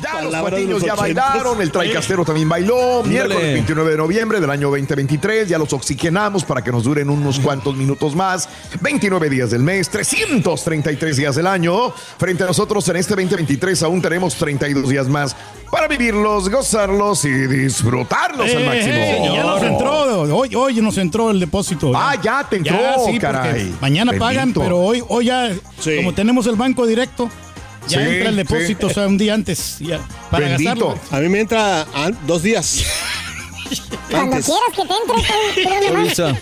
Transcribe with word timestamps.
Ya 0.00 0.14
los 0.14 0.24
Palabra 0.32 0.50
patiños 0.52 0.70
los 0.80 0.82
ya 0.84 0.94
bailaron, 0.94 1.60
el 1.60 1.70
traicastero 1.70 2.24
también 2.24 2.48
bailó. 2.48 3.02
Miércoles 3.04 3.52
29 3.54 3.90
de 3.92 3.96
noviembre 3.96 4.40
del 4.40 4.50
año 4.50 4.68
2023, 4.70 5.48
ya 5.48 5.58
los 5.58 5.72
oxigenamos 5.72 6.44
para 6.44 6.62
que 6.62 6.72
nos 6.72 6.84
duren 6.84 7.08
unos 7.10 7.38
cuantos 7.38 7.76
minutos 7.76 8.14
más. 8.16 8.48
29 8.80 9.28
días 9.30 9.50
del 9.50 9.62
mes, 9.62 9.88
333 9.90 11.16
días 11.16 11.36
del 11.36 11.46
año. 11.46 11.90
Frente 12.18 12.42
a 12.42 12.46
nosotros 12.46 12.88
en 12.88 12.96
este 12.96 13.14
2023 13.14 13.82
aún 13.82 14.00
tenemos 14.02 14.34
32 14.36 14.88
días 14.88 15.08
más 15.08 15.36
para 15.70 15.86
vivirlos, 15.88 16.48
gozarlos 16.48 17.24
y 17.24 17.30
disfrutarlos 17.30 18.50
al 18.50 18.62
Eh, 18.62 18.66
máximo. 18.66 18.94
eh, 18.94 19.30
ya 19.34 19.42
nos 19.44 19.62
entró, 19.62 20.36
hoy, 20.36 20.54
hoy 20.54 20.80
nos 20.80 20.98
entró 20.98 21.30
el 21.30 21.38
depósito. 21.40 21.92
Ah, 21.94 22.16
ya 22.20 22.46
te 22.48 22.56
entró, 22.56 22.76
Ya, 22.78 22.94
sí, 22.94 23.00
porque 23.04 23.18
caray. 23.20 23.74
Mañana 23.80 24.12
pagan, 24.18 24.52
pero 24.52 24.78
hoy, 24.80 25.02
hoy 25.08 25.26
ya, 25.26 25.50
Sí. 25.80 25.96
como 25.96 26.12
tenemos 26.12 26.46
el 26.46 26.56
banco 26.56 26.86
directo, 26.86 27.30
ya 27.88 27.98
Sí, 27.98 28.04
entra 28.10 28.28
el 28.30 28.36
depósito, 28.36 28.86
sí. 28.88 28.92
o 28.92 28.94
sea, 28.94 29.06
un 29.06 29.18
día 29.18 29.34
antes, 29.34 29.76
ya, 29.80 30.00
para 30.30 30.48
Bendito. 30.48 30.88
gastarlo. 30.88 31.16
A 31.16 31.20
mí 31.20 31.28
me 31.28 31.40
entra 31.40 31.86
dos 32.26 32.42
días. 32.42 32.84
Cuando 34.10 34.36
Antes. 34.36 34.50
quieras 34.50 34.72
que 34.76 34.84
te 34.86 35.62
entre, 35.64 36.14
pero. 36.14 36.38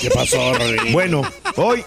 ¿Qué 0.00 0.10
pasó, 0.10 0.52
Rodrigo? 0.54 0.84
Bueno, 0.92 1.22
hoy 1.56 1.84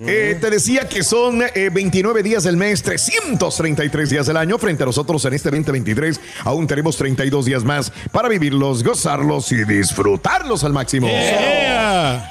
eh, 0.00 0.36
te 0.40 0.50
decía 0.50 0.88
que 0.88 1.04
son 1.04 1.42
eh, 1.54 1.70
29 1.72 2.22
días 2.24 2.42
del 2.42 2.56
mes, 2.56 2.82
333 2.82 4.10
días 4.10 4.26
del 4.26 4.36
año. 4.38 4.58
Frente 4.58 4.82
a 4.82 4.86
nosotros 4.86 5.24
en 5.26 5.34
este 5.34 5.50
2023, 5.50 6.20
aún 6.44 6.66
tenemos 6.66 6.96
32 6.96 7.44
días 7.44 7.62
más 7.62 7.92
para 8.10 8.28
vivirlos, 8.28 8.82
gozarlos 8.82 9.52
y 9.52 9.64
disfrutarlos 9.64 10.64
al 10.64 10.72
máximo. 10.72 11.06
Yeah. 11.06 12.28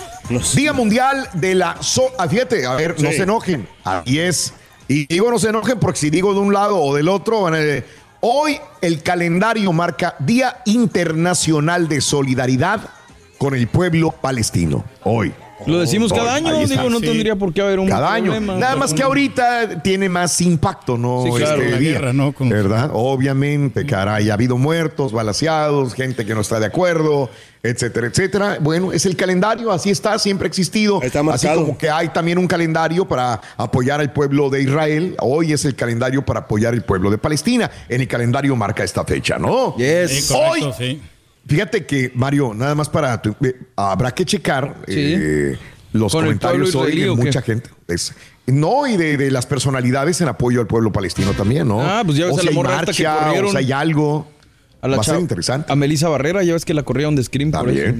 Día 0.55 0.73
Mundial 0.73 1.29
de 1.33 1.55
la 1.55 1.77
So. 1.81 2.11
ah, 2.17 2.27
fíjate, 2.27 2.65
a 2.65 2.73
ver, 2.75 3.01
no 3.01 3.11
se 3.11 3.23
enojen. 3.23 3.67
Ahí 3.83 4.19
es. 4.19 4.53
Y 4.89 5.05
digo 5.05 5.29
no 5.29 5.37
se 5.37 5.49
enojen 5.49 5.79
porque 5.79 5.99
si 5.99 6.09
digo 6.09 6.33
de 6.33 6.39
un 6.39 6.51
lado 6.51 6.77
o 6.81 6.95
del 6.95 7.09
otro, 7.09 7.47
hoy 8.21 8.57
el 8.81 9.03
calendario 9.03 9.71
marca 9.71 10.15
Día 10.17 10.63
Internacional 10.65 11.87
de 11.87 12.01
Solidaridad 12.01 12.81
con 13.37 13.53
el 13.53 13.67
pueblo 13.67 14.11
palestino. 14.11 14.83
Hoy. 15.03 15.31
Lo 15.65 15.79
decimos 15.79 16.11
cada 16.13 16.33
Hoy, 16.33 16.37
año, 16.39 16.67
digo, 16.67 16.89
no 16.89 16.99
Sí. 16.99 17.05
tendría 17.05 17.35
por 17.35 17.53
qué 17.53 17.61
haber 17.61 17.79
un 17.79 17.87
Cada 17.89 18.13
año. 18.13 18.31
problema. 18.31 18.55
Nada 18.55 18.75
más 18.75 18.93
que 18.93 19.03
ahorita 19.03 19.81
tiene 19.83 20.07
más 20.09 20.39
impacto, 20.41 20.97
¿no? 20.97 21.23
Sí, 21.25 21.31
claro, 21.37 21.61
Este 21.61 21.71
la 21.71 21.77
día. 21.79 21.91
guerra, 21.91 22.13
¿no? 22.13 22.31
Con- 22.31 22.49
¿Verdad? 22.49 22.89
Obviamente, 22.93 23.85
caray, 23.85 24.29
ha 24.29 24.33
habido 24.33 24.57
muertos, 24.57 25.11
balaseados, 25.11 25.93
gente 25.93 26.25
que 26.25 26.33
no 26.33 26.41
está 26.41 26.59
de 26.59 26.67
acuerdo, 26.67 27.29
etcétera, 27.61 28.07
etcétera. 28.07 28.57
Bueno, 28.61 28.93
es 28.93 29.05
el 29.05 29.15
calendario, 29.17 29.71
así 29.71 29.89
está, 29.89 30.17
siempre 30.17 30.45
ha 30.45 30.49
existido. 30.49 31.01
Está 31.01 31.19
así 31.31 31.47
como 31.47 31.77
que 31.77 31.89
hay 31.89 32.07
también 32.09 32.37
un 32.37 32.47
calendario 32.47 33.05
para 33.07 33.41
apoyar 33.57 33.99
al 33.99 34.13
pueblo 34.13 34.49
de 34.49 34.61
Israel. 34.63 35.15
Hoy 35.19 35.51
es 35.53 35.65
el 35.65 35.75
calendario 35.75 36.23
para 36.25 36.41
apoyar 36.41 36.73
al 36.73 36.83
pueblo 36.83 37.11
de 37.11 37.17
Palestina. 37.17 37.69
En 37.89 38.01
el 38.01 38.07
calendario 38.07 38.55
marca 38.55 38.83
esta 38.83 39.03
fecha, 39.03 39.37
¿no? 39.37 39.75
Yes. 39.75 40.25
Sí, 40.27 40.33
correcto, 40.33 40.67
Hoy- 40.67 40.73
sí. 40.77 41.01
Fíjate 41.49 41.85
que, 41.85 42.11
Mario, 42.15 42.53
nada 42.53 42.75
más 42.75 42.87
para 42.89 43.21
tu- 43.21 43.35
eh, 43.43 43.55
habrá 43.75 44.11
que 44.11 44.23
checar 44.25 44.77
eh, 44.87 45.57
los 45.91 46.11
¿Con 46.11 46.25
el 46.25 46.39
comentarios 46.39 46.75
hoy 46.75 46.99
de 47.01 47.11
mucha 47.11 47.41
gente. 47.41 47.69
Es- 47.87 48.13
no, 48.45 48.87
y 48.87 48.97
de, 48.97 49.17
de 49.17 49.29
las 49.31 49.45
personalidades 49.45 50.21
en 50.21 50.27
apoyo 50.27 50.59
al 50.61 50.67
pueblo 50.67 50.91
palestino 50.91 51.33
también, 51.33 51.67
¿no? 51.67 51.81
Ah, 51.81 52.01
pues 52.05 52.17
ya 52.17 52.25
ves 52.25 52.37
o 52.37 52.39
a 52.39 52.43
la 52.43 52.51
morra 52.51 52.69
que 52.81 52.85
marcha, 52.85 53.15
o 53.15 53.23
corrieron. 53.25 53.51
si 53.51 53.57
hay 53.57 53.71
algo. 53.71 54.27
A 54.81 54.87
la 54.87 54.95
Va 54.97 55.01
a 55.01 55.03
ser 55.05 55.19
interesante. 55.19 55.71
A 55.71 55.75
Melissa 55.75 56.07
Barrera, 56.09 56.41
ya 56.43 56.53
ves 56.53 56.63
que 56.65 56.73
la 56.73 56.83
corrieron 56.83 57.15
de 57.15 57.23
Scream 57.23 57.51
por 57.51 57.69
eso. 57.69 57.93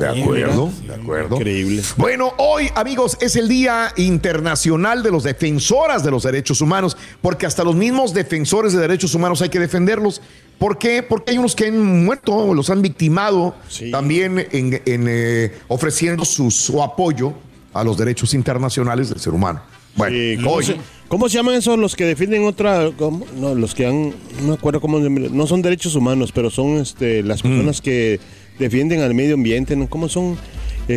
De 0.00 0.08
acuerdo, 0.08 0.70
de 0.86 0.94
acuerdo. 0.94 1.36
Increíble. 1.36 1.82
Bueno, 1.96 2.32
hoy, 2.38 2.68
amigos, 2.74 3.16
es 3.20 3.36
el 3.36 3.48
Día 3.48 3.92
Internacional 3.96 5.02
de 5.02 5.10
los 5.12 5.22
Defensoras 5.22 6.02
de 6.02 6.10
los 6.10 6.24
Derechos 6.24 6.60
Humanos, 6.60 6.96
porque 7.22 7.46
hasta 7.46 7.62
los 7.64 7.76
mismos 7.76 8.12
defensores 8.12 8.72
de 8.72 8.80
derechos 8.80 9.14
humanos 9.14 9.40
hay 9.40 9.48
que 9.50 9.60
defenderlos. 9.60 10.20
¿Por 10.58 10.76
qué? 10.78 11.02
Porque 11.02 11.32
hay 11.32 11.38
unos 11.38 11.54
que 11.54 11.66
han 11.68 12.04
muerto, 12.04 12.52
los 12.54 12.68
han 12.70 12.82
victimado, 12.82 13.54
Sí. 13.68 13.90
también 13.90 14.38
en, 14.50 14.80
en, 14.84 15.06
eh, 15.08 15.52
ofreciendo 15.68 16.24
su, 16.24 16.50
su 16.50 16.82
apoyo 16.82 17.32
a 17.72 17.84
los 17.84 17.96
derechos 17.96 18.34
internacionales 18.34 19.08
del 19.08 19.20
ser 19.20 19.34
humano. 19.34 19.60
Bueno, 19.94 20.16
Sí, 20.16 20.36
¿cómo, 20.36 20.50
hoy, 20.52 20.64
se, 20.64 20.76
cómo 21.08 21.28
se 21.28 21.36
llaman 21.36 21.54
esos 21.54 21.78
los 21.78 21.94
que 21.96 22.04
defienden 22.04 22.44
otra? 22.44 22.90
cómo? 22.96 23.24
No, 23.36 23.54
los 23.54 23.74
que 23.74 23.86
han. 23.86 24.10
No 24.42 24.48
me 24.48 24.54
acuerdo 24.54 24.80
cómo. 24.80 24.98
No 24.98 25.46
son 25.46 25.62
derechos 25.62 25.94
humanos, 25.96 26.32
pero 26.32 26.50
son 26.50 26.78
este, 26.78 27.22
las 27.22 27.44
Mm. 27.44 27.48
personas 27.48 27.80
que 27.80 28.20
defienden 28.58 29.00
al 29.02 29.14
medio 29.14 29.34
ambiente. 29.34 29.74
¿no? 29.76 29.88
¿Cómo 29.88 30.08
son? 30.08 30.36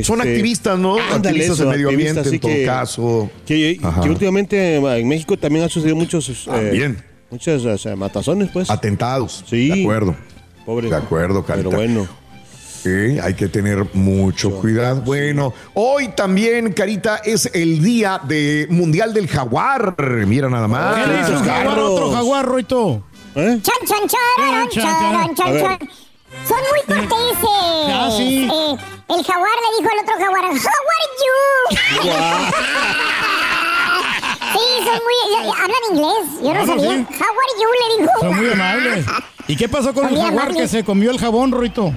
son 0.04 0.20
Este, 0.22 0.30
activistas, 0.32 0.80
¿no? 0.80 0.96
activistas 0.98 1.58
del 1.58 1.68
medio 1.68 1.90
ambiente, 1.90 2.22
en 2.30 2.40
todo 2.40 2.52
que- 2.52 2.66
caso. 2.66 3.30
Que, 3.46 3.78
Ajá. 3.84 4.02
que 4.02 4.10
últimamente 4.10 4.76
en 4.78 5.08
México 5.08 5.38
también 5.38 5.66
ha 5.66 5.70
sucedido 5.70 5.96
muchos. 5.98 6.48
eh. 6.54 6.96
Muchas 7.32 7.66
o 7.66 7.78
sea, 7.78 7.96
matazones, 7.96 8.50
pues. 8.52 8.70
Atentados. 8.70 9.44
Sí. 9.48 9.70
De 9.70 9.82
acuerdo. 9.82 10.16
Pobre. 10.66 10.90
De 10.90 10.96
acuerdo, 10.96 11.44
Pero 11.46 11.70
Carita. 11.70 11.76
bueno. 11.76 12.08
Sí, 12.84 13.20
hay 13.22 13.36
que 13.36 13.48
tener 13.48 13.86
mucho 13.94 14.50
cuidado. 14.60 15.02
Bueno, 15.02 15.54
hoy 15.76 16.08
también, 16.10 16.74
Carita, 16.74 17.18
es 17.24 17.48
el 17.54 17.84
día 17.84 18.20
de 18.24 18.66
Mundial 18.72 19.14
del 19.14 19.28
Jaguar. 19.28 19.96
Mira 20.26 20.50
nada 20.50 20.68
más. 20.68 20.96
¿Qué 20.96 21.08
le 21.08 21.20
hizo 21.22 21.34
el 21.34 21.44
jaguar 21.44 21.80
otro 21.80 22.12
jaguar, 22.12 22.46
Roito? 22.46 23.04
¿Eh? 23.36 23.60
Chan, 23.62 23.76
chan, 23.88 24.08
chararán, 24.10 24.70
Chan, 24.70 25.36
chan, 25.36 25.60
chan. 25.60 25.90
Son 26.48 26.58
muy 26.58 26.82
corteses. 27.08 27.46
Ah, 27.94 28.10
sí. 28.18 28.50
Eh, 28.52 28.76
el 29.10 29.24
jaguar 29.26 29.52
le 29.62 29.78
dijo 29.78 29.94
al 29.94 30.00
otro 30.04 30.16
jaguar, 30.18 30.44
How 30.46 30.50
are 30.50 31.08
you? 31.22 31.78
sí, 32.02 32.10
son 34.84 35.00
muy... 35.04 35.16
Hablan 35.52 35.84
inglés, 35.92 36.26
yo 36.42 36.54
no 36.54 36.60
no, 36.60 36.66
sabía. 36.66 36.90
sí. 36.90 37.06
How 37.20 37.32
are 37.40 37.54
you, 37.60 37.70
le 37.72 38.04
dijo. 38.04 38.20
Son 38.20 38.36
muy 38.36 38.50
amables. 38.52 39.06
¿Y 39.48 39.56
qué 39.56 39.68
pasó 39.70 39.94
con 39.94 40.08
el 40.08 40.18
jaguar 40.22 40.54
que 40.54 40.68
se 40.68 40.84
comió 40.84 41.12
el 41.12 41.20
jabón, 41.20 41.52
Roito? 41.52 41.94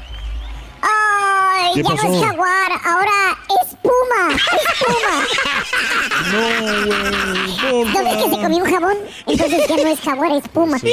Ay, 0.82 1.72
¿Qué 1.74 1.82
ya 1.82 1.88
pasó? 1.90 2.06
no 2.08 2.14
es 2.14 2.24
jaguar, 2.26 2.72
ahora 2.84 3.38
es 3.62 3.76
puma, 3.76 4.32
es 4.34 4.66
puma. 4.84 5.14
¿No 7.92 8.04
ves 8.04 8.16
que 8.24 8.30
se 8.30 8.42
comió 8.42 8.64
un 8.64 8.70
jabón? 8.72 8.96
Entonces 9.26 9.66
ya 9.68 9.76
no 9.76 9.88
es 9.88 10.00
jaguar, 10.00 10.32
es 10.32 10.48
puma. 10.48 10.78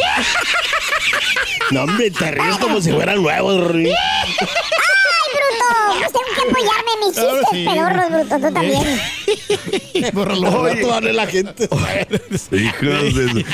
No, 1.72 1.84
hombre, 1.84 2.12
te 2.12 2.31
ríes 2.31 2.57
como 2.57 2.81
si 2.81 2.92
fueran 2.92 3.22
nuevos, 3.24 3.72
Rui. 3.72 3.86
Tengo 5.92 6.26
que 6.36 6.42
apoyarme 6.50 6.92
en 6.94 7.00
mis 7.08 7.16
chistes 7.16 7.46
sí. 7.52 7.66
pedorros, 7.66 8.10
bruto, 8.10 8.48
tú 8.48 8.54
también. 8.54 8.84
Oye, 10.56 10.86
darle 10.88 11.14
la 11.14 11.28
gente. 11.28 11.64
Hijos 12.52 13.16
de- 13.16 13.46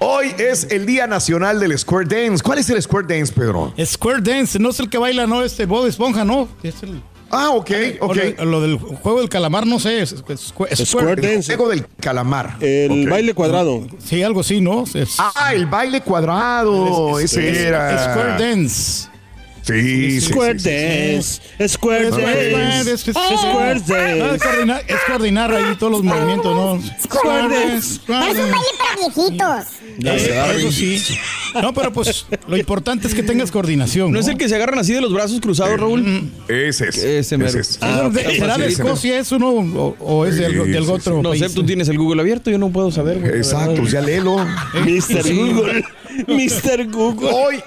Hoy 0.00 0.34
es 0.38 0.64
el 0.70 0.86
Día 0.86 1.06
Nacional 1.06 1.60
del 1.60 1.78
Square 1.78 2.06
Dance. 2.06 2.42
¿Cuál 2.42 2.58
es 2.58 2.68
el 2.68 2.82
Square 2.82 3.06
Dance, 3.16 3.32
Pedro? 3.32 3.72
Square 3.84 4.20
Dance, 4.22 4.58
no 4.58 4.70
es 4.70 4.80
el 4.80 4.90
que 4.90 4.98
baila, 4.98 5.26
no, 5.26 5.42
este 5.42 5.66
Bob 5.66 5.86
Esponja, 5.86 6.24
¿no? 6.24 6.48
Es 6.62 6.82
el, 6.82 7.00
Ah, 7.30 7.50
ok, 7.50 7.70
o 8.00 8.06
ok. 8.06 8.16
Lo, 8.38 8.44
lo 8.44 8.60
del 8.60 8.76
juego 8.78 9.18
del 9.20 9.28
calamar, 9.28 9.66
no 9.66 9.80
sé. 9.80 10.02
es- 10.02 10.12
es- 10.12 10.18
Square, 10.18 10.36
Square 10.76 10.76
Square- 10.86 11.12
El 11.14 11.22
Dance. 11.34 11.56
juego 11.56 11.70
del 11.70 11.86
calamar. 12.00 12.56
El 12.60 13.08
baile 13.08 13.34
cuadrado. 13.34 13.86
Sí, 14.04 14.22
algo 14.22 14.40
así, 14.40 14.60
¿no? 14.60 14.84
Es- 14.94 15.16
Ah, 15.18 15.52
el 15.54 15.66
baile 15.66 16.00
cuadrado. 16.00 17.18
es- 17.18 17.32
Ese 17.32 17.50
es- 17.50 17.58
era. 17.58 18.12
Square 18.12 18.44
Dance. 18.44 19.08
Sí, 19.64 20.20
sí, 20.20 20.20
Square 20.20 20.58
sí, 20.58 20.68
sí, 20.68 20.70
sí. 20.70 20.76
Dance, 21.58 21.68
Square 21.68 22.08
Es, 22.08 22.14
coordinar, 24.42 24.82
es 24.86 25.00
coordinar 25.06 25.54
ahí 25.54 25.74
todos 25.78 25.92
los 25.92 26.02
movimientos, 26.02 26.54
¿no? 26.54 26.78
Square 27.02 27.48
Dance. 27.48 27.98
Pero 28.06 28.26
es 28.26 28.36
un 28.36 28.50
baile 28.50 28.68
para 28.78 28.96
viejitos. 28.96 29.64
Eh, 30.04 30.56
eso 30.58 30.72
sí. 30.72 31.02
No, 31.54 31.72
pero 31.72 31.94
pues 31.94 32.26
lo 32.46 32.58
importante 32.58 33.06
es 33.06 33.14
que 33.14 33.22
tengas 33.22 33.50
coordinación. 33.50 34.12
¿No 34.12 34.20
es 34.20 34.28
el 34.28 34.36
que 34.36 34.50
se 34.50 34.54
agarran 34.54 34.80
así 34.80 34.92
de 34.92 35.00
los 35.00 35.14
brazos 35.14 35.40
cruzados, 35.40 35.80
Raúl? 35.80 36.30
Ese 36.48 36.88
es. 36.88 36.98
Ese 36.98 37.38
mero. 37.38 37.58
es. 37.58 37.78
Ah, 37.80 38.10
¿Será 38.12 38.58
de 38.58 38.66
Escocia 38.66 39.18
eso, 39.18 39.38
no? 39.38 39.48
¿O, 39.48 40.26
es 40.26 40.36
del, 40.36 40.60
otro 40.90 41.22
No 41.22 41.34
sé, 41.34 41.48
tú 41.48 41.64
tienes 41.64 41.88
el 41.88 41.96
Google 41.96 42.20
abierto, 42.20 42.50
yo 42.50 42.58
no 42.58 42.68
puedo 42.68 42.90
saber. 42.90 43.24
Exacto, 43.34 43.82
ya 43.84 44.02
léelo. 44.02 44.44
Mr. 44.74 45.34
Google, 45.34 45.82
Mr. 46.26 46.86
Google. 46.90 47.30
Hoy 47.32 47.62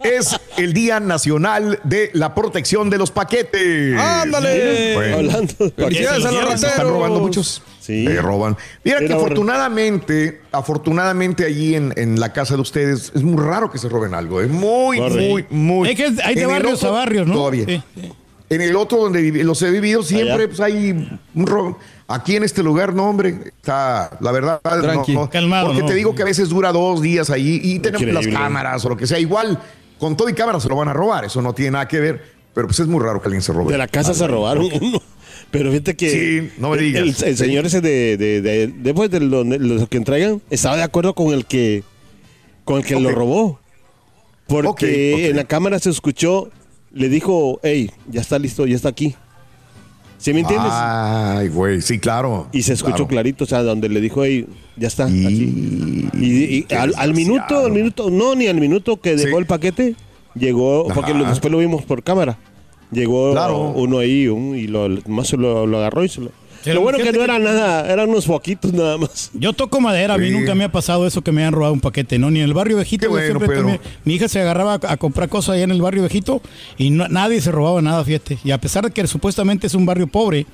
es 0.00 0.38
el 0.56 0.72
Día 0.72 1.00
Nacional 1.00 1.80
de 1.84 2.10
la 2.14 2.34
Protección 2.34 2.90
de 2.90 2.98
los 2.98 3.10
Paquetes. 3.10 3.98
¡Ándale! 3.98 4.94
Bueno, 4.94 5.16
Hablando 5.16 5.54
de 5.58 5.70
Felicidades 5.70 6.24
a 6.24 6.30
los 6.32 6.60
se 6.60 6.66
están 6.66 6.88
robando 6.88 7.20
muchos. 7.20 7.62
Sí. 7.80 8.04
Eh, 8.06 8.20
roban. 8.20 8.56
Mira 8.82 8.98
que 8.98 9.04
Era 9.04 9.16
afortunadamente, 9.16 10.40
afortunadamente 10.50 11.44
allí 11.44 11.76
en, 11.76 11.92
en 11.96 12.18
la 12.18 12.32
casa 12.32 12.56
de 12.56 12.60
ustedes 12.62 13.12
es 13.14 13.22
muy 13.22 13.42
raro 13.42 13.70
que 13.70 13.78
se 13.78 13.88
roben 13.88 14.12
algo. 14.14 14.40
Es 14.40 14.50
muy, 14.50 14.98
Correcto. 14.98 15.20
muy, 15.22 15.46
muy. 15.50 15.88
Hay, 15.88 15.94
que, 15.94 16.12
hay 16.24 16.34
de 16.34 16.42
En 16.42 16.48
barrios 16.48 16.82
otro, 16.82 16.88
a 16.88 16.98
barrios, 16.98 17.26
¿no? 17.26 17.34
Todavía. 17.34 17.64
Sí, 17.66 17.82
sí. 17.94 18.12
En 18.48 18.60
el 18.60 18.76
otro 18.76 18.98
donde 18.98 19.22
los 19.44 19.60
he 19.62 19.70
vivido 19.70 20.02
siempre 20.04 20.46
pues, 20.48 20.60
hay 20.60 20.90
un 21.34 21.46
robo. 21.46 21.78
Aquí 22.08 22.36
en 22.36 22.44
este 22.44 22.62
lugar, 22.62 22.94
no, 22.94 23.08
hombre, 23.08 23.52
está, 23.56 24.16
la 24.20 24.30
verdad, 24.30 24.60
no, 24.64 24.82
Tranqui. 24.82 25.12
no. 25.14 25.28
Calmado, 25.28 25.66
Porque 25.66 25.82
¿no? 25.82 25.88
te 25.88 25.94
digo 25.94 26.14
que 26.14 26.22
a 26.22 26.24
veces 26.24 26.48
dura 26.48 26.70
dos 26.70 27.02
días 27.02 27.30
ahí 27.30 27.60
y 27.62 27.80
tenemos 27.80 28.02
Increíble. 28.02 28.30
las 28.30 28.40
cámaras 28.40 28.84
o 28.84 28.88
lo 28.90 28.96
que 28.96 29.08
sea. 29.08 29.18
Igual, 29.18 29.60
con 29.98 30.16
todo 30.16 30.28
y 30.28 30.34
cámaras 30.34 30.62
se 30.62 30.68
lo 30.68 30.76
van 30.76 30.88
a 30.88 30.92
robar, 30.92 31.24
eso 31.24 31.40
no 31.42 31.54
tiene 31.54 31.72
nada 31.72 31.88
que 31.88 32.00
ver. 32.00 32.36
Pero 32.54 32.68
pues 32.68 32.80
es 32.80 32.86
muy 32.86 33.00
raro 33.04 33.20
que 33.20 33.26
alguien 33.26 33.42
se 33.42 33.52
robe. 33.52 33.70
De 33.72 33.76
la 33.78 33.86
casa 33.88 34.14
se 34.14 34.26
robaron 34.26 34.68
uno. 34.80 35.02
Pero 35.50 35.70
fíjate 35.70 35.94
que. 35.94 36.10
Sí, 36.10 36.50
no 36.58 36.70
me 36.70 36.76
el- 36.78 36.84
digas. 36.84 37.22
El, 37.22 37.28
el 37.28 37.36
señor 37.36 37.66
ese 37.66 37.80
de. 37.82 38.16
de, 38.16 38.40
de, 38.40 38.66
después 38.68 39.10
de 39.10 39.20
lo, 39.20 39.44
de 39.44 39.58
lo 39.58 39.86
que 39.86 39.98
entregan, 39.98 40.40
estaba 40.48 40.76
de 40.76 40.82
acuerdo 40.82 41.14
con 41.14 41.34
el 41.34 41.44
que. 41.44 41.84
Con 42.64 42.78
el 42.78 42.84
que 42.86 42.98
lo 42.98 43.10
robó. 43.12 43.60
Porque 44.46 45.28
en 45.28 45.36
la 45.36 45.44
cámara 45.44 45.78
se 45.78 45.90
escuchó. 45.90 46.50
Le 46.92 47.08
dijo, 47.10 47.60
hey, 47.62 47.90
ya 48.08 48.22
está 48.22 48.38
listo, 48.38 48.66
ya 48.66 48.74
está 48.76 48.88
aquí. 48.88 49.14
¿Sí 50.18 50.32
me 50.32 50.40
entiendes? 50.40 50.70
Ay, 50.72 51.48
güey, 51.48 51.80
sí, 51.82 51.98
claro. 51.98 52.48
y 52.52 52.62
se 52.62 52.72
escuchó 52.72 52.94
claro. 52.96 53.08
clarito, 53.08 53.44
o 53.44 53.46
sea, 53.46 53.62
donde 53.62 53.88
le 53.88 54.00
dijo, 54.00 54.24
hey, 54.24 54.46
ya 54.76 54.88
está. 54.88 55.08
Y- 55.08 55.26
aquí. 55.26 56.08
Y, 56.68 56.74
al, 56.74 56.94
al 56.96 57.14
minuto, 57.14 57.58
al 57.66 57.72
minuto, 57.72 58.10
no, 58.10 58.34
ni 58.34 58.46
al 58.46 58.58
minuto 58.60 59.00
que 59.00 59.16
dejó 59.16 59.36
Sí. 59.36 59.40
el 59.42 59.46
paquete, 59.46 59.94
llegó, 60.34 60.88
porque 60.94 61.12
lo- 61.14 61.24
después 61.26 61.52
lo 61.52 61.58
vimos 61.58 61.84
por 61.84 62.02
cámara. 62.02 62.38
Llegó 62.90 63.32
Claro. 63.32 63.72
uno 63.76 63.98
ahí 63.98 64.28
un- 64.28 64.56
y 64.56 64.66
lo, 64.68 64.88
más 65.08 65.28
se 65.28 65.36
lo, 65.36 65.66
lo 65.66 65.78
agarró 65.78 66.04
y 66.04 66.08
se 66.08 66.20
lo. 66.22 66.30
Sí, 66.66 66.72
lo 66.74 66.80
bueno 66.82 66.98
que 66.98 67.12
no 67.12 67.22
era 67.22 67.38
nada, 67.38 67.90
eran 67.92 68.08
unos 68.10 68.26
foquitos 68.26 68.72
nada 68.72 68.98
más. 68.98 69.30
Yo 69.34 69.52
toco 69.52 69.80
madera, 69.80 70.14
a 70.14 70.18
mí 70.18 70.30
nunca 70.30 70.54
me 70.54 70.64
ha 70.64 70.72
pasado 70.72 71.06
eso 71.06 71.22
que 71.22 71.32
me 71.32 71.44
han 71.44 71.52
robado 71.52 71.72
un 71.72 71.80
paquete, 71.80 72.18
¿no? 72.18 72.30
Ni 72.30 72.40
en 72.40 72.44
el 72.46 72.54
barrio 72.54 72.76
Vejito. 72.76 73.02
Qué 73.02 73.06
yo 73.06 73.10
bueno, 73.12 73.26
siempre 73.26 73.48
Pedro. 73.48 73.60
también- 73.62 73.80
mi 74.04 74.14
hija 74.14 74.28
se 74.28 74.40
agarraba 74.40 74.74
a, 74.82 74.92
a 74.92 74.96
comprar 74.96 75.28
cosas 75.28 75.54
allá 75.54 75.64
en 75.64 75.70
el 75.70 75.80
barrio 75.80 76.02
Vejito 76.02 76.42
y 76.76 76.90
no- 76.90 77.08
nadie 77.08 77.40
se 77.40 77.50
robaba 77.52 77.80
nada, 77.82 78.04
fíjate. 78.04 78.38
Y 78.44 78.50
a 78.50 78.58
pesar 78.60 78.84
de 78.84 78.90
que 78.90 79.06
supuestamente 79.06 79.66
es 79.66 79.74
un 79.74 79.86
barrio 79.86 80.06
pobre, 80.06 80.46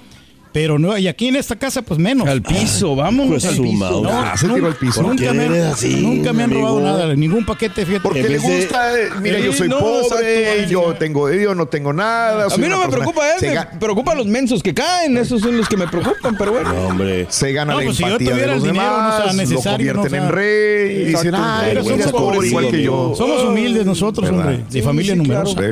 pero 0.52 0.78
no, 0.78 0.96
y 0.98 1.08
aquí 1.08 1.28
en 1.28 1.36
esta 1.36 1.56
casa, 1.56 1.82
pues 1.82 1.98
menos. 1.98 2.28
Al 2.28 2.42
piso, 2.42 2.94
vámonos 2.94 3.42
Pues 3.42 3.44
al 3.46 3.56
piso. 3.62 4.02
madre. 4.02 4.08
Ah, 4.12 4.34
se 4.36 4.48
tiró 4.48 4.66
al 4.66 4.74
piso. 4.76 5.00
¿Por 5.02 5.10
Nunca 5.16 5.32
me, 5.32 5.46
eres 5.46 5.64
han- 5.66 5.72
así, 5.72 5.96
nunca 5.96 6.32
me 6.32 6.42
han 6.44 6.50
amigo? 6.52 6.68
robado 6.68 6.80
nada, 6.80 7.14
ningún 7.14 7.44
paquete, 7.46 7.84
fíjate. 7.86 8.02
Porque 8.02 8.22
le 8.22 8.38
gusta, 8.38 8.98
eh, 9.00 9.08
mira, 9.20 9.38
yo 9.38 9.52
soy 9.52 9.68
no, 9.68 9.78
pobre, 9.78 10.66
yo 10.68 10.94
tengo, 10.98 11.30
yo 11.32 11.54
no 11.54 11.66
tengo 11.66 11.92
nada. 11.92 12.46
A 12.52 12.56
mí 12.56 12.68
no 12.68 12.78
me 12.80 12.88
preocupa 12.88 13.22
él, 13.34 13.54
ga- 13.54 13.72
me 13.72 13.78
preocupan 13.80 14.16
los 14.16 14.26
mensos 14.26 14.62
que 14.62 14.74
caen, 14.74 15.16
esos 15.16 15.40
son 15.40 15.56
los 15.56 15.68
que 15.68 15.76
me 15.76 15.86
preocupan, 15.88 16.36
pero 16.36 16.52
bueno. 16.52 16.72
No, 16.72 16.82
hombre. 16.88 17.26
se 17.30 17.52
gana 17.52 17.72
No, 17.72 17.78
la 17.80 17.84
pues 17.86 17.96
si 17.96 18.02
yo 18.02 18.08
empatía 18.08 18.26
de 18.28 18.32
tuviera 18.34 18.54
los 18.54 18.64
el 18.64 18.72
dinero, 18.72 18.90
no 18.90 18.96
demás, 19.02 19.26
lo 19.26 19.32
necesario, 19.34 19.92
convierten 19.94 20.20
no 20.20 20.26
en 20.26 20.32
rey 20.32 20.92
y 20.92 21.04
dicen, 21.06 21.26
Exacto. 21.34 21.38
ay, 21.48 21.66
Pero 21.70 21.84
somos 21.84 22.00
es 22.00 22.12
pobre 22.12 22.34
pobres, 22.36 22.50
igual 22.50 22.70
que 22.70 22.82
yo. 22.82 23.14
Somos 23.16 23.44
humildes 23.44 23.86
nosotros, 23.86 24.28
hombre, 24.30 24.64
de 24.70 24.82
familia 24.82 25.14
numerosa. 25.16 25.54
Por 25.54 25.64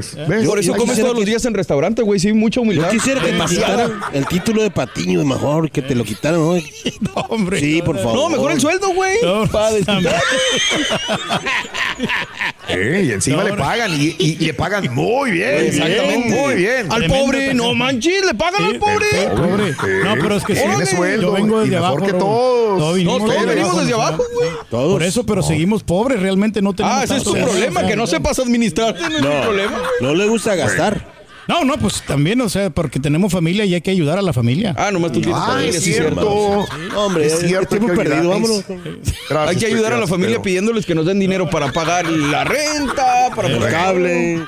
eso 0.58 0.60
yo 0.60 0.74
comes 0.76 0.98
todos 0.98 1.14
los 1.16 1.24
días 1.24 1.44
en 1.44 1.54
restaurante, 1.54 2.02
güey, 2.02 2.18
sí, 2.18 2.32
mucha 2.32 2.56
Yo 2.56 2.62
humildad. 2.62 2.90
quisiera 2.90 3.20
que 3.20 3.32
quitaran 3.48 3.92
el 4.12 4.26
título 4.26 4.62
de 4.62 4.69
patiño, 4.70 5.24
mejor 5.24 5.70
que 5.70 5.82
te 5.82 5.94
lo 5.94 6.04
quitaran. 6.04 6.40
¿no? 6.40 6.54
No, 7.00 7.12
hombre. 7.28 7.58
Sí, 7.60 7.82
por 7.82 7.96
favor. 7.98 8.14
No, 8.14 8.28
mejor 8.30 8.52
el 8.52 8.60
sueldo, 8.60 8.92
güey. 8.94 9.16
No. 9.22 9.44
Eh, 12.68 13.02
y 13.08 13.12
encima 13.12 13.38
No, 13.42 13.48
le 13.48 13.54
pagan 13.54 13.92
y, 13.92 14.14
y- 14.18 14.36
y 14.40 14.46
le 14.46 14.54
pagan 14.54 14.92
muy 14.94 15.30
bien. 15.32 15.66
Exactamente. 15.66 16.28
Muy 16.28 16.54
bien. 16.54 16.92
Al 16.92 17.06
pobre, 17.06 17.54
no 17.54 17.74
manches, 17.74 18.24
le 18.24 18.34
pagan 18.34 18.64
al 18.64 18.78
pobre. 18.78 19.06
Pobre. 19.36 19.72
Sí. 19.72 20.04
No, 20.04 20.14
pero 20.20 20.36
es 20.36 20.44
que 20.44 20.54
sí. 20.54 20.62
Tiene 20.62 20.86
sueldo 20.86 21.22
Yo 21.28 21.32
vengo 21.32 21.62
y 21.62 21.68
desde 21.70 21.80
mejor 21.80 21.88
abajo. 22.02 22.06
que 22.06 22.12
Raúl. 22.12 22.20
todos. 22.20 22.78
Todos 22.78 22.98
No, 23.02 23.16
todos 23.18 23.30
desde 23.32 23.46
venimos 23.46 23.78
desde 23.80 23.92
abajo, 23.94 24.22
güey. 24.34 24.50
Todos. 24.70 24.92
Por 24.92 25.02
eso, 25.02 25.26
pero 25.26 25.42
seguimos 25.42 25.82
pobres, 25.82 26.20
realmente 26.20 26.62
no 26.62 26.72
tenemos 26.74 26.98
Ah, 26.98 27.04
ese 27.04 27.16
es 27.16 27.24
tu 27.24 27.32
problema, 27.34 27.86
que 27.86 27.96
no 27.96 28.06
sepas 28.06 28.38
administrarte, 28.38 29.00
no 29.20 29.42
problema. 29.42 29.82
no 30.00 30.14
le 30.14 30.26
gusta 30.28 30.54
gastar. 30.54 31.19
No, 31.50 31.64
no, 31.64 31.76
pues 31.78 32.02
también, 32.06 32.40
o 32.40 32.48
sea, 32.48 32.70
porque 32.70 33.00
tenemos 33.00 33.32
familia 33.32 33.64
y 33.64 33.74
hay 33.74 33.80
que 33.80 33.90
ayudar 33.90 34.18
a 34.18 34.22
la 34.22 34.32
familia. 34.32 34.72
Ah, 34.78 34.90
nomás 34.92 35.10
tú 35.12 35.20
tienes 35.20 35.36
Ah, 35.42 35.46
familia, 35.48 35.70
es 35.78 35.82
sí, 35.84 35.92
cierto. 35.92 36.66
Hombre, 36.96 37.26
es 37.26 37.40
cierto. 37.40 37.76
tiempo 37.76 37.92
perdido, 37.94 38.28
vámonos. 38.30 38.64
Gracias, 39.28 39.48
Hay 39.48 39.56
que 39.56 39.66
ayudar 39.66 39.92
a 39.94 39.98
la 39.98 40.06
familia 40.06 40.40
pidiéndoles 40.40 40.86
que 40.86 40.94
nos 40.94 41.06
den 41.06 41.18
dinero 41.18 41.50
para 41.50 41.72
pagar 41.72 42.06
la 42.08 42.44
renta, 42.44 43.30
para 43.34 43.48
El 43.48 43.58
pagar 43.58 43.72
cable. 43.72 44.44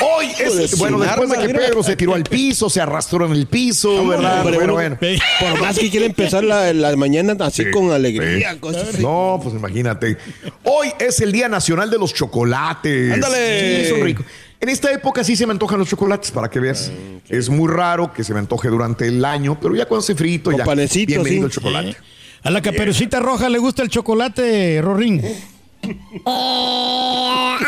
Hoy 0.00 0.26
es, 0.40 0.76
bueno, 0.78 0.98
después 0.98 1.30
de 1.30 1.36
que 1.38 1.46
mira. 1.46 1.60
Pedro 1.60 1.82
se 1.84 1.94
tiró 1.94 2.14
al 2.14 2.24
piso, 2.24 2.68
se 2.68 2.80
arrastró 2.80 3.26
en 3.26 3.32
el 3.32 3.46
piso, 3.46 4.04
¿verdad? 4.08 4.40
Hombre, 4.40 4.56
Bueno, 4.56 4.72
bueno, 4.72 4.96
bueno. 5.00 5.18
Por 5.38 5.60
más 5.60 5.78
que 5.78 5.90
quiera 5.90 6.06
empezar 6.06 6.42
la, 6.42 6.72
la 6.72 6.96
mañana 6.96 7.36
así 7.44 7.64
Sí, 7.64 7.70
con 7.70 7.92
alegría. 7.92 8.54
sí. 8.54 8.58
cosas 8.58 8.88
así. 8.88 9.02
No, 9.02 9.38
pues 9.42 9.54
imagínate. 9.54 10.16
Hoy 10.64 10.88
es 10.98 11.20
el 11.20 11.30
Día 11.30 11.48
Nacional 11.48 11.88
de 11.90 11.98
los 11.98 12.12
Chocolates. 12.14 13.12
Ándale. 13.12 13.84
Sí, 13.84 13.90
son 13.90 14.00
ricos. 14.00 14.26
En 14.60 14.68
esta 14.68 14.92
época 14.92 15.24
sí 15.24 15.36
se 15.36 15.46
me 15.46 15.52
antojan 15.52 15.78
los 15.78 15.88
chocolates, 15.88 16.30
para 16.30 16.50
que 16.50 16.60
veas. 16.60 16.92
Es 17.30 17.48
muy 17.48 17.66
raro 17.72 18.12
que 18.12 18.22
se 18.22 18.34
me 18.34 18.40
antoje 18.40 18.68
durante 18.68 19.06
el 19.06 19.24
año, 19.24 19.58
pero 19.58 19.74
ya 19.74 19.86
cuando 19.86 20.02
hace 20.04 20.14
frito, 20.14 20.50
Con 20.50 20.58
ya. 20.58 20.64
panecito, 20.66 21.06
bienvenido 21.06 21.42
sí. 21.42 21.46
el 21.46 21.52
chocolate. 21.52 21.96
A 22.42 22.50
la 22.50 22.60
caperucita 22.60 23.20
roja 23.20 23.48
le 23.48 23.58
gusta 23.58 23.82
el 23.82 23.88
chocolate, 23.88 24.80
Rorín. 24.82 25.24
Eh, 25.24 25.42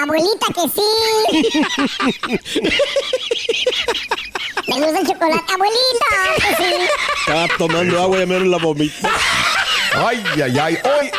abuelita 0.03 0.47
que 0.55 0.69
sí. 0.69 0.83
Le 4.67 4.75
gusta 4.81 5.01
el 5.01 5.07
chocolate. 5.07 5.53
Abuelita 5.53 6.07
que 6.37 6.57
sí. 6.57 6.75
Estaba 7.27 7.49
tomando 7.57 8.03
agua 8.03 8.23
y 8.23 8.27
me 8.27 8.41
la 8.41 8.59
vomita. 8.59 9.11
Ay, 9.95 10.23
ay, 10.43 10.59
ay. 10.59 10.79
Hoy. 10.85 11.11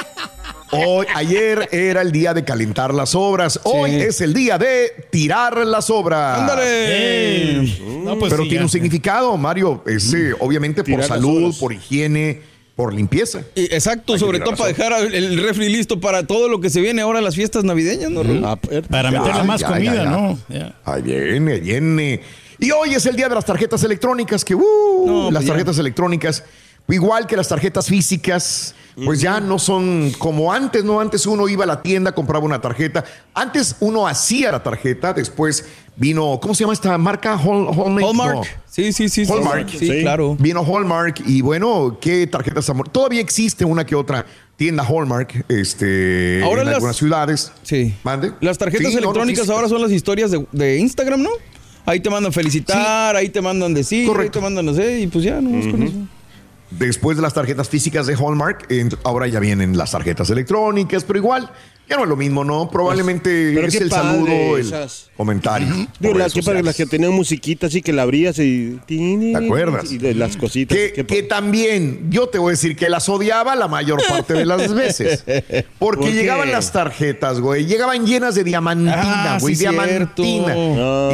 Hoy, 0.74 1.06
ayer 1.16 1.70
era 1.72 2.02
el 2.02 2.12
día 2.12 2.34
de 2.34 2.44
calentar 2.44 2.94
las 2.94 3.16
obras. 3.16 3.60
Hoy 3.64 3.92
es 3.96 4.22
el 4.22 4.34
día 4.34 4.58
de 4.58 4.92
tirar 5.12 5.58
las 5.66 5.90
obras. 5.90 6.40
Ándale. 6.40 7.78
No, 8.04 8.18
pues 8.18 8.32
Pero 8.32 8.44
sí, 8.44 8.50
tiene 8.50 8.62
ya. 8.62 8.66
un 8.66 8.70
significado, 8.70 9.38
Mario. 9.38 9.84
Es 9.86 10.14
eh, 10.14 10.34
obviamente 10.40 10.84
por 10.84 10.86
Tirar 10.94 11.08
salud, 11.08 11.56
por 11.60 11.74
higiene, 11.74 12.42
por 12.76 12.94
limpieza. 12.94 13.42
Y- 13.56 13.74
Exacto, 13.74 14.14
Hay 14.14 14.20
sobre 14.20 14.40
todo 14.40 14.56
para 14.56 14.70
dejar 14.70 14.94
el 15.14 15.42
refri 15.42 15.70
listo 15.70 16.00
para 16.00 16.26
todo 16.26 16.50
lo 16.50 16.60
que 16.60 16.70
se 16.70 16.82
viene 16.82 17.02
ahora 17.02 17.22
las 17.22 17.36
fiestas 17.36 17.64
navideñas, 17.64 18.10
¿no? 18.12 18.22
Ah, 18.48 18.56
per- 18.56 18.84
Para 18.88 19.12
Ya, 19.12 19.20
meterle 19.22 19.44
más 19.44 19.62
ya, 19.62 19.68
comida, 19.68 19.94
ya, 19.96 20.04
ya. 20.04 20.10
¿no? 20.10 20.40
Ya. 20.50 20.76
Ahí 20.86 21.02
viene, 21.02 21.60
viene. 21.60 22.22
Y 22.60 22.72
hoy 22.72 22.94
es 22.94 23.06
el 23.06 23.16
día 23.16 23.28
de 23.30 23.36
las 23.36 23.46
tarjetas 23.46 23.84
electrónicas, 23.84 24.44
que 24.46 24.56
uh, 24.56 25.04
No, 25.06 25.22
pues 25.24 25.34
las 25.34 25.44
ya. 25.44 25.50
tarjetas 25.50 25.78
electrónicas, 25.80 26.44
igual 26.90 27.26
que 27.28 27.36
las 27.38 27.48
tarjetas 27.48 27.88
físicas, 27.88 28.76
pues 29.06 29.20
ya 29.22 29.40
no 29.40 29.58
son 29.58 30.12
como 30.20 30.54
antes, 30.54 30.84
¿no? 30.84 31.00
Antes 31.00 31.26
uno 31.26 31.48
iba 31.50 31.64
a 31.64 31.68
la 31.68 31.82
tienda, 31.82 32.12
compraba 32.14 32.46
una 32.46 32.62
tarjeta. 32.62 33.04
Antes 33.34 33.76
uno 33.80 34.08
hacía 34.08 34.52
la 34.52 34.62
tarjeta, 34.62 35.14
después 35.14 35.66
vino, 35.96 36.40
¿cómo 36.42 36.54
se 36.54 36.62
llama 36.64 36.74
esta 36.74 36.96
marca? 36.98 37.36
Hall- 37.38 37.68
Hallmark. 37.70 38.04
Hallmark. 38.06 38.36
No. 38.36 38.44
Sí, 38.70 38.92
sí, 38.94 39.10
sí. 39.10 39.26
Hallmark. 39.28 39.70
Sí, 39.70 39.80
Sí. 39.80 40.02
claro. 40.02 40.36
Vino 40.40 40.62
Hallmark 40.64 41.22
y 41.26 41.42
bueno, 41.42 41.98
¿qué 42.00 42.28
tarjetas 42.28 42.70
amor? 42.70 42.90
Todavía 42.90 43.22
existe 43.22 43.66
una 43.66 43.86
que 43.86 43.96
otra 43.96 44.26
tienda 44.58 44.84
Hallmark 44.88 45.46
este, 45.50 46.42
Ahora 46.44 46.62
en 46.62 46.66
las- 46.68 46.76
algunas 46.76 46.96
ciudades. 46.98 47.52
Sí. 47.64 47.96
¿Mande? 48.04 48.32
Las 48.42 48.58
tarjetas 48.60 48.88
Sí, 48.90 48.96
no, 48.96 49.02
no 49.02 49.08
electrónicas 49.10 49.50
ahora 49.50 49.68
son 49.70 49.82
las 49.82 49.92
historias 49.92 50.30
de, 50.32 50.46
de 50.52 50.78
Instagram, 50.78 51.24
¿no? 51.24 51.30
Ahí 51.86 52.00
te 52.00 52.10
mandan 52.10 52.32
felicitar, 52.32 53.16
ahí 53.16 53.30
te 53.30 53.42
mandan 53.42 53.74
decir, 53.74 54.02
ahí 54.02 54.08
Correcto. 54.08 54.40
te 54.40 54.44
mandan 54.44 54.66
no 54.66 54.74
sé, 54.74 55.02
y 55.02 55.08
pues 55.08 55.24
ya, 55.26 55.42
no 55.42 55.58
es 55.60 55.68
con 55.68 55.84
eso. 55.84 55.96
Después 56.78 57.18
de 57.18 57.24
las 57.24 57.34
tarjetas 57.34 57.70
físicas 57.70 58.08
de 58.08 58.16
Hallmark, 58.16 58.68
ahora 59.04 59.28
ya 59.28 59.40
vienen 59.40 59.78
las 59.78 59.92
tarjetas 59.92 60.30
electrónicas, 60.30 61.04
pero 61.04 61.20
igual, 61.20 61.52
ya 61.90 61.98
no 61.98 62.04
es 62.04 62.10
lo 62.10 62.16
mismo, 62.16 62.44
¿no? 62.44 62.70
Probablemente 62.72 63.52
Pero 63.54 63.68
es 63.68 63.78
qué 63.78 63.84
el 63.84 63.90
padre 63.90 64.12
saludo, 64.26 64.58
el 64.58 64.66
esas. 64.66 65.10
comentario. 65.18 65.68
Digo, 66.00 66.14
las 66.16 66.34
que, 66.34 66.40
para 66.42 66.60
sociales. 66.60 66.66
las 66.66 66.76
que 66.76 66.86
tenían 66.86 67.12
musiquita 67.12 67.68
así 67.68 67.82
que 67.82 67.94
la 67.94 68.04
abrías 68.04 68.40
y... 68.40 68.80
¿Te 68.88 69.36
acuerdas? 69.36 69.92
Y 69.92 69.98
de 69.98 70.14
las 70.16 70.38
cositas. 70.38 70.78
Que, 70.78 71.06
que 71.06 71.24
también, 71.24 72.08
yo 72.10 72.28
te 72.30 72.38
voy 72.40 72.50
a 72.50 72.52
decir 72.52 72.76
que 72.76 72.90
las 72.90 73.08
odiaba 73.10 73.56
la 73.56 73.68
mayor 73.68 74.02
parte 74.08 74.34
de 74.34 74.46
las 74.46 74.74
veces. 74.74 75.24
Porque 75.80 76.12
llegaban 76.14 76.52
las 76.52 76.72
tarjetas, 76.72 77.40
güey. 77.40 77.66
Llegaban 77.66 78.06
llenas 78.06 78.36
de 78.36 78.44
diamantina, 78.44 79.36
Ah, 79.36 79.38
güey. 79.40 79.56
sí, 79.56 79.60
diamantina. 79.62 80.56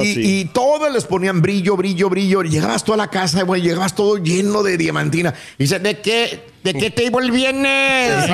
y, 0.03 0.13
sí. 0.13 0.21
y 0.41 0.45
todas 0.45 0.93
les 0.93 1.05
ponían 1.05 1.41
brillo, 1.41 1.75
brillo, 1.75 2.09
brillo. 2.09 2.41
Llegabas 2.43 2.83
tú 2.83 2.93
a 2.93 2.97
la 2.97 3.09
casa, 3.09 3.43
güey. 3.43 3.61
Llegabas 3.61 3.95
todo 3.95 4.17
lleno 4.17 4.63
de 4.63 4.77
diamantina. 4.77 5.33
Y 5.57 5.63
dice, 5.63 5.79
¿de 5.79 5.99
qué? 5.99 6.41
¿De 6.63 6.73
qué 6.73 6.89
table 6.89 7.31
vienes? 7.31 8.25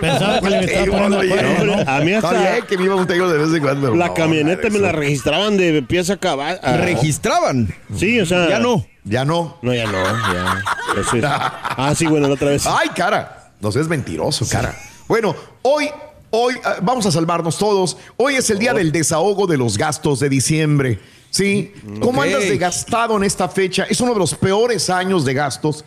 Pensaba 0.00 0.40
que 0.40 0.50
le 0.50 0.58
estaba 0.64 0.86
poniendo 1.08 1.64
¿no? 1.64 1.90
a 1.90 2.00
mí 2.00 2.12
hasta- 2.14 2.30
Está 2.36 2.52
bien 2.52 2.66
que 2.66 2.78
me 2.78 2.84
iba 2.84 2.94
a 2.94 2.96
un 2.96 3.06
table 3.06 3.26
de 3.26 3.38
vez 3.38 3.54
en 3.54 3.60
cuando. 3.62 3.94
La 3.94 4.08
no, 4.08 4.14
camioneta 4.14 4.70
me 4.70 4.78
la 4.78 4.92
registraban 4.92 5.56
de 5.56 5.82
pieza 5.82 6.14
a 6.14 6.16
cabal. 6.16 6.60
a- 6.62 6.76
Registraban. 6.76 7.74
Sí, 7.96 8.20
o 8.20 8.26
sea... 8.26 8.48
Ya 8.48 8.58
no. 8.58 8.86
Ya 9.04 9.24
no. 9.24 9.58
No, 9.62 9.74
ya 9.74 9.86
no, 9.86 10.02
ya. 10.32 10.62
Eso 11.00 11.16
es- 11.16 11.24
Ah, 11.24 11.92
sí, 11.96 12.06
bueno, 12.06 12.28
la 12.28 12.34
otra 12.34 12.48
vez. 12.50 12.66
Ay, 12.66 12.88
cara. 12.94 13.50
No 13.60 13.72
seas 13.72 13.88
mentiroso, 13.88 14.46
cara. 14.48 14.74
Bueno, 15.08 15.34
hoy, 15.62 15.88
hoy 16.30 16.54
ah, 16.64 16.76
vamos 16.82 17.04
a 17.06 17.10
salvarnos 17.12 17.58
todos. 17.58 17.96
Hoy 18.16 18.34
es 18.36 18.48
el 18.50 18.58
día 18.58 18.74
del 18.74 18.92
desahogo 18.92 19.46
de 19.46 19.56
los 19.56 19.76
gastos 19.76 20.20
de 20.20 20.28
diciembre. 20.28 20.98
¿Sí? 21.30 21.72
¿Cómo 22.00 22.20
andas 22.20 22.42
de 22.42 22.58
gastado 22.58 23.16
en 23.16 23.24
esta 23.24 23.48
fecha? 23.48 23.84
Es 23.88 24.00
uno 24.02 24.12
de 24.12 24.18
los 24.18 24.34
peores 24.34 24.90
años 24.90 25.24
de 25.24 25.32
gastos. 25.32 25.82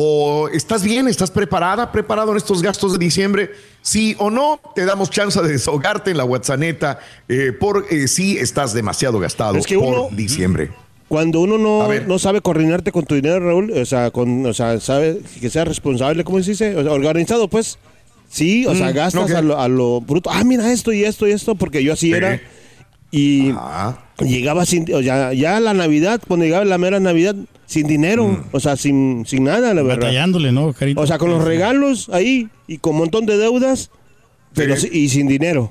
¿O 0.00 0.48
estás 0.52 0.84
bien? 0.84 1.08
¿Estás 1.08 1.32
preparada? 1.32 1.90
¿Preparado 1.90 2.30
en 2.30 2.36
estos 2.36 2.62
gastos 2.62 2.92
de 2.92 2.98
diciembre? 3.04 3.50
Sí 3.82 4.14
o 4.20 4.30
no, 4.30 4.60
te 4.76 4.84
damos 4.84 5.10
chance 5.10 5.42
de 5.42 5.48
desahogarte 5.48 6.12
en 6.12 6.18
la 6.18 6.24
WhatsApp 6.24 6.62
eh, 7.28 7.50
por 7.58 7.84
eh, 7.90 8.06
si 8.06 8.38
estás 8.38 8.72
demasiado 8.74 9.18
gastado 9.18 9.56
Es 9.56 9.66
que 9.66 9.74
por 9.76 9.86
uno- 9.88 10.08
diciembre. 10.12 10.70
Cuando 11.08 11.40
uno 11.40 11.58
no, 11.58 11.88
no 12.06 12.18
sabe 12.20 12.40
coordinarte 12.42 12.92
con 12.92 13.06
tu 13.06 13.16
dinero, 13.16 13.40
Raúl, 13.40 13.72
o 13.72 13.84
sea, 13.86 14.12
con, 14.12 14.46
o 14.46 14.52
sea, 14.54 14.78
sabe 14.78 15.18
que 15.40 15.50
sea 15.50 15.64
responsable, 15.64 16.22
¿cómo 16.22 16.40
se 16.42 16.50
dice? 16.52 16.76
O 16.76 16.82
sea, 16.84 16.92
organizado, 16.92 17.48
pues. 17.48 17.78
Sí, 18.30 18.66
o 18.66 18.74
sea, 18.76 18.90
Mm, 18.90 18.94
gastas 18.94 19.30
a, 19.32 19.42
lo, 19.42 19.58
a 19.58 19.66
lo 19.68 20.00
bruto. 20.02 20.30
Ah, 20.30 20.44
mira 20.44 20.70
esto 20.70 20.92
y 20.92 21.02
esto 21.02 21.26
y 21.26 21.32
esto, 21.32 21.56
porque 21.56 21.82
yo 21.82 21.94
así 21.94 22.08
Sí. 22.08 22.12
era. 22.12 22.40
Y 23.10 23.50
Ajá. 23.50 23.98
llegaba 24.20 24.64
sin, 24.64 24.84
o 24.94 25.02
sea, 25.02 25.32
ya 25.32 25.58
la 25.58 25.72
Navidad, 25.74 26.20
cuando 26.28 26.44
llegaba 26.44 26.64
la 26.66 26.78
mera 26.78 27.00
Navidad, 27.00 27.34
sin 27.68 27.86
dinero, 27.86 28.26
Mm. 28.26 28.44
o 28.50 28.60
sea, 28.60 28.76
sin, 28.76 29.24
sin 29.26 29.44
nada, 29.44 29.74
la 29.74 29.82
verdad. 29.82 29.98
Batallándole, 30.06 30.50
¿no, 30.52 30.72
Carito? 30.72 31.00
O 31.02 31.06
sea, 31.06 31.18
con 31.18 31.28
los 31.30 31.44
regalos 31.44 32.08
ahí 32.08 32.48
y 32.66 32.78
con 32.78 32.94
un 32.94 33.00
montón 33.00 33.26
de 33.26 33.36
deudas, 33.36 33.90
pero 34.54 34.74
Sí. 34.76 34.88
y 34.90 35.08
sin 35.10 35.28
dinero. 35.28 35.70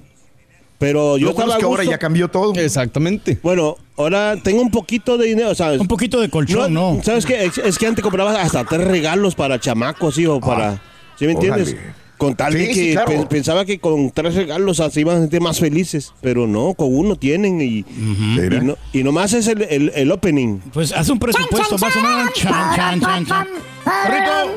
Pero 0.77 1.17
yo 1.17 1.29
Lo 1.29 1.33
bueno 1.33 1.45
estaba 1.53 1.53
es 1.53 1.59
que 1.59 1.65
ahora 1.65 1.83
ya 1.85 1.97
cambió 1.97 2.27
todo. 2.27 2.53
Exactamente. 2.53 3.39
Bueno, 3.41 3.77
ahora 3.97 4.35
tengo 4.43 4.61
un 4.61 4.69
poquito 4.69 5.17
de 5.17 5.25
dinero, 5.29 5.49
o 5.49 5.55
sea, 5.55 5.71
Un 5.71 5.87
poquito 5.87 6.21
de 6.21 6.29
colchón, 6.29 6.71
¿no? 6.71 6.99
¿Sabes 7.03 7.25
qué? 7.25 7.45
Es, 7.45 7.57
es 7.57 7.79
que 7.79 7.87
antes 7.87 8.03
comprabas 8.03 8.37
hasta 8.37 8.63
tres 8.63 8.87
regalos 8.87 9.33
para 9.33 9.59
chamacos, 9.59 10.19
hijo, 10.19 10.39
para... 10.39 10.79
¿Sí 11.17 11.25
me 11.25 11.31
entiendes? 11.31 11.75
Ah, 11.75 11.81
órale. 11.81 12.06
Con 12.17 12.35
tal 12.35 12.51
de 12.53 12.59
Sí, 12.61 12.67
que 12.67 12.73
sí, 12.73 12.91
claro. 12.93 13.07
pe- 13.11 13.25
pensaba 13.27 13.63
que 13.63 13.79
con 13.79 14.09
tres 14.11 14.33
regalos 14.33 14.77
se 14.77 14.99
iban 15.01 15.17
a 15.17 15.19
sentir 15.21 15.39
más 15.39 15.59
felices, 15.59 16.13
pero 16.21 16.47
no, 16.47 16.73
con 16.73 16.87
uno 16.95 17.15
tienen 17.15 17.61
y, 17.61 17.85
Mira. 17.87 18.57
y, 18.57 18.61
no, 18.61 18.75
y 18.91 19.03
nomás 19.03 19.33
es 19.33 19.45
el, 19.47 19.61
el- 19.61 19.91
el 19.95 20.11
opening. 20.11 20.57
Pues 20.73 20.91
haz 20.93 21.09
un 21.09 21.19
presupuesto 21.19 21.77
más 21.77 21.95
o 21.95 22.01
menos. 22.01 22.33
Chan, 22.33 22.75
chan, 22.75 22.99
chan, 23.01 23.25
chan. 23.25 23.47
Carrito, 23.85 24.51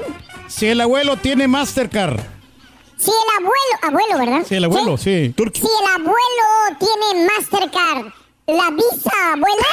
si 0.49 0.67
el 0.67 0.81
abuelo 0.81 1.17
tiene 1.19 1.47
Mastercard. 1.49 2.19
Si 2.97 3.11
el 3.11 3.45
abuelo, 3.45 3.79
abuelo, 3.83 4.19
¿verdad? 4.19 4.47
Sí, 4.49 4.55
el 4.55 4.64
abuelo, 4.64 4.97
sí. 4.97 5.35
Si 5.37 5.43
el 5.43 5.90
abuelo 5.95 6.79
tiene 6.79 7.26
Mastercard, 7.26 8.07
¿la 8.47 8.71
visa 8.71 9.33
abuela? 9.33 9.69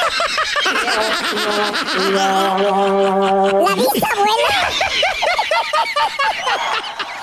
¿La 3.66 3.74
visa 3.74 4.08
abuela? 4.14 4.70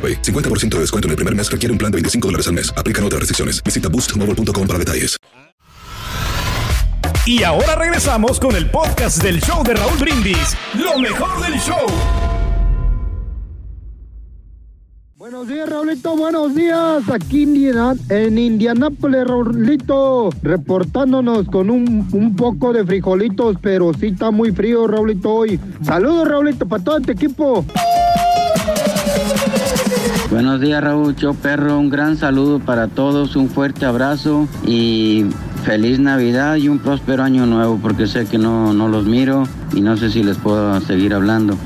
AroPay. 0.00 0.22
50% 0.22 0.70
de 0.76 0.80
descuento 0.80 1.06
en 1.08 1.10
el 1.10 1.16
primer 1.16 1.34
mes 1.36 1.50
requiere 1.50 1.72
un 1.72 1.78
plan 1.78 1.92
de 1.92 1.96
25 1.96 2.28
dólares 2.28 2.46
al 2.48 2.54
mes. 2.54 2.72
Aplican 2.76 3.04
otras 3.04 3.20
restricciones. 3.20 3.62
Visita 3.62 3.90
boostmobile.com 3.90 4.66
para 4.66 4.78
detalles. 4.78 5.16
Y 7.26 7.42
ahora 7.42 7.74
regresamos 7.76 8.40
con 8.40 8.56
el 8.56 8.70
podcast 8.70 9.22
del 9.22 9.40
show 9.42 9.62
de 9.62 9.74
Raúl 9.74 9.98
Brindis. 9.98 10.56
Lo 10.74 10.98
mejor 10.98 11.40
del 11.42 11.60
show. 11.60 11.86
Buenos 15.16 15.46
días, 15.46 15.68
Raulito, 15.68 16.16
buenos 16.16 16.54
días. 16.54 17.02
Aquí 17.12 17.42
Indiana- 17.42 17.94
en 18.08 18.38
Indianápolis, 18.38 19.24
Raulito, 19.26 20.30
reportándonos 20.42 21.46
con 21.46 21.68
un, 21.68 22.08
un 22.12 22.34
poco 22.36 22.72
de 22.72 22.84
frijolitos, 22.86 23.56
pero 23.60 23.92
sí 23.92 24.06
está 24.08 24.30
muy 24.30 24.50
frío, 24.50 24.86
Raulito, 24.86 25.30
hoy. 25.30 25.60
Saludos, 25.84 26.26
Raulito, 26.26 26.66
para 26.66 26.82
todo 26.82 26.96
este 26.98 27.12
equipo. 27.12 27.66
Buenos 30.30 30.60
días 30.60 30.80
Raúl, 30.80 31.16
yo 31.16 31.34
perro, 31.34 31.76
un 31.76 31.90
gran 31.90 32.16
saludo 32.16 32.60
para 32.60 32.86
todos, 32.86 33.34
un 33.34 33.50
fuerte 33.50 33.84
abrazo 33.84 34.46
y 34.64 35.26
feliz 35.64 35.98
Navidad 35.98 36.54
y 36.54 36.68
un 36.68 36.78
próspero 36.78 37.24
año 37.24 37.46
nuevo 37.46 37.80
porque 37.82 38.06
sé 38.06 38.26
que 38.26 38.38
no, 38.38 38.72
no 38.72 38.86
los 38.86 39.06
miro 39.06 39.42
y 39.74 39.80
no 39.80 39.96
sé 39.96 40.08
si 40.08 40.22
les 40.22 40.38
puedo 40.38 40.80
seguir 40.82 41.14
hablando. 41.14 41.56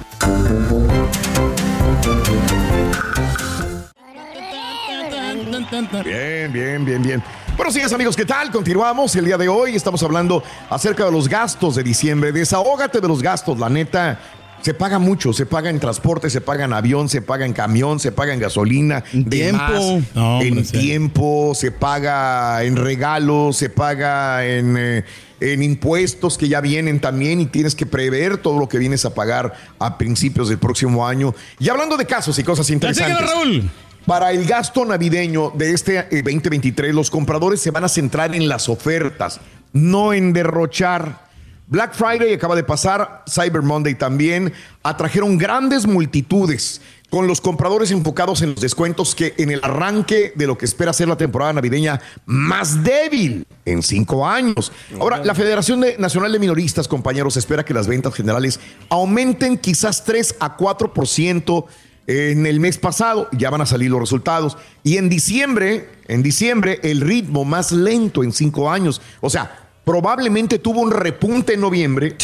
Bien, 6.02 6.50
bien, 6.50 6.84
bien, 6.86 7.02
bien. 7.02 7.22
Buenos 7.56 7.74
días 7.74 7.92
amigos, 7.92 8.16
¿qué 8.16 8.24
tal? 8.24 8.50
Continuamos 8.50 9.14
el 9.14 9.26
día 9.26 9.36
de 9.36 9.48
hoy. 9.48 9.76
Estamos 9.76 10.02
hablando 10.02 10.42
acerca 10.70 11.04
de 11.04 11.12
los 11.12 11.28
gastos 11.28 11.76
de 11.76 11.82
diciembre. 11.82 12.32
Desahógate 12.32 13.00
de 13.00 13.08
los 13.08 13.22
gastos, 13.22 13.58
la 13.58 13.68
neta. 13.68 14.18
Se 14.64 14.72
paga 14.72 14.98
mucho, 14.98 15.34
se 15.34 15.44
paga 15.44 15.68
en 15.68 15.78
transporte, 15.78 16.30
se 16.30 16.40
paga 16.40 16.64
en 16.64 16.72
avión, 16.72 17.10
se 17.10 17.20
paga 17.20 17.44
en 17.44 17.52
camión, 17.52 18.00
se 18.00 18.12
paga 18.12 18.32
en 18.32 18.40
gasolina, 18.40 19.04
en 19.12 19.28
tiempo. 19.28 20.02
No, 20.14 20.40
en 20.40 20.64
sí. 20.64 20.72
tiempo, 20.78 21.52
se 21.54 21.70
paga 21.70 22.64
en 22.64 22.76
regalos, 22.76 23.58
se 23.58 23.68
paga 23.68 24.46
en, 24.46 24.76
eh, 24.78 25.04
en 25.40 25.62
impuestos 25.62 26.38
que 26.38 26.48
ya 26.48 26.62
vienen 26.62 26.98
también 26.98 27.42
y 27.42 27.46
tienes 27.46 27.74
que 27.74 27.84
prever 27.84 28.38
todo 28.38 28.58
lo 28.58 28.66
que 28.66 28.78
vienes 28.78 29.04
a 29.04 29.12
pagar 29.12 29.52
a 29.78 29.98
principios 29.98 30.48
del 30.48 30.56
próximo 30.56 31.06
año. 31.06 31.34
Y 31.58 31.68
hablando 31.68 31.98
de 31.98 32.06
casos 32.06 32.38
y 32.38 32.42
cosas 32.42 32.70
interesantes. 32.70 33.20
Raúl. 33.20 33.70
Para 34.06 34.32
el 34.32 34.46
gasto 34.46 34.86
navideño 34.86 35.52
de 35.54 35.72
este 35.72 35.98
eh, 35.98 36.22
2023, 36.22 36.94
los 36.94 37.10
compradores 37.10 37.60
se 37.60 37.70
van 37.70 37.84
a 37.84 37.88
centrar 37.90 38.34
en 38.34 38.48
las 38.48 38.70
ofertas, 38.70 39.42
no 39.74 40.14
en 40.14 40.32
derrochar. 40.32 41.22
Black 41.66 41.94
Friday 41.94 42.34
acaba 42.34 42.54
de 42.56 42.62
pasar, 42.64 43.24
Cyber 43.28 43.62
Monday 43.62 43.94
también, 43.94 44.52
atrajeron 44.82 45.38
grandes 45.38 45.86
multitudes 45.86 46.80
con 47.10 47.26
los 47.26 47.40
compradores 47.40 47.90
enfocados 47.90 48.42
en 48.42 48.50
los 48.50 48.60
descuentos 48.60 49.14
que 49.14 49.34
en 49.38 49.50
el 49.50 49.60
arranque 49.62 50.32
de 50.34 50.46
lo 50.46 50.58
que 50.58 50.64
espera 50.64 50.92
ser 50.92 51.08
la 51.08 51.16
temporada 51.16 51.52
navideña 51.52 52.00
más 52.26 52.82
débil 52.82 53.46
en 53.64 53.82
cinco 53.82 54.26
años. 54.26 54.72
Ahora, 55.00 55.24
la 55.24 55.34
Federación 55.34 55.80
de- 55.80 55.96
Nacional 55.96 56.32
de 56.32 56.38
Minoristas, 56.40 56.88
compañeros, 56.88 57.36
espera 57.36 57.64
que 57.64 57.72
las 57.72 57.86
ventas 57.86 58.14
generales 58.14 58.58
aumenten 58.90 59.56
quizás 59.56 60.04
3 60.04 60.36
a 60.40 60.56
4% 60.56 61.66
en 62.06 62.44
el 62.46 62.60
mes 62.60 62.76
pasado, 62.76 63.28
ya 63.32 63.48
van 63.48 63.62
a 63.62 63.66
salir 63.66 63.90
los 63.90 64.00
resultados. 64.00 64.58
Y 64.82 64.98
en 64.98 65.08
diciembre, 65.08 65.88
en 66.08 66.22
diciembre, 66.22 66.78
el 66.82 67.00
ritmo 67.00 67.44
más 67.46 67.72
lento 67.72 68.22
en 68.22 68.32
cinco 68.32 68.70
años. 68.70 69.00
O 69.22 69.30
sea, 69.30 69.63
probablemente 69.84 70.58
tuvo 70.58 70.80
un 70.80 70.90
repunte 70.90 71.54
en 71.54 71.60
noviembre, 71.60 72.16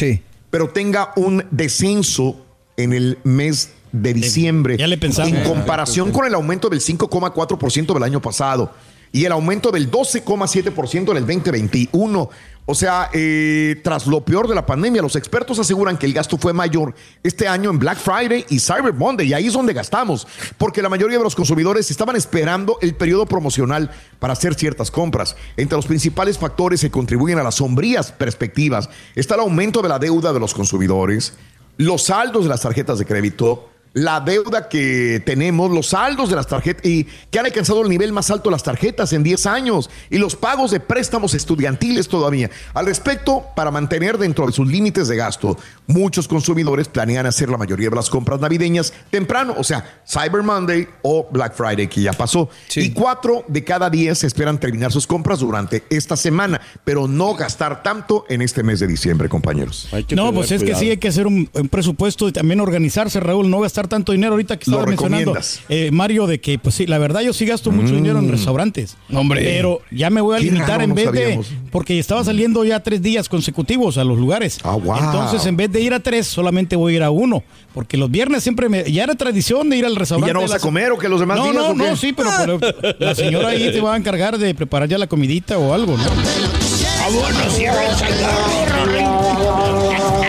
pero 0.51 0.71
tenga 0.71 1.13
un 1.17 1.45
descenso 1.51 2.45
en 2.77 2.93
el 2.93 3.19
mes 3.25 3.73
de 3.93 4.15
diciembre. 4.15 4.77
Ya 4.77 4.87
le 4.87 4.99
pensamos. 4.99 5.33
En 5.33 5.45
comparación 5.45 6.13
con 6.13 6.27
el 6.27 6.35
aumento 6.35 6.69
del 6.69 6.81
5,4% 6.81 7.95
del 7.95 8.03
año 8.03 8.21
pasado 8.21 8.73
y 9.13 9.25
el 9.25 9.33
aumento 9.33 9.71
del 9.71 9.91
12,7% 9.91 11.11
en 11.11 11.17
el 11.17 11.27
2021. 11.27 12.31
O 12.71 12.75
sea, 12.77 13.11
eh, 13.13 13.81
tras 13.83 14.07
lo 14.07 14.25
peor 14.25 14.47
de 14.47 14.55
la 14.55 14.65
pandemia, 14.65 15.03
los 15.03 15.17
expertos 15.17 15.59
aseguran 15.59 15.99
que 15.99 16.07
el 16.07 16.13
gasto 16.13 16.39
fue 16.39 16.53
mayor 16.53 16.95
este 17.21 17.49
año 17.49 17.69
en 17.69 17.81
Black 17.81 17.99
Friday 17.99 18.47
y 18.49 18.61
Cyber 18.61 18.95
Monday, 18.95 19.27
y 19.27 19.35
ahí 19.35 19.49
es 19.49 19.55
donde 19.55 19.73
gastamos, 19.73 20.25
porque 20.57 20.81
la 20.81 20.89
mayoría 20.89 21.19
de 21.19 21.25
los 21.25 21.35
consumidores 21.35 21.91
estaban 21.91 22.15
esperando 22.15 22.79
el 22.81 22.95
periodo 22.95 23.27
promocional 23.27 23.91
para 24.21 24.35
hacer 24.35 24.55
ciertas 24.55 24.93
compras. 24.93 25.35
Entre 25.57 25.75
los 25.75 25.89
principales 25.89 26.39
factores 26.39 26.81
que 26.81 26.93
contribuyen 26.93 27.41
a 27.41 27.43
las 27.43 27.57
sombrías 27.57 28.13
perspectivas 28.13 28.89
está 29.17 29.35
el 29.35 29.41
aumento 29.41 29.83
de 29.83 29.89
la 29.89 29.99
deuda 29.99 30.33
de 30.33 30.39
los 30.39 30.55
consumidores, 30.55 31.33
los 31.77 32.05
saldos 32.05 32.45
de 32.45 32.51
las 32.51 32.61
tarjetas 32.61 33.01
de 33.01 33.05
crédito, 33.05 33.69
la 33.93 34.21
deuda 34.21 34.69
que 34.69 35.23
tenemos, 35.25 35.71
los 35.71 35.89
saldos 35.89 36.31
de 36.31 36.37
las 36.37 36.47
tarjetas 36.47 36.85
y 36.85 37.07
que 37.31 37.39
han 37.39 37.47
alcanzado 37.47 37.83
el 37.83 37.89
nivel 37.89 38.13
más 38.13 38.31
alto 38.31 38.49
de 38.49 38.53
las 38.53 38.63
tarjetas 38.63 39.13
en 39.13 39.23
10 39.23 39.47
años 39.47 39.91
y 40.11 40.19
los 40.19 40.37
pagos 40.37 40.71
de 40.71 40.81
préstamos 40.81 41.35
estudiantiles 41.35 42.09
todavía. 42.09 42.51
Al 42.75 42.87
respecto, 42.87 43.47
para 43.57 43.71
mantener 43.71 44.19
dentro 44.19 44.47
de 44.47 44.53
sus 44.53 44.69
límites 44.69 45.09
de 45.09 45.17
gasto, 45.17 45.59
muchos 45.87 46.29
consumidores 46.29 46.89
planean 46.89 47.27
hacer 47.27 47.49
la 47.49 47.59
mayoría 47.59 47.91
de 47.91 47.97
las 47.97 48.11
compras 48.11 48.41
navideñas 48.41 48.93
temprano, 49.11 49.55
o 49.59 49.65
sea, 49.65 50.03
Cyber 50.07 50.43
Monday 50.43 50.87
o 51.03 51.29
Black 51.31 51.55
Friday 51.55 51.89
que 51.89 52.03
ya 52.03 52.13
pasó. 52.13 52.49
Y 52.77 52.91
cuatro 52.91 53.45
de 53.49 53.65
cada 53.65 53.91
diez 53.91 54.23
esperan 54.23 54.59
terminar 54.59 54.93
sus 54.93 55.07
compras 55.07 55.41
durante 55.41 55.85
esta 55.91 56.17
semana, 56.17 56.61
pero 56.85 57.09
no 57.09 57.35
gastar 57.35 57.83
tanto 57.83 58.25
en 58.29 58.43
este 58.43 58.63
mes 58.63 58.79
de 58.81 58.87
diciembre, 58.87 59.29
compañeros. 59.29 59.89
No, 60.15 60.33
pues 60.33 60.53
es 60.53 60.63
que 60.63 60.75
sí 60.75 60.91
hay 60.91 60.97
que 60.99 61.09
hacer 61.09 61.27
un, 61.27 61.49
un 61.53 61.69
presupuesto 61.69 62.29
y 62.29 62.33
también 62.33 62.61
organizarse, 62.61 63.19
Raúl, 63.19 63.51
no 63.51 63.61
gastar 63.61 63.80
tanto 63.89 64.13
dinero 64.13 64.33
ahorita 64.33 64.59
que 64.59 64.65
estaba 64.71 64.87
mencionando 64.87 65.35
eh, 65.69 65.91
Mario 65.93 66.27
de 66.27 66.41
que 66.41 66.59
pues 66.59 66.75
sí, 66.75 66.87
la 66.87 66.99
verdad 66.99 67.21
yo 67.21 67.33
sí 67.33 67.47
gasto 67.47 67.71
mucho 67.71 67.95
dinero 67.95 68.19
en 68.19 68.31
restaurantes. 68.31 68.97
Hombre. 69.13 69.43
Pero 69.43 69.81
ya 69.91 70.11
me 70.11 70.21
voy 70.21 70.37
a 70.37 70.41
limitar 70.41 70.69
raro, 70.69 70.83
en 70.85 70.89
no 70.91 70.95
vez 70.95 71.05
sabíamos. 71.07 71.51
de 71.51 71.57
porque 71.71 71.99
estaba 71.99 72.25
saliendo 72.25 72.65
ya 72.65 72.81
tres 72.81 73.03
días 73.03 73.29
consecutivos 73.29 73.99
a 73.99 74.05
los 74.05 74.19
lugares. 74.19 74.59
Ah, 74.65 74.75
wow. 74.75 74.97
Entonces 74.97 75.47
en 75.47 75.57
vez 75.57 75.71
de 75.71 75.81
ir 75.81 75.95
a 75.95 76.01
tres 76.01 76.27
solamente 76.27 76.77
voy 76.77 76.95
a 76.95 76.97
ir 76.97 77.03
a 77.03 77.11
uno 77.11 77.43
porque 77.75 77.97
los 77.97 78.11
viernes 78.11 78.43
siempre 78.43 78.69
me 78.69 78.91
ya 78.91 79.05
era 79.05 79.15
tradición 79.15 79.71
de 79.71 79.77
ir 79.77 79.87
al 79.87 79.93
¿Y 79.93 79.97
restaurante. 79.97 80.29
ya 80.29 80.35
no 80.35 80.41
vas 80.41 80.55
a 80.55 80.59
comer 80.59 80.93
o 80.93 80.99
que 80.99 81.09
los 81.09 81.21
demás 81.21 81.39
no, 81.39 81.45
días 81.45 81.55
no, 81.55 81.75
no, 81.75 81.97
sí, 81.97 82.13
pero, 82.13 82.31
pero 82.39 82.95
la 82.99 83.15
señora 83.15 83.49
ahí 83.49 83.71
te 83.71 83.81
va 83.81 83.95
a 83.95 83.97
encargar 83.97 84.39
de 84.39 84.55
preparar 84.55 84.89
ya 84.89 84.99
la 84.99 85.07
comidita 85.07 85.59
o 85.59 85.73
algo, 85.73 85.97
¿no? 85.97 86.05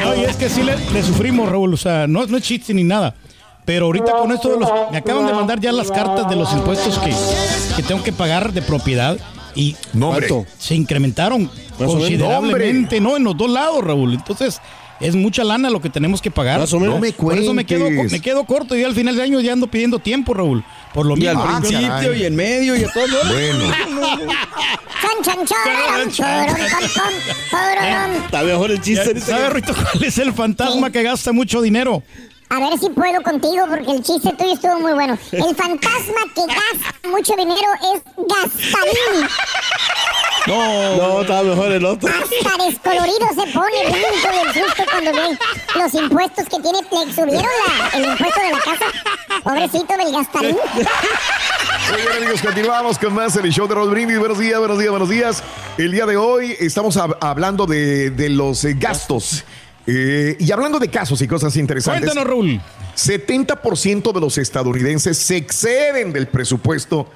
No, 0.03 0.15
y 0.15 0.23
es 0.23 0.35
que 0.35 0.49
sí 0.49 0.63
le, 0.63 0.75
le 0.93 1.03
sufrimos, 1.03 1.49
Raúl. 1.49 1.73
O 1.73 1.77
sea, 1.77 2.07
no, 2.07 2.25
no 2.25 2.37
es 2.37 2.43
chiste 2.43 2.73
ni 2.73 2.83
nada. 2.83 3.15
Pero 3.65 3.85
ahorita 3.85 4.11
con 4.13 4.31
esto 4.31 4.49
de 4.49 4.59
los. 4.59 4.69
Me 4.91 4.97
acaban 4.97 5.25
de 5.27 5.33
mandar 5.33 5.59
ya 5.59 5.71
las 5.71 5.91
cartas 5.91 6.29
de 6.29 6.35
los 6.35 6.51
impuestos 6.53 6.97
que, 6.99 7.13
que 7.75 7.83
tengo 7.83 8.03
que 8.03 8.11
pagar 8.13 8.51
de 8.53 8.61
propiedad. 8.61 9.17
Y 9.53 9.75
No, 9.93 10.13
se 10.57 10.75
incrementaron 10.75 11.49
considerablemente, 11.77 13.01
¿no? 13.01 13.17
En 13.17 13.23
los 13.25 13.35
dos 13.35 13.49
lados, 13.49 13.83
Raúl. 13.83 14.13
Entonces, 14.13 14.61
es 15.01 15.15
mucha 15.15 15.43
lana 15.43 15.69
lo 15.69 15.81
que 15.81 15.89
tenemos 15.89 16.21
que 16.21 16.31
pagar. 16.31 16.59
Más 16.59 16.71
o 16.73 16.79
menos. 16.79 16.95
No 16.95 17.01
me 17.01 17.11
Por 17.11 17.37
eso 17.37 17.53
me 17.53 17.65
quedo, 17.65 17.89
me 17.89 18.19
quedo 18.21 18.45
corto 18.45 18.77
y 18.77 18.83
al 18.83 18.93
final 18.93 19.15
de 19.15 19.23
año 19.23 19.41
ya 19.41 19.51
ando 19.53 19.67
pidiendo 19.67 19.99
tiempo, 19.99 20.33
Raúl. 20.33 20.63
Por 20.93 21.05
lo 21.05 21.17
Y 21.17 21.27
al 21.27 21.35
mismo. 21.37 21.51
Ah, 21.51 21.59
principio 21.59 21.87
caray. 21.89 22.21
y 22.21 22.25
en 22.25 22.35
medio 22.35 22.75
y 22.75 22.83
a 22.83 22.91
todo. 22.91 23.05
Bueno. 23.27 23.73
Está 28.25 28.43
mejor 28.43 28.71
el 28.71 28.81
chiste. 28.81 29.13
Ya, 29.15 29.21
¿Sabe, 29.21 29.49
Rito, 29.49 29.73
cuál 29.73 30.03
es 30.03 30.17
el 30.17 30.33
fantasma 30.33 30.91
que 30.91 31.03
gasta 31.03 31.31
mucho 31.31 31.61
dinero? 31.61 32.03
A 32.53 32.59
ver 32.59 32.77
si 32.79 32.89
puedo 32.89 33.21
contigo 33.23 33.65
porque 33.69 33.91
el 33.91 34.03
chiste 34.03 34.29
tuyo 34.37 34.53
estuvo 34.53 34.79
muy 34.79 34.91
bueno. 34.91 35.17
El 35.31 35.55
fantasma 35.55 36.21
que 36.35 36.41
gasta 36.47 37.07
mucho 37.09 37.33
dinero 37.37 37.69
es 37.95 38.01
Gasparín. 38.17 39.27
No, 40.47 41.21
está 41.21 41.43
mejor 41.43 41.71
el 41.71 41.85
otro. 41.85 42.09
Hasta 42.09 42.63
descolorido 42.65 43.27
se 43.29 43.51
pone 43.53 43.83
brinco 43.85 44.53
del 44.53 44.65
susto 44.65 44.83
cuando 44.91 45.11
ve 45.13 45.37
los 45.75 45.93
impuestos 45.93 46.45
que 46.45 46.59
tiene. 46.59 46.79
Le 46.81 47.13
subieron 47.13 47.45
la- 47.67 47.89
el 47.97 48.05
impuesto 48.05 48.41
de 48.41 48.51
la 48.51 48.59
casa. 48.59 48.85
Pobrecito 49.43 49.97
del 49.97 50.11
Gasparín. 50.11 50.57
Muy 50.75 52.01
bien, 52.01 52.17
amigos, 52.17 52.41
continuamos 52.41 52.97
con 52.99 53.13
más 53.13 53.35
en 53.37 53.45
el 53.45 53.51
show 53.53 53.67
de 53.67 53.75
Raúl 53.75 53.91
Brindis. 53.91 54.19
Buenos 54.19 54.39
días, 54.39 54.59
buenos 54.59 54.77
días, 54.77 54.89
buenos 54.91 55.09
días. 55.09 55.43
El 55.77 55.91
día 55.91 56.05
de 56.05 56.17
hoy 56.17 56.55
estamos 56.59 56.97
hab- 56.97 57.17
hablando 57.21 57.65
de, 57.65 58.09
de 58.09 58.29
los 58.29 58.65
eh, 58.65 58.75
gastos. 58.77 59.45
Eh, 59.87 60.35
y 60.39 60.51
hablando 60.51 60.79
de 60.79 60.89
casos 60.89 61.21
y 61.21 61.27
cosas 61.27 61.55
interesantes. 61.55 62.03
Cuéntanos, 62.03 62.29
Raúl. 62.29 62.61
70% 62.95 64.13
de 64.13 64.19
los 64.19 64.37
estadounidenses 64.37 65.17
se 65.17 65.37
exceden 65.37 66.13
del 66.13 66.27
presupuesto 66.27 67.09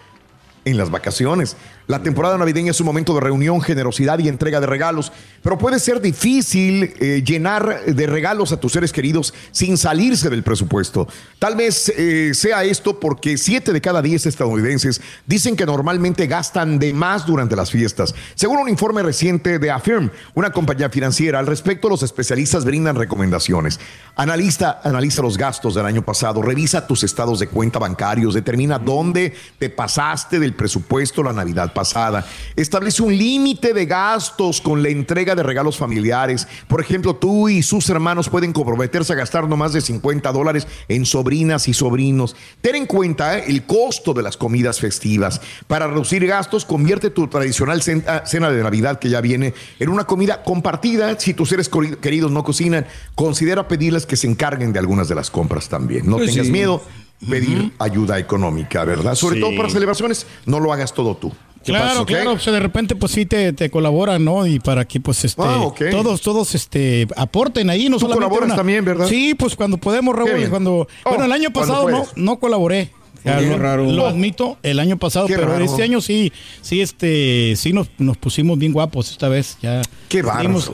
en 0.64 0.78
las 0.78 0.90
vacaciones. 0.90 1.56
La 1.88 2.02
temporada 2.02 2.36
navideña 2.38 2.72
es 2.72 2.80
un 2.80 2.88
momento 2.88 3.14
de 3.14 3.22
reunión, 3.22 3.62
generosidad 3.62 4.18
y 4.18 4.28
entrega 4.28 4.60
de 4.60 4.66
regalos, 4.66 5.12
pero 5.44 5.60
puede 5.60 5.80
ser 5.80 6.02
difícil 6.02 6.96
eh, 7.00 7.22
llenar 7.24 7.86
de 7.86 8.08
regalos 8.08 8.52
a 8.52 8.60
tus 8.60 8.72
seres 8.72 8.92
queridos 8.92 9.36
sin 9.52 9.78
salirse 9.78 10.32
del 10.32 10.42
presupuesto. 10.42 11.08
Tal 11.38 11.56
vez 11.56 11.90
eh, 11.90 12.32
sea 12.34 12.64
esto 12.64 13.00
porque 13.00 13.38
7 13.38 13.72
de 13.72 13.82
cada 13.82 14.02
10 14.02 14.26
estadounidenses 14.26 15.00
dicen 15.28 15.56
que 15.56 15.68
normalmente 15.68 16.26
gastan 16.26 16.80
de 16.80 16.92
más 16.92 17.28
durante 17.28 17.56
las 17.56 17.70
fiestas. 17.70 18.16
Según 18.34 18.58
un 18.58 18.70
informe 18.70 19.04
reciente 19.04 19.60
de 19.60 19.70
Affirm, 19.70 20.10
una 20.34 20.50
compañía 20.50 20.90
financiera, 20.90 21.38
al 21.38 21.46
respecto 21.46 21.88
los 21.88 22.02
especialistas 22.02 22.66
brindan 22.66 22.96
recomendaciones. 22.96 23.80
Analista, 24.16 24.82
analiza 24.84 25.22
los 25.22 25.38
gastos 25.38 25.76
del 25.76 25.86
año 25.86 26.02
pasado, 26.02 26.42
revisa 26.42 26.88
tus 26.88 27.04
estados 27.04 27.38
de 27.38 27.48
cuenta 27.48 27.78
bancarios, 27.78 28.34
determina 28.34 28.80
dónde 28.80 29.36
te 29.60 29.70
pasaste 29.70 30.40
del 30.40 30.56
presupuesto 30.56 31.22
la 31.22 31.34
Navidad 31.34 31.74
pasada. 31.86 32.26
Establece 32.56 33.04
un 33.04 33.16
límite 33.16 33.76
de 33.76 33.86
gastos 33.86 34.60
con 34.62 34.82
la 34.82 34.90
entrega 34.90 35.36
de 35.36 35.44
regalos 35.44 35.78
familiares. 35.78 36.48
Por 36.68 36.82
ejemplo, 36.82 37.16
tú 37.16 37.48
y 37.50 37.62
sus 37.62 37.88
hermanos 37.92 38.30
pueden 38.30 38.52
comprometerse 38.52 39.14
a 39.14 39.16
gastar 39.16 39.48
no 39.48 39.56
más 39.58 39.74
de 39.74 39.82
50 39.82 40.32
dólares 40.32 40.66
en 40.88 41.06
sobrinas 41.06 41.68
y 41.68 41.74
sobrinos. 41.76 42.36
Ten 42.62 42.74
en 42.76 42.88
cuenta 42.88 43.38
eh, 43.38 43.44
el 43.48 43.68
costo 43.68 44.16
de 44.16 44.24
las 44.24 44.38
comidas 44.38 44.80
festivas. 44.80 45.40
Para 45.68 45.86
reducir 45.86 46.26
gastos, 46.26 46.66
convierte 46.66 47.12
tu 47.12 47.28
tradicional 47.28 47.80
ah, 48.08 48.24
cena 48.26 48.50
de 48.50 48.64
Navidad 48.64 48.98
que 48.98 49.10
ya 49.10 49.22
viene 49.22 49.54
en 49.80 49.90
una 49.90 50.06
comida 50.06 50.42
compartida. 50.42 51.20
Si 51.20 51.36
tus 51.36 51.50
seres 51.50 51.70
queridos 52.02 52.32
no 52.32 52.44
cocinan, 52.44 52.88
considera 53.14 53.68
pedirles 53.68 54.06
que 54.06 54.16
se 54.16 54.28
encarguen 54.28 54.72
de 54.74 54.80
algunas 54.80 55.10
de 55.10 55.16
las 55.16 55.30
compras 55.30 55.68
también. 55.68 56.10
No 56.10 56.16
Pues 56.16 56.30
tengas 56.32 56.46
sí. 56.48 56.52
miedo 56.54 56.82
pedir 57.30 57.74
ayuda 57.80 58.18
económica, 58.20 58.86
¿verdad? 58.86 59.16
Sobre 59.16 59.36
Sí. 59.36 59.42
todo 59.42 59.56
para 59.58 59.70
celebraciones, 59.70 60.26
no 60.46 60.60
lo 60.62 60.72
hagas 60.72 60.94
todo 60.94 61.16
tú. 61.18 61.34
¿Qué 61.66 61.72
Claro, 61.72 61.88
pasa, 61.88 62.06
claro, 62.06 62.34
o 62.34 62.40
sea, 62.40 62.54
de 62.54 62.60
repente 62.60 62.96
pues 62.96 63.12
sí 63.12 63.26
te, 63.26 63.52
te 63.54 63.70
colaboran, 63.72 64.24
¿no? 64.24 64.46
Y 64.46 64.60
para 64.60 64.86
que 64.86 65.00
pues 65.00 65.26
este 65.26 65.42
Ah, 65.44 65.68
todos 65.92 66.22
todos 66.22 66.54
este 66.54 67.08
aporten 67.18 67.70
ahí, 67.72 67.90
no 67.90 67.96
Tú 67.98 68.02
solamente 68.02 68.24
colaboras 68.26 68.48
una- 68.50 68.56
también, 68.56 68.86
¿verdad? 68.86 69.08
Sí, 69.08 69.34
pues 69.34 69.56
cuando 69.56 69.78
podemos, 69.78 70.16
Raúl, 70.16 70.48
cuando 70.50 70.88
Oh, 71.04 71.10
bueno, 71.10 71.26
el 71.26 71.32
año 71.32 71.52
pasado 71.52 71.90
no 71.90 72.06
no 72.16 72.38
colaboré. 72.40 72.92
Lo, 73.26 73.58
raro. 73.58 73.86
lo 73.92 74.06
admito, 74.06 74.60
el 74.62 74.80
año 74.80 74.98
pasado, 74.98 75.26
Qué 75.26 75.34
pero 75.36 75.48
raro. 75.48 75.66
este 75.66 75.82
año 75.82 76.00
sí, 76.00 76.32
sí, 76.62 76.82
este, 76.82 77.56
sí 77.56 77.74
nos, 77.74 77.88
nos 77.98 78.18
pusimos 78.18 78.60
bien 78.60 78.72
guapos 78.72 79.10
esta 79.10 79.30
vez, 79.30 79.58
ya. 79.64 79.82
Qué 80.10 80.22
bárbaro. 80.22 80.48
Dimos, 80.48 80.72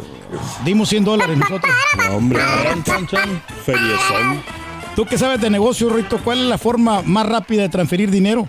dimos 0.66 0.90
100 0.90 1.06
dólares 1.06 1.38
nosotros. 1.38 1.74
No, 2.10 2.18
hombre. 2.18 2.42
Feriezón. 3.66 4.42
Tú 4.96 5.06
que 5.06 5.18
sabes 5.18 5.40
de 5.40 5.50
negocio, 5.50 5.90
Rito, 5.90 6.20
¿cuál 6.24 6.40
es 6.40 6.46
la 6.46 6.58
forma 6.58 7.02
más 7.04 7.26
rápida 7.26 7.62
de 7.62 7.70
transferir 7.70 8.12
dinero? 8.12 8.48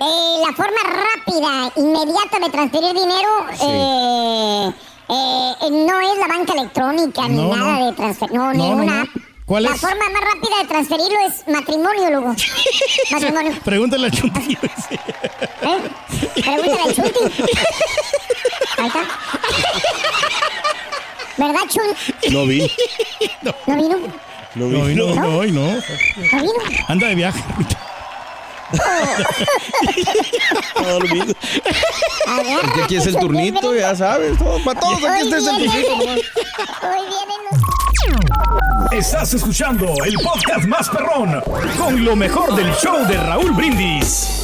Eh, 0.00 0.40
la 0.46 0.52
forma 0.54 0.80
rápida, 0.84 1.72
inmediata 1.76 2.38
de 2.40 2.50
transferir 2.50 2.92
dinero 2.92 3.46
eh, 3.62 4.72
eh, 5.08 5.70
no 5.70 6.00
es 6.00 6.18
la 6.18 6.26
banca 6.26 6.52
electrónica 6.52 7.28
ni 7.28 7.36
No, 7.36 7.54
nada 7.54 7.78
no. 7.78 7.86
de 7.86 7.92
transfer, 7.92 8.32
no, 8.32 8.52
ni 8.52 8.58
No, 8.58 8.74
no, 8.76 8.82
una 8.82 9.04
no. 9.04 9.10
¿Cuál 9.46 9.62
la 9.64 9.70
es? 9.74 9.80
forma 9.80 10.04
más 10.10 10.22
rápida 10.34 10.56
de 10.62 10.68
transferirlo 10.68 11.18
es 11.28 11.46
matrimonio, 11.46 12.10
Lugo. 12.10 12.34
matrimonio. 13.12 13.52
Pregúntale 13.64 14.06
al 14.06 14.12
Chuntillo. 14.12 14.58
¿Eh? 15.62 15.78
Pregúntale 16.42 16.80
al 16.82 16.94
Chunti. 16.94 17.20
Ahí 18.78 18.86
está. 18.86 19.00
¿Verdad, 21.36 21.60
Chun? 21.68 22.32
No 22.32 22.46
vi. 22.46 22.70
¿No 23.42 23.76
vino? 23.76 23.96
No 24.54 24.66
No, 24.68 24.84
vi. 24.86 24.94
no, 24.94 25.06
no, 25.14 25.14
no. 25.14 25.26
¿No 25.26 25.40
vino? 25.40 25.82
Anda 26.88 27.08
de 27.08 27.14
viaje. 27.14 27.42
Está 29.96 30.90
dormido. 30.92 31.34
Porque 32.62 32.82
aquí 32.82 32.96
es 32.96 33.06
el 33.06 33.16
turnito, 33.16 33.74
ya 33.74 33.94
sabes. 33.94 34.36
todo- 34.38 34.62
para 34.64 34.80
todos 34.80 34.96
aquí 34.96 35.04
Hoy 35.06 35.18
este 35.22 35.36
es 35.36 35.46
el 35.46 35.56
turnito. 35.56 35.90
nomás. 35.90 36.06
Hoy 36.82 37.04
vienen 37.08 37.40
los... 37.50 38.92
Estás 38.92 39.34
escuchando 39.34 39.92
el 40.04 40.14
podcast 40.16 40.66
más 40.66 40.88
perrón 40.88 41.40
con 41.78 42.04
lo 42.04 42.14
mejor 42.16 42.54
del 42.54 42.72
show 42.76 43.04
de 43.06 43.16
Raúl 43.16 43.50
Brindis. 43.52 44.43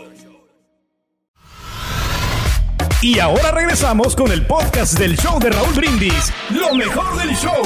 Y 3.03 3.17
ahora 3.17 3.49
regresamos 3.49 4.15
con 4.15 4.31
el 4.31 4.45
podcast 4.45 4.99
del 4.99 5.17
show 5.17 5.39
de 5.39 5.49
Raúl 5.49 5.73
Brindis. 5.73 6.31
Lo 6.51 6.75
mejor 6.75 7.17
del 7.17 7.35
show. 7.35 7.63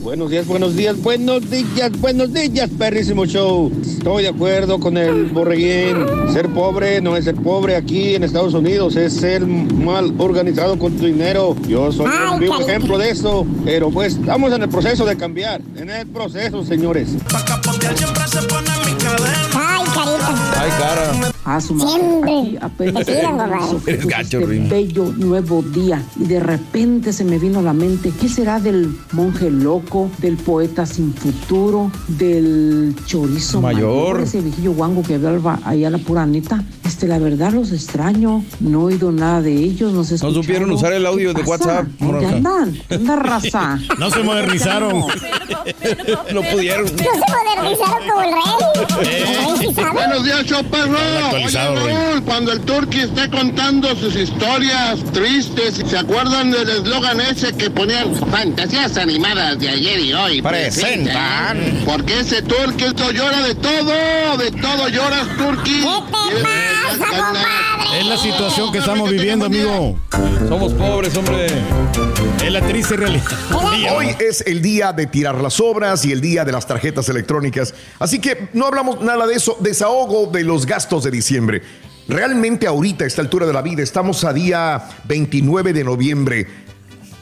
Buenos 0.00 0.30
días, 0.30 0.46
buenos 0.48 0.74
días, 0.74 1.00
buenos 1.00 1.48
días, 1.48 1.92
buenos 2.00 2.32
días, 2.32 2.68
perrísimo 2.76 3.24
show. 3.24 3.70
Estoy 3.82 4.24
de 4.24 4.30
acuerdo 4.30 4.80
con 4.80 4.96
el 4.96 5.26
borreguín. 5.26 6.04
Ser 6.32 6.48
pobre 6.48 7.00
no 7.00 7.16
es 7.16 7.24
ser 7.24 7.36
pobre 7.36 7.76
aquí 7.76 8.16
en 8.16 8.24
Estados 8.24 8.54
Unidos, 8.54 8.96
es 8.96 9.14
ser 9.14 9.46
mal 9.46 10.12
organizado 10.18 10.76
con 10.76 10.96
tu 10.96 11.06
dinero. 11.06 11.54
Yo 11.68 11.92
soy 11.92 12.10
un 12.32 12.40
vivo 12.40 12.60
ejemplo 12.60 12.98
de 12.98 13.10
eso, 13.10 13.46
pero 13.64 13.90
pues 13.90 14.14
estamos 14.14 14.52
en 14.52 14.62
el 14.62 14.68
proceso 14.68 15.06
de 15.06 15.16
cambiar. 15.16 15.62
En 15.76 15.88
el 15.88 16.08
proceso, 16.08 16.64
señores. 16.64 17.10
Ay, 18.84 18.96
carita. 18.98 19.51
Ay, 20.62 20.70
cara. 20.78 21.32
A 21.44 21.60
su 21.60 21.76
Siempre. 21.78 22.56
apenas 22.60 23.04
Te 23.04 23.16
tiran. 23.16 23.40
Eres 23.86 24.06
gacho, 24.06 24.38
este 24.38 24.46
Rin. 24.46 24.68
bello 24.68 25.12
nuevo 25.16 25.60
día 25.62 26.00
y 26.20 26.24
de 26.26 26.38
repente 26.38 27.12
se 27.12 27.24
me 27.24 27.38
vino 27.40 27.58
a 27.58 27.62
la 27.62 27.72
mente 27.72 28.12
qué 28.20 28.28
será 28.28 28.60
del 28.60 28.96
monje 29.10 29.50
loco 29.50 30.08
del 30.18 30.36
poeta 30.36 30.86
sin 30.86 31.12
futuro 31.14 31.90
del 32.06 32.94
chorizo 33.06 33.60
Mayor. 33.60 34.20
ese 34.20 34.40
viejillo 34.40 34.72
guango 34.72 35.02
que 35.02 35.16
hablaba 35.16 35.58
allá 35.64 35.90
la 35.90 35.98
pura 35.98 36.24
neta 36.26 36.62
este 36.84 37.08
la 37.08 37.18
verdad 37.18 37.52
los 37.52 37.72
extraño 37.72 38.44
no 38.60 38.82
he 38.82 38.94
oído 38.94 39.10
nada 39.10 39.42
de 39.42 39.52
ellos 39.54 39.92
no 39.92 40.04
sé 40.04 40.14
No 40.22 40.30
supieron 40.30 40.70
usar 40.70 40.92
el 40.92 41.04
audio 41.06 41.34
de 41.34 41.42
WhatsApp. 41.42 41.86
¿Dónde 41.98 42.26
andan? 42.26 42.72
¿Qué 42.88 42.94
onda, 42.96 43.16
raza? 43.16 43.80
No 43.98 44.10
se 44.10 44.22
modernizaron. 44.22 45.00
No 46.32 46.42
pudieron. 46.52 46.84
No 46.84 46.98
se 46.98 47.04
modernizaron 47.32 48.08
como 48.08 48.22
el 48.22 48.30
rey. 48.32 49.74
Sabe. 49.74 49.90
Buenos 49.92 50.24
días, 50.24 50.44
show 50.52 50.64
perro. 50.64 50.98
actualizado, 51.24 51.72
Oye, 51.72 51.94
Raúl, 51.94 52.24
cuando 52.24 52.52
el 52.52 52.60
Turqui 52.60 53.00
esté 53.00 53.30
contando 53.30 53.94
sus 53.96 54.14
historias 54.16 55.02
tristes, 55.12 55.82
¿se 55.88 55.98
acuerdan 55.98 56.50
del 56.50 56.68
eslogan 56.68 57.20
ese 57.20 57.52
que 57.52 57.70
ponían 57.70 58.14
fantasías 58.14 58.96
animadas 58.96 59.58
de 59.58 59.68
ayer 59.68 60.00
y 60.00 60.12
hoy? 60.12 60.42
Presentan. 60.42 61.82
Porque 61.84 62.20
ese 62.20 62.42
Turqui 62.42 62.84
esto 62.84 63.10
llora 63.10 63.40
de 63.42 63.54
todo, 63.54 64.36
de 64.38 64.50
todo 64.50 64.88
lloras, 64.88 65.26
Turqui. 65.36 65.84
Es 67.98 68.06
la 68.06 68.16
situación 68.16 68.72
que 68.72 68.78
estamos 68.78 69.10
viviendo, 69.10 69.46
amigo. 69.46 69.98
Somos 70.48 70.72
pobres, 70.74 71.16
hombre. 71.16 71.46
Es 72.42 72.50
la 72.50 72.60
triste 72.60 72.96
realidad. 72.96 73.24
Hoy 73.94 74.08
es 74.18 74.42
el 74.46 74.60
día 74.60 74.92
de 74.92 75.06
tirar 75.06 75.36
las 75.36 75.60
obras 75.60 76.04
y 76.04 76.10
el 76.10 76.20
día 76.20 76.44
de 76.44 76.50
las 76.50 76.66
tarjetas 76.66 77.08
electrónicas. 77.08 77.72
Así 77.98 78.18
que 78.18 78.48
no 78.52 78.66
hablamos 78.66 79.00
nada 79.00 79.26
de 79.26 79.34
eso. 79.34 79.56
Desahogo 79.60 80.26
de 80.26 80.41
los 80.44 80.66
gastos 80.66 81.04
de 81.04 81.10
diciembre. 81.10 81.62
Realmente 82.08 82.66
ahorita, 82.66 83.04
a 83.04 83.06
esta 83.06 83.22
altura 83.22 83.46
de 83.46 83.52
la 83.52 83.62
vida, 83.62 83.82
estamos 83.82 84.24
a 84.24 84.32
día 84.32 84.82
29 85.04 85.72
de 85.72 85.84
noviembre. 85.84 86.46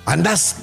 ¿Andas 0.06 0.56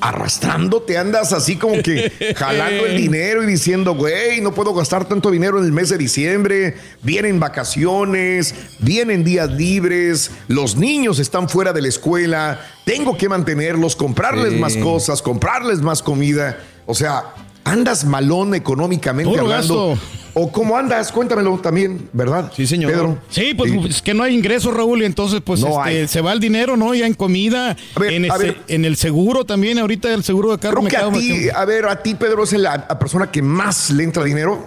arrastrándote? 0.00 0.96
¿Andas 0.96 1.32
así 1.32 1.56
como 1.56 1.82
que 1.82 2.34
jalando 2.36 2.86
el 2.86 2.96
dinero 2.96 3.42
y 3.42 3.46
diciendo, 3.46 3.94
güey, 3.94 4.40
no 4.40 4.54
puedo 4.54 4.72
gastar 4.74 5.06
tanto 5.06 5.30
dinero 5.30 5.58
en 5.58 5.64
el 5.64 5.72
mes 5.72 5.88
de 5.90 5.98
diciembre? 5.98 6.76
Vienen 7.02 7.40
vacaciones, 7.40 8.54
vienen 8.78 9.24
días 9.24 9.50
libres, 9.50 10.30
los 10.48 10.76
niños 10.76 11.18
están 11.18 11.48
fuera 11.48 11.72
de 11.72 11.82
la 11.82 11.88
escuela, 11.88 12.60
tengo 12.84 13.16
que 13.16 13.28
mantenerlos, 13.28 13.96
comprarles 13.96 14.52
Sí. 14.54 14.58
más 14.58 14.76
cosas, 14.76 15.20
comprarles 15.20 15.80
más 15.80 16.02
comida. 16.02 16.58
O 16.86 16.94
sea, 16.94 17.34
andas 17.68 18.04
malón 18.04 18.54
económicamente 18.54 19.38
hablando. 19.38 19.90
gasto. 19.90 19.98
¿O 20.34 20.52
cómo 20.52 20.76
andas? 20.76 21.10
Cuéntamelo 21.10 21.58
también, 21.58 22.08
¿verdad? 22.12 22.52
Sí, 22.54 22.64
señor. 22.66 22.92
Pedro. 22.92 23.18
Sí, 23.28 23.54
pues 23.56 23.72
es 23.88 24.02
que 24.02 24.14
no 24.14 24.22
hay 24.22 24.36
ingresos, 24.36 24.72
Raúl, 24.72 25.02
y 25.02 25.04
entonces 25.04 25.40
pues 25.44 25.60
No 25.60 25.84
este, 25.84 26.06
se 26.06 26.20
va 26.20 26.32
el 26.32 26.38
dinero, 26.38 26.76
¿no? 26.76 26.94
Ya 26.94 27.06
en 27.06 27.14
comida, 27.14 27.76
ver, 27.96 28.12
en, 28.12 28.28
en 28.68 28.84
el 28.84 28.96
seguro 28.96 29.44
también, 29.44 29.78
ahorita 29.78 30.12
el 30.14 30.22
seguro 30.22 30.52
de 30.52 30.58
carro 30.58 30.74
Creo 30.80 30.82
me 30.84 30.90
que 30.90 30.96
a 30.96 31.00
cago- 31.00 31.18
ti, 31.18 31.48
a 31.52 31.64
ver, 31.64 31.86
a 31.86 32.00
ti, 32.02 32.14
Pedro, 32.14 32.44
es 32.44 32.52
la 32.52 32.86
persona 33.00 33.30
que 33.32 33.42
más 33.42 33.90
le 33.90 34.04
entra 34.04 34.22
dinero 34.22 34.64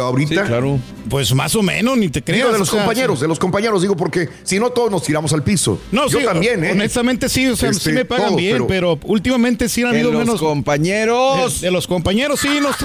ahorita. 0.00 0.42
Sí, 0.42 0.48
claro. 0.48 0.78
Pues 1.08 1.34
más 1.34 1.54
o 1.56 1.62
menos, 1.62 1.96
ni 1.98 2.08
te 2.08 2.22
creas. 2.22 2.38
Digo, 2.42 2.48
de 2.50 2.56
o 2.56 2.58
los 2.58 2.68
sea, 2.68 2.80
compañeros, 2.80 3.20
de 3.20 3.28
los 3.28 3.38
compañeros, 3.38 3.82
digo, 3.82 3.96
porque 3.96 4.28
si 4.42 4.58
no 4.58 4.70
todos 4.70 4.90
nos 4.90 5.02
tiramos 5.02 5.32
al 5.32 5.42
piso. 5.42 5.78
No, 5.92 6.08
Yo 6.08 6.20
sí, 6.20 6.24
también, 6.24 6.64
¿eh? 6.64 6.72
Honestamente 6.72 7.28
sí, 7.28 7.46
o 7.48 7.56
sea, 7.56 7.70
Este, 7.70 7.90
sí 7.90 7.92
me 7.92 8.04
pagan 8.04 8.26
todos, 8.28 8.40
bien, 8.40 8.66
pero, 8.66 8.98
últimamente 9.04 9.68
sí 9.68 9.82
han 9.82 9.90
De 9.92 9.96
habido 9.98 10.12
los 10.12 10.20
menos. 10.20 10.40
compañeros. 10.40 11.60
De, 11.60 11.66
de 11.66 11.70
los 11.72 11.86
compañeros 11.86 12.40
sí, 12.40 12.48
nos- 12.60 12.76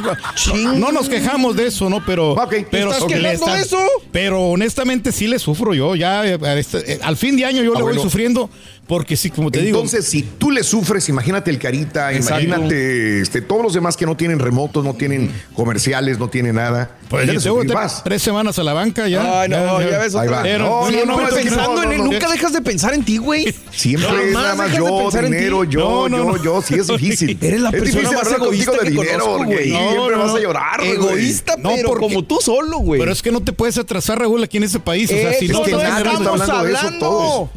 no, 0.55 0.73
no 0.73 0.91
nos 0.91 1.09
quejamos 1.09 1.55
de 1.55 1.67
eso, 1.67 1.89
¿no? 1.89 2.03
Pero, 2.05 2.35
pero, 2.71 2.91
estás 2.91 3.05
quejando 3.05 3.45
de 3.53 3.61
eso? 3.61 3.77
pero 4.11 4.41
honestamente 4.49 5.11
sí 5.11 5.27
le 5.27 5.39
sufro 5.39 5.73
yo. 5.73 5.95
Ya 5.95 6.25
eh, 6.25 6.37
este- 6.57 6.93
eh, 6.93 6.99
al 7.03 7.17
fin 7.17 7.35
de 7.37 7.45
año 7.45 7.63
yo 7.63 7.71
Ah, 7.73 7.77
le 7.77 7.83
voy 7.83 7.93
bueno. 7.93 8.01
sufriendo 8.01 8.49
porque 8.89 9.15
sí, 9.15 9.29
como 9.29 9.51
te 9.51 9.61
digo. 9.61 9.77
Entonces, 9.77 10.03
si 10.03 10.23
tú 10.23 10.49
le 10.49 10.63
sufres, 10.63 11.07
imagínate 11.09 11.51
el 11.51 11.59
Carita, 11.59 12.11
Exacto. 12.11 12.43
imagínate 12.43 13.21
este, 13.21 13.39
todos 13.39 13.61
los 13.61 13.75
demás 13.75 13.95
que 13.95 14.07
no 14.07 14.17
tienen 14.17 14.39
remotos, 14.39 14.83
no 14.83 14.95
tienen 14.95 15.31
comerciales, 15.53 16.17
no 16.17 16.27
tienen 16.27 16.55
nada. 16.55 16.97
Pues 17.09 17.25
Ya 17.25 17.31
tengo 17.33 17.41
sufrir 17.41 17.71
tres, 17.71 17.75
más. 17.75 18.03
tres 18.03 18.21
semanas 18.21 18.59
a 18.59 18.63
la 18.63 18.73
banca 18.73 19.07
ya. 19.07 19.41
Ay, 19.41 19.49
no, 19.49 19.81
ya, 19.81 19.97
ves 19.97 20.13
Ahí 20.13 20.27
otra. 20.27 20.43
Pero- 20.43 20.65
No, 20.65 20.91
no, 20.91 21.05
no, 21.05 21.21
no, 21.21 21.35
pensando 21.35 21.73
no, 21.75 21.83
en 21.83 21.91
él, 21.93 21.97
no, 21.97 22.03
nunca 22.05 22.27
no. 22.27 22.31
dejas 22.33 22.53
de 22.53 22.61
pensar 22.61 22.93
en 22.93 23.03
ti, 23.03 23.17
güey. 23.17 23.51
Siempre 23.71 24.07
Jamás 24.07 24.25
nada 24.31 24.55
más 24.55 24.71
yo, 24.77 25.09
dinero, 25.23 25.63
yo, 25.63 25.79
No, 25.79 26.09
no, 26.09 26.17
yo, 26.17 26.23
no. 26.37 26.43
yo, 26.43 26.61
sí 26.61 26.75
es 26.75 26.87
difícil. 26.99 27.35
Eres 27.41 27.61
la 27.61 27.69
es 27.69 27.75
persona 27.81 27.99
difícil 28.09 28.15
más 28.17 28.31
egoísta 28.31 28.71
de 28.83 28.89
dinero, 28.91 29.37
güey. 29.43 29.69
siempre 29.71 30.15
vas 30.17 30.35
a 30.35 30.39
llorar, 30.39 30.77
güey. 30.81 30.91
Egoísta, 30.91 31.55
No, 31.57 31.71
pero 31.75 31.87
porque- 31.89 32.05
como 32.05 32.23
tú 32.23 32.37
solo, 32.41 32.77
güey. 32.77 32.99
Pero 32.99 33.11
es 33.11 33.23
que 33.23 33.31
no 33.31 33.41
te 33.41 33.53
puedes 33.53 33.77
atrasar, 33.79 34.19
Raúl, 34.19 34.43
aquí 34.43 34.57
en 34.57 34.63
ese 34.65 34.79
país. 34.79 35.09
O 35.09 35.15
sea, 35.15 35.31
Eh, 35.31 35.37
si 35.39 35.45
Es 35.45 35.51
no 35.51 35.59
que 35.63 35.65
te 35.65 35.71
no 35.71 35.77
vas 35.77 35.85
a 35.87 35.89
nadie 35.89 36.03
generar- 36.03 36.21
está 36.21 36.35
estamos 36.35 36.49
hablando 36.59 36.79
de 36.89 36.95
eso 36.95 36.99
todos. 36.99 37.49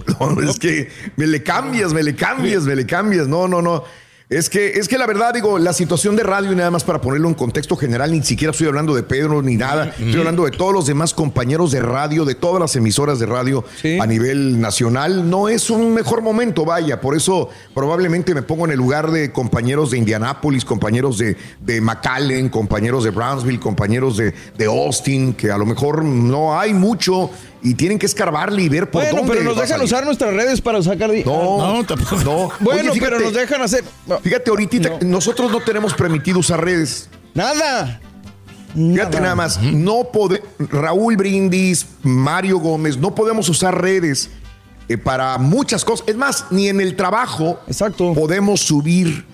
No, 0.45 0.51
es 0.51 0.59
que 0.59 0.89
me 1.17 1.27
le 1.27 1.43
cambias, 1.43 1.93
me 1.93 2.03
le 2.03 2.15
cambias, 2.15 2.63
me 2.63 2.75
le 2.75 2.87
cambias. 2.87 3.29
No, 3.29 3.47
no, 3.49 3.61
no. 3.61 3.85
Es 4.33 4.49
que, 4.49 4.71
es 4.79 4.89
que 4.89 4.97
la 4.97 5.07
verdad, 5.07 5.35
digo, 5.35 5.59
la 5.59 5.75
situación 5.75 6.17
de 6.17 6.23
radio, 6.23 6.53
y 6.53 6.57
nada 6.57 6.71
más 6.71 6.85
para 6.85 7.03
ponerlo 7.03 7.29
en 7.29 7.35
contexto 7.35 7.77
general, 7.77 8.11
ni 8.13 8.23
siquiera 8.23 8.51
estoy 8.53 8.67
hablando 8.67 8.95
de 8.95 9.03
Pedro 9.03 9.43
ni 9.43 9.57
nada. 9.57 9.89
Estoy 9.89 10.17
hablando 10.21 10.45
de 10.47 10.53
todos 10.53 10.73
los 10.73 10.87
demás 10.87 11.13
compañeros 11.13 11.71
de 11.71 11.81
radio, 11.81 12.25
de 12.25 12.35
todas 12.35 12.59
las 12.59 12.75
emisoras 12.75 13.19
de 13.19 13.27
radio 13.27 13.63
Sí. 13.83 13.99
a 14.01 14.07
nivel 14.07 14.59
nacional. 14.59 15.29
No 15.29 15.51
es 15.51 15.69
un 15.69 15.93
mejor 15.93 16.23
momento, 16.23 16.65
vaya. 16.65 16.99
Por 16.99 17.15
eso 17.15 17.51
probablemente 17.75 18.35
me 18.35 18.41
pongo 18.41 18.65
en 18.65 18.71
el 18.71 18.79
lugar 18.79 19.11
de 19.11 19.33
compañeros 19.33 19.91
de 19.91 19.99
Indianápolis, 19.99 20.65
compañeros 20.65 21.19
de, 21.19 21.37
de 21.61 21.81
McAllen, 21.83 22.49
compañeros 22.49 23.05
de 23.05 23.11
Brownsville, 23.11 23.61
compañeros 23.61 24.17
de, 24.17 24.33
de 24.57 24.65
Austin, 24.65 25.35
que 25.35 25.51
a 25.51 25.59
lo 25.59 25.67
mejor 25.67 26.05
no 26.05 26.59
hay 26.59 26.73
mucho 26.73 27.31
y 27.63 27.75
tienen 27.75 27.99
que 27.99 28.07
escarbarle 28.07 28.63
y 28.63 28.69
ver 28.69 28.91
por 28.91 29.03
Bueno, 29.03 29.19
dónde 29.19 29.33
pero 29.35 29.45
nos 29.45 29.57
dejan 29.57 29.81
usar 29.83 30.05
nuestras 30.05 30.35
redes 30.35 30.61
para 30.61 30.83
sacar 30.83 31.11
di- 31.11 31.23
No, 31.25 31.59
No, 31.75 31.85
tampoco. 31.85 32.17
no. 32.25 32.51
Bueno, 32.61 32.91
Oye, 32.91 33.01
pero 33.01 33.17
fíjate, 33.19 33.25
nos 33.25 33.35
dejan 33.35 33.63
hacer. 33.63 33.85
no, 34.07 34.19
Fíjate, 34.19 34.51
ahorita 34.51 34.99
nosotros 35.03 35.51
no 35.51 35.61
tenemos 35.61 35.95
permitido 35.95 36.39
usar 36.41 36.65
redes. 36.65 37.09
Nada. 37.35 38.01
Fíjate 38.75 39.21
nada 39.21 39.35
más, 39.35 39.61
no 39.61 40.05
pode, 40.13 40.43
Raúl 40.59 41.17
Brindis, 41.17 41.87
Mario 42.03 42.59
Gómez, 42.59 42.97
no 42.97 43.15
podemos 43.15 43.47
usar 43.51 43.79
redes 43.83 44.31
eh, 44.89 44.97
para 44.97 45.37
muchas 45.37 45.85
cosas. 45.85 46.09
Es 46.09 46.17
más, 46.17 46.47
ni 46.51 46.69
en 46.69 46.81
el 46.81 46.97
trabajo 46.97 47.61
Exacto. 47.67 48.15
podemos 48.15 48.61
subir 48.61 49.27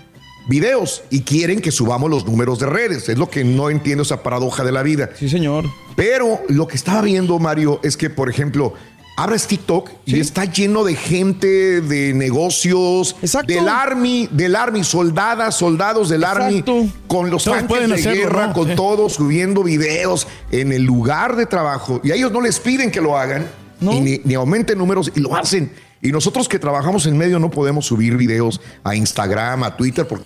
videos 0.49 1.03
y 1.11 1.23
quieren 1.23 1.61
que 1.61 1.71
subamos 1.71 2.11
los 2.11 2.27
números 2.27 2.59
de 2.59 2.67
redes. 2.67 3.09
Es 3.09 3.19
lo 3.19 3.31
que 3.31 3.45
no 3.45 3.71
entiendo 3.71 4.03
esa 4.03 4.23
paradoja 4.23 4.65
de 4.65 4.73
la 4.73 4.83
vida. 4.83 5.11
Sí, 5.19 5.29
señor. 5.29 5.67
Pero 5.95 6.41
lo 6.49 6.67
que 6.67 6.77
estaba 6.77 7.03
viendo, 7.03 7.39
Mario, 7.39 7.81
es 7.83 7.97
que, 7.97 8.09
por 8.11 8.29
ejemplo, 8.31 8.75
abres 9.17 9.47
TikTok 9.49 9.91
y 10.07 10.21
está 10.21 10.45
lleno 10.45 10.85
de 10.85 10.95
gente, 10.95 11.81
de 11.81 12.15
negocios, 12.15 13.17
Exacto. 13.21 13.53
del 13.53 13.69
Army, 13.69 14.29
del 14.31 14.55
Army, 14.55 14.85
soldadas, 14.85 15.57
soldados 15.57 16.09
del 16.09 16.23
Army, 16.25 16.65
con 17.09 17.29
los 17.31 17.45
Todos 17.45 17.59
tanques 17.59 17.89
de 17.89 17.95
hacerlo, 17.95 18.23
guerra, 18.23 18.47
¿no? 18.49 18.53
con 18.53 18.75
todos 18.77 19.15
subiendo 19.15 19.63
videos 19.65 20.29
en 20.53 20.73
el 20.73 20.83
lugar 20.85 21.35
de 21.37 21.47
trabajo. 21.47 22.01
Y 22.05 22.13
a 22.13 22.15
ellos 22.15 22.31
no 22.33 22.41
les 22.41 22.61
piden 22.61 22.91
que 22.93 23.01
lo 23.01 23.19
hagan, 23.19 23.47
No. 23.81 23.93
y 23.93 24.01
ni, 24.01 24.21
ni 24.25 24.35
aumenten 24.35 24.79
números, 24.79 25.11
y 25.15 25.21
lo 25.21 25.35
hacen. 25.37 25.73
Y 26.01 26.13
nosotros 26.13 26.49
que 26.49 26.61
trabajamos 26.61 27.07
en 27.07 27.19
medio 27.19 27.41
no 27.41 27.51
podemos 27.51 27.87
subir 27.87 28.17
videos 28.17 28.61
a 28.85 28.95
Instagram, 28.95 29.65
a 29.65 29.77
Twitter, 29.77 30.07
porque 30.07 30.25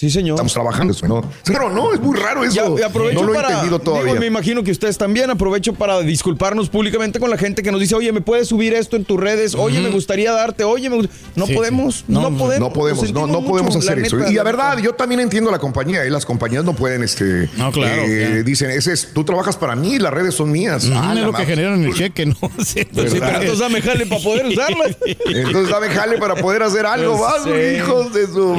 Sí, 0.00 0.08
señor. 0.08 0.36
Estamos 0.36 0.54
trabajando 0.54 0.94
eso, 0.94 1.06
¿no? 1.06 1.22
Claro, 1.44 1.68
no, 1.68 1.92
es 1.92 2.00
muy 2.00 2.16
raro 2.16 2.42
eso. 2.42 2.74
Ya, 2.74 2.80
y 2.80 2.82
aprovecho 2.86 3.20
no 3.20 3.26
lo 3.26 3.32
he 3.32 3.36
para, 3.36 3.48
entendido 3.50 3.78
todavía. 3.80 4.06
digo, 4.12 4.18
me 4.20 4.26
imagino 4.26 4.62
que 4.62 4.70
ustedes 4.70 4.96
también 4.96 5.28
aprovecho 5.28 5.74
para 5.74 6.00
disculparnos 6.00 6.70
públicamente 6.70 7.20
con 7.20 7.28
la 7.28 7.36
gente 7.36 7.62
que 7.62 7.70
nos 7.70 7.82
dice, 7.82 7.94
oye, 7.96 8.10
¿me 8.10 8.22
puedes 8.22 8.48
subir 8.48 8.72
esto 8.72 8.96
en 8.96 9.04
tus 9.04 9.20
redes? 9.20 9.54
Oye, 9.54 9.78
me 9.82 9.90
gustaría 9.90 10.32
darte, 10.32 10.64
oye, 10.64 10.88
me 10.88 10.96
gust-". 10.96 11.10
no 11.36 11.44
Sí, 11.44 11.52
podemos, 11.52 11.96
sí. 11.96 12.04
no, 12.08 12.22
podemos. 12.34 12.60
No 12.60 12.72
podemos, 12.72 13.12
no, 13.12 13.26
no 13.26 13.44
podemos 13.44 13.76
hacer 13.76 13.98
la 13.98 14.06
eso. 14.06 14.16
neta, 14.16 14.30
y 14.30 14.36
la 14.36 14.42
verdad, 14.42 14.78
yo 14.78 14.94
también 14.94 15.20
entiendo 15.20 15.50
la 15.50 15.58
compañía. 15.58 16.06
Y 16.06 16.08
las 16.08 16.24
compañías 16.24 16.64
no 16.64 16.72
pueden, 16.72 17.02
este. 17.02 17.50
No, 17.58 17.70
claro, 17.70 18.00
eh, 18.06 18.36
ya. 18.38 18.42
Dicen, 18.42 18.70
ese 18.70 18.94
es, 18.94 19.12
tú 19.12 19.24
trabajas 19.24 19.58
para 19.58 19.76
mí, 19.76 19.98
las 19.98 20.14
redes 20.14 20.34
son 20.34 20.50
mías. 20.50 20.82
Ujú, 20.86 20.94
Ah, 20.96 21.12
es 21.14 21.22
lo 21.24 21.34
que 21.34 21.44
generan 21.44 21.84
el 21.84 21.92
cheque, 21.92 22.24
¿no? 22.24 22.36
Sí, 22.64 22.86
pero 22.94 23.06
entonces 23.06 23.58
dame 23.58 23.82
jale 23.82 24.06
para 24.06 24.22
poder 24.22 24.46
usarlas. 24.46 24.96
Entonces 25.26 25.68
dame 25.68 25.88
jale 25.88 26.16
para 26.16 26.36
poder 26.36 26.62
hacer 26.62 26.86
algo. 26.86 27.18
Pues 27.18 27.30
Vas, 27.30 27.44
sí. 27.44 27.76
hijos 27.76 28.14
de 28.14 28.26
su. 28.28 28.54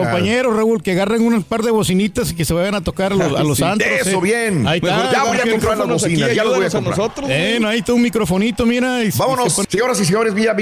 Compañeros, 0.00 0.56
Raúl, 0.56 0.82
que 0.82 0.92
agarren 0.92 1.22
un 1.22 1.42
par 1.42 1.62
de 1.62 1.70
bocinitas 1.70 2.30
y 2.30 2.34
que 2.34 2.44
se 2.44 2.54
vayan 2.54 2.74
a 2.74 2.80
tocar 2.82 3.12
a 3.12 3.16
los, 3.16 3.38
a 3.38 3.42
los 3.44 3.58
Sí, 3.58 3.64
antros. 3.64 3.90
eso, 4.00 4.18
eh. 4.18 4.20
bien. 4.22 4.66
Ahí 4.66 4.80
Mejor 4.80 5.04
está. 5.06 5.12
ya 5.12 5.24
voy 5.24 5.36
a 5.38 5.50
comprar 5.50 5.78
las 5.78 5.88
bocinas, 5.88 6.34
ya 6.34 6.44
los 6.44 6.56
voy 6.56 6.66
a 6.66 6.70
comprar. 6.70 6.98
nosotros. 6.98 7.28
Eh, 7.30 7.58
no, 7.60 7.68
ahí 7.68 7.78
está 7.80 7.92
un 7.92 8.02
microfonito, 8.02 8.64
mira. 8.66 9.02
y- 9.04 9.10
Vámonos, 9.16 9.58
y 9.58 9.62
señoras 9.70 10.00
y 10.00 10.04
señores, 10.04 10.34
mira, 10.34 10.54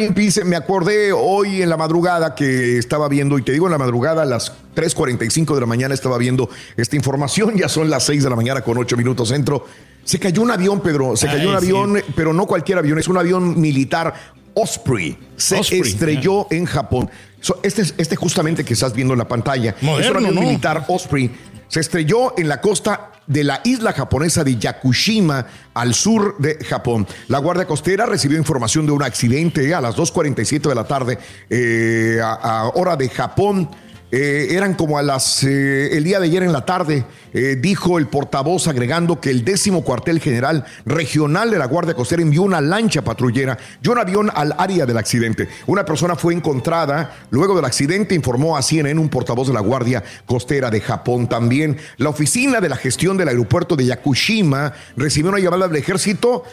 me 0.44 0.56
acordé 0.56 1.12
hoy 1.12 1.62
en 1.62 1.68
la 1.68 1.76
madrugada 1.76 2.34
que 2.34 2.78
estaba 2.78 3.08
viendo, 3.08 3.38
y 3.38 3.42
te 3.42 3.52
digo 3.52 3.66
en 3.66 3.72
la 3.72 3.78
madrugada, 3.78 4.22
a 4.22 4.26
las 4.26 4.52
3.45 4.74 5.54
de 5.54 5.60
la 5.60 5.66
mañana 5.66 5.94
estaba 5.94 6.18
viendo 6.18 6.48
esta 6.76 6.96
información, 6.96 7.56
ya 7.56 7.68
son 7.68 7.88
las 7.90 8.04
6 8.04 8.22
de 8.24 8.30
la 8.30 8.36
mañana 8.36 8.60
con 8.62 8.76
8 8.78 8.96
minutos 8.96 9.28
centro. 9.28 9.66
Se 10.04 10.18
cayó 10.20 10.42
un 10.42 10.50
avión, 10.52 10.80
Pedro, 10.80 11.16
se 11.16 11.26
cayó 11.26 11.48
Ay, 11.50 11.54
un 11.56 11.60
sí. 11.60 11.66
avión, 11.66 12.02
pero 12.14 12.32
no 12.32 12.46
cualquier 12.46 12.78
avión, 12.78 12.98
es 12.98 13.08
un 13.08 13.16
avión 13.18 13.60
militar 13.60 14.14
Osprey. 14.56 15.16
Se 15.36 15.58
Osprey, 15.60 15.80
estrelló 15.82 16.46
en 16.50 16.64
Japón. 16.64 17.10
So, 17.40 17.60
este, 17.62 17.82
es- 17.82 17.94
este 17.98 18.16
justamente 18.16 18.64
que 18.64 18.72
estás 18.72 18.94
viendo 18.94 19.12
en 19.14 19.18
la 19.18 19.28
pantalla 19.28 19.74
es 19.80 20.10
un 20.10 20.34
¿no? 20.34 20.40
militar 20.40 20.84
Osprey. 20.88 21.30
Se 21.68 21.80
estrelló 21.80 22.32
en 22.38 22.48
la 22.48 22.60
costa 22.60 23.12
de 23.26 23.42
la 23.44 23.60
isla 23.64 23.92
japonesa 23.92 24.44
de 24.44 24.56
Yakushima, 24.56 25.46
al 25.74 25.94
sur 25.94 26.36
de 26.38 26.64
Japón. 26.64 27.06
La 27.28 27.38
Guardia 27.38 27.66
Costera 27.66 28.06
recibió 28.06 28.38
información 28.38 28.86
de 28.86 28.92
un 28.92 29.02
accidente 29.02 29.74
a 29.74 29.80
las 29.80 29.96
2.47 29.96 30.68
de 30.68 30.74
la 30.74 30.84
tarde, 30.84 31.18
eh, 31.50 32.18
a, 32.22 32.32
a 32.60 32.68
hora 32.70 32.96
de 32.96 33.08
Japón. 33.08 33.68
Eh, 34.12 34.48
eran 34.50 34.74
como 34.74 34.98
a 34.98 35.02
las 35.02 35.42
eh, 35.42 35.96
el 35.96 36.04
día 36.04 36.20
de 36.20 36.26
ayer 36.26 36.44
en 36.44 36.52
la 36.52 36.64
tarde, 36.64 37.04
eh, 37.32 37.56
dijo 37.60 37.98
el 37.98 38.06
portavoz 38.06 38.68
agregando 38.68 39.20
que 39.20 39.30
el 39.30 39.44
décimo 39.44 39.82
cuartel 39.82 40.20
general 40.20 40.64
regional 40.84 41.50
de 41.50 41.58
la 41.58 41.66
Guardia 41.66 41.94
Costera 41.94 42.22
envió 42.22 42.42
una 42.42 42.60
lancha 42.60 43.02
patrullera 43.02 43.58
y 43.82 43.88
un 43.88 43.98
avión 43.98 44.30
al 44.32 44.54
área 44.58 44.86
del 44.86 44.96
accidente. 44.96 45.48
Una 45.66 45.84
persona 45.84 46.14
fue 46.14 46.34
encontrada 46.34 47.16
luego 47.30 47.56
del 47.56 47.64
accidente, 47.64 48.14
informó 48.14 48.56
a 48.56 48.62
CNN 48.62 49.00
un 49.00 49.08
portavoz 49.08 49.48
de 49.48 49.54
la 49.54 49.60
Guardia 49.60 50.04
Costera 50.24 50.70
de 50.70 50.80
Japón 50.80 51.28
también. 51.28 51.76
La 51.96 52.10
oficina 52.10 52.60
de 52.60 52.68
la 52.68 52.76
gestión 52.76 53.16
del 53.16 53.26
aeropuerto 53.26 53.74
de 53.74 53.86
Yakushima 53.86 54.72
recibió 54.96 55.30
una 55.30 55.40
llamada 55.40 55.66
del 55.66 55.78
ejército 55.78 56.44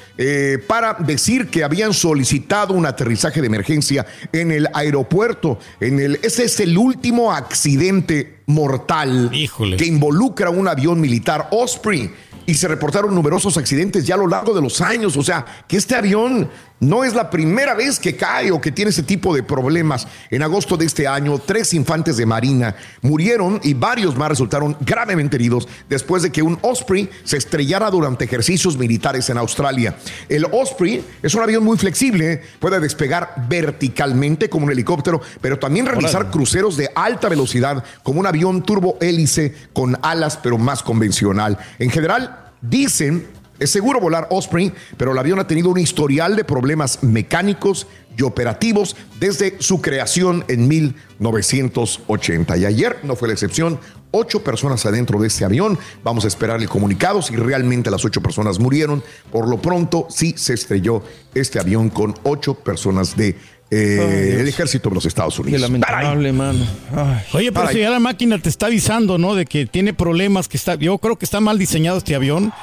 para 0.68 0.96
decir 1.00 1.50
que 1.50 1.64
habían 1.64 1.94
solicitado 1.94 2.74
un 2.74 2.86
aterrizaje 2.86 3.42
de 3.42 3.48
emergencia 3.48 4.06
en 4.32 4.52
el 4.52 4.68
aeropuerto. 4.74 5.60
En 5.80 6.00
el, 6.00 6.20
ese 6.24 6.46
es 6.46 6.60
el 6.60 6.78
último 6.78 7.32
accidente 7.44 8.42
mortal 8.48 9.30
que 9.78 9.86
involucra 9.86 10.50
un 10.50 10.68
avión 10.68 11.00
militar 11.00 11.50
Osprey. 11.52 12.12
Y 12.46 12.56
se 12.56 12.68
reportaron 12.68 13.16
numerosos 13.16 13.56
accidentes 13.58 14.06
ya 14.06 14.16
a 14.16 14.18
lo 14.18 14.28
largo 14.28 14.54
de 14.54 14.62
los 14.62 14.82
años. 14.82 15.16
O 15.16 15.24
sea, 15.24 15.46
que 15.66 15.78
este 15.78 15.96
avión 15.96 16.50
no 16.84 17.04
es 17.04 17.14
la 17.14 17.30
primera 17.30 17.74
vez 17.74 18.00
que 18.00 18.16
cae 18.16 18.52
o 18.52 18.62
que 18.62 18.72
tiene 18.72 18.90
ese 18.90 19.04
tipo 19.04 19.34
de 19.34 19.44
problemas. 19.44 20.08
En 20.30 20.44
agosto 20.44 20.78
de 20.78 20.86
este 20.86 21.08
año, 21.08 21.40
tres 21.40 21.74
infantes 21.74 22.18
de 22.18 22.26
Marina 22.26 22.76
murieron 23.02 23.60
y 23.64 23.74
varios 23.74 24.16
más 24.16 24.30
resultaron 24.30 24.78
gravemente 24.82 25.36
heridos 25.38 25.68
después 25.90 26.24
de 26.24 26.32
que 26.32 26.42
un 26.42 26.60
Osprey 26.62 27.10
se 27.24 27.38
estrellara 27.38 27.90
durante 27.90 28.26
ejercicios 28.26 28.78
militares 28.78 29.30
en 29.30 29.38
Australia. 29.38 29.96
El 30.30 30.46
Osprey 30.52 31.04
es 31.22 31.34
un 31.34 31.42
avión 31.42 31.64
muy 31.64 31.78
flexible, 31.78 32.42
puede 32.60 32.80
despegar 32.80 33.46
verticalmente 33.48 34.50
como 34.50 34.66
un 34.66 34.72
helicóptero, 34.72 35.22
pero 35.42 35.60
también 35.60 35.86
realizar 35.86 36.30
cruceros 36.32 36.78
de 36.78 36.90
alta 36.96 37.30
velocidad 37.30 37.84
como 38.04 38.20
un 38.20 38.28
avión 38.28 38.64
turbohélice 38.64 39.56
con 39.74 39.98
alas, 40.02 40.38
pero 40.42 40.58
más 40.58 40.84
convencional. 40.84 41.58
En 41.80 41.90
general, 41.90 42.52
dicen, 42.62 43.28
es 43.64 43.72
seguro 43.72 44.00
volar 44.00 44.28
Osprey, 44.30 44.72
pero 44.98 45.12
el 45.12 45.18
avión 45.18 45.40
ha 45.40 45.48
tenido 45.48 45.70
un 45.70 45.80
historial 45.80 46.36
de 46.36 46.44
problemas 46.44 47.04
mecánicos 47.04 47.88
y 48.18 48.24
operativos 48.24 48.96
desde 49.20 49.56
su 49.60 49.82
creación 49.82 50.46
en 50.48 50.68
1980. 50.68 52.58
Y 52.58 52.66
ayer 52.66 53.00
no 53.04 53.16
fue 53.16 53.28
la 53.28 53.34
excepción. 53.34 53.80
Ocho 54.12 54.44
personas 54.44 54.86
adentro 54.86 55.20
de 55.20 55.28
este 55.28 55.44
avión. 55.44 55.80
Vamos 56.04 56.26
a 56.26 56.28
esperar 56.28 56.62
el 56.62 56.70
comunicado 56.70 57.22
si 57.24 57.36
realmente 57.36 57.90
las 57.90 58.06
ocho 58.06 58.22
personas 58.22 58.60
murieron. 58.60 59.04
Por 59.32 59.48
lo 59.48 59.60
pronto, 59.60 60.06
sí 60.10 60.36
se 60.38 60.54
estrelló 60.54 61.02
este 61.34 61.60
avión 61.60 61.90
con 61.90 62.14
ocho 62.24 62.54
personas 62.54 63.16
de 63.18 63.36
eh, 63.72 64.38
el 64.40 64.48
ejército 64.48 64.90
de 64.90 64.96
los 64.96 65.06
Estados 65.08 65.36
Qué 65.36 65.42
Unidos. 65.42 65.62
lamentable, 65.62 66.32
mano. 66.32 66.64
Ay. 66.96 67.24
Oye, 67.34 67.52
pero 67.52 67.70
si 67.70 67.80
ya 67.80 67.90
la 67.90 68.00
máquina 68.00 68.38
te 68.38 68.50
está 68.50 68.68
avisando, 68.68 69.18
¿no? 69.18 69.34
De 69.34 69.48
que 69.48 69.66
tiene 69.66 69.96
problemas, 69.96 70.48
que 70.48 70.58
está. 70.58 70.76
Yo 70.76 71.00
creo 71.00 71.18
que 71.18 71.26
está 71.26 71.40
mal 71.40 71.58
diseñado 71.58 71.98
este 71.98 72.14
avión. 72.14 72.54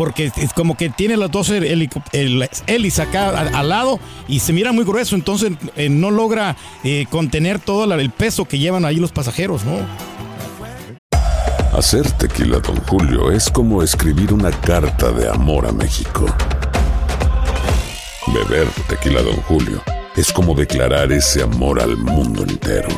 Porque 0.00 0.32
es 0.34 0.54
como 0.54 0.78
que 0.78 0.88
tiene 0.88 1.18
las 1.18 1.30
dos 1.30 1.50
hélices 1.50 3.00
acá 3.00 3.28
al, 3.38 3.68
lado 3.68 4.00
y 4.28 4.38
se 4.40 4.54
mira 4.54 4.72
muy 4.72 4.86
grueso, 4.86 5.14
entonces 5.14 5.52
eh, 5.76 5.90
no 5.90 6.10
logra 6.10 6.56
eh, 6.82 7.04
contener 7.10 7.58
todo 7.58 7.84
el 7.92 8.08
peso 8.08 8.46
que 8.46 8.58
llevan 8.58 8.86
ahí 8.86 8.96
los 8.96 9.12
pasajeros, 9.12 9.62
¿no? 9.66 9.76
Hacer 11.76 12.10
tequila, 12.12 12.60
Don 12.60 12.76
Julio, 12.86 13.30
es 13.30 13.50
como 13.50 13.82
escribir 13.82 14.32
una 14.32 14.50
carta 14.50 15.12
de 15.12 15.28
amor 15.28 15.66
a 15.66 15.72
México. 15.72 16.24
Beber 18.28 18.68
tequila, 18.88 19.20
Don 19.20 19.36
Julio, 19.42 19.82
es 20.16 20.32
como 20.32 20.54
declarar 20.54 21.12
ese 21.12 21.42
amor 21.42 21.78
al 21.78 21.98
mundo 21.98 22.42
entero. 22.42 22.88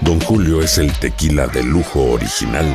Don 0.00 0.18
Julio 0.20 0.62
es 0.62 0.78
el 0.78 0.90
tequila 0.94 1.46
de 1.46 1.62
lujo 1.62 2.00
original, 2.12 2.74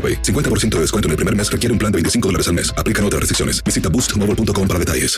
AroPay. 0.01 0.21
50% 0.23 0.69
de 0.69 0.81
descuento 0.81 1.07
en 1.07 1.11
el 1.11 1.17
primer 1.17 1.35
mes 1.35 1.51
requiere 1.51 1.71
un 1.71 1.77
plan 1.77 1.91
de 1.91 1.97
25 1.97 2.27
dólares 2.27 2.47
al 2.47 2.55
mes. 2.55 2.73
Aplican 2.75 3.05
otras 3.05 3.19
restricciones. 3.19 3.63
Visita 3.63 3.89
boostmobile.com 3.89 4.67
para 4.67 4.79
detalles. 4.79 5.17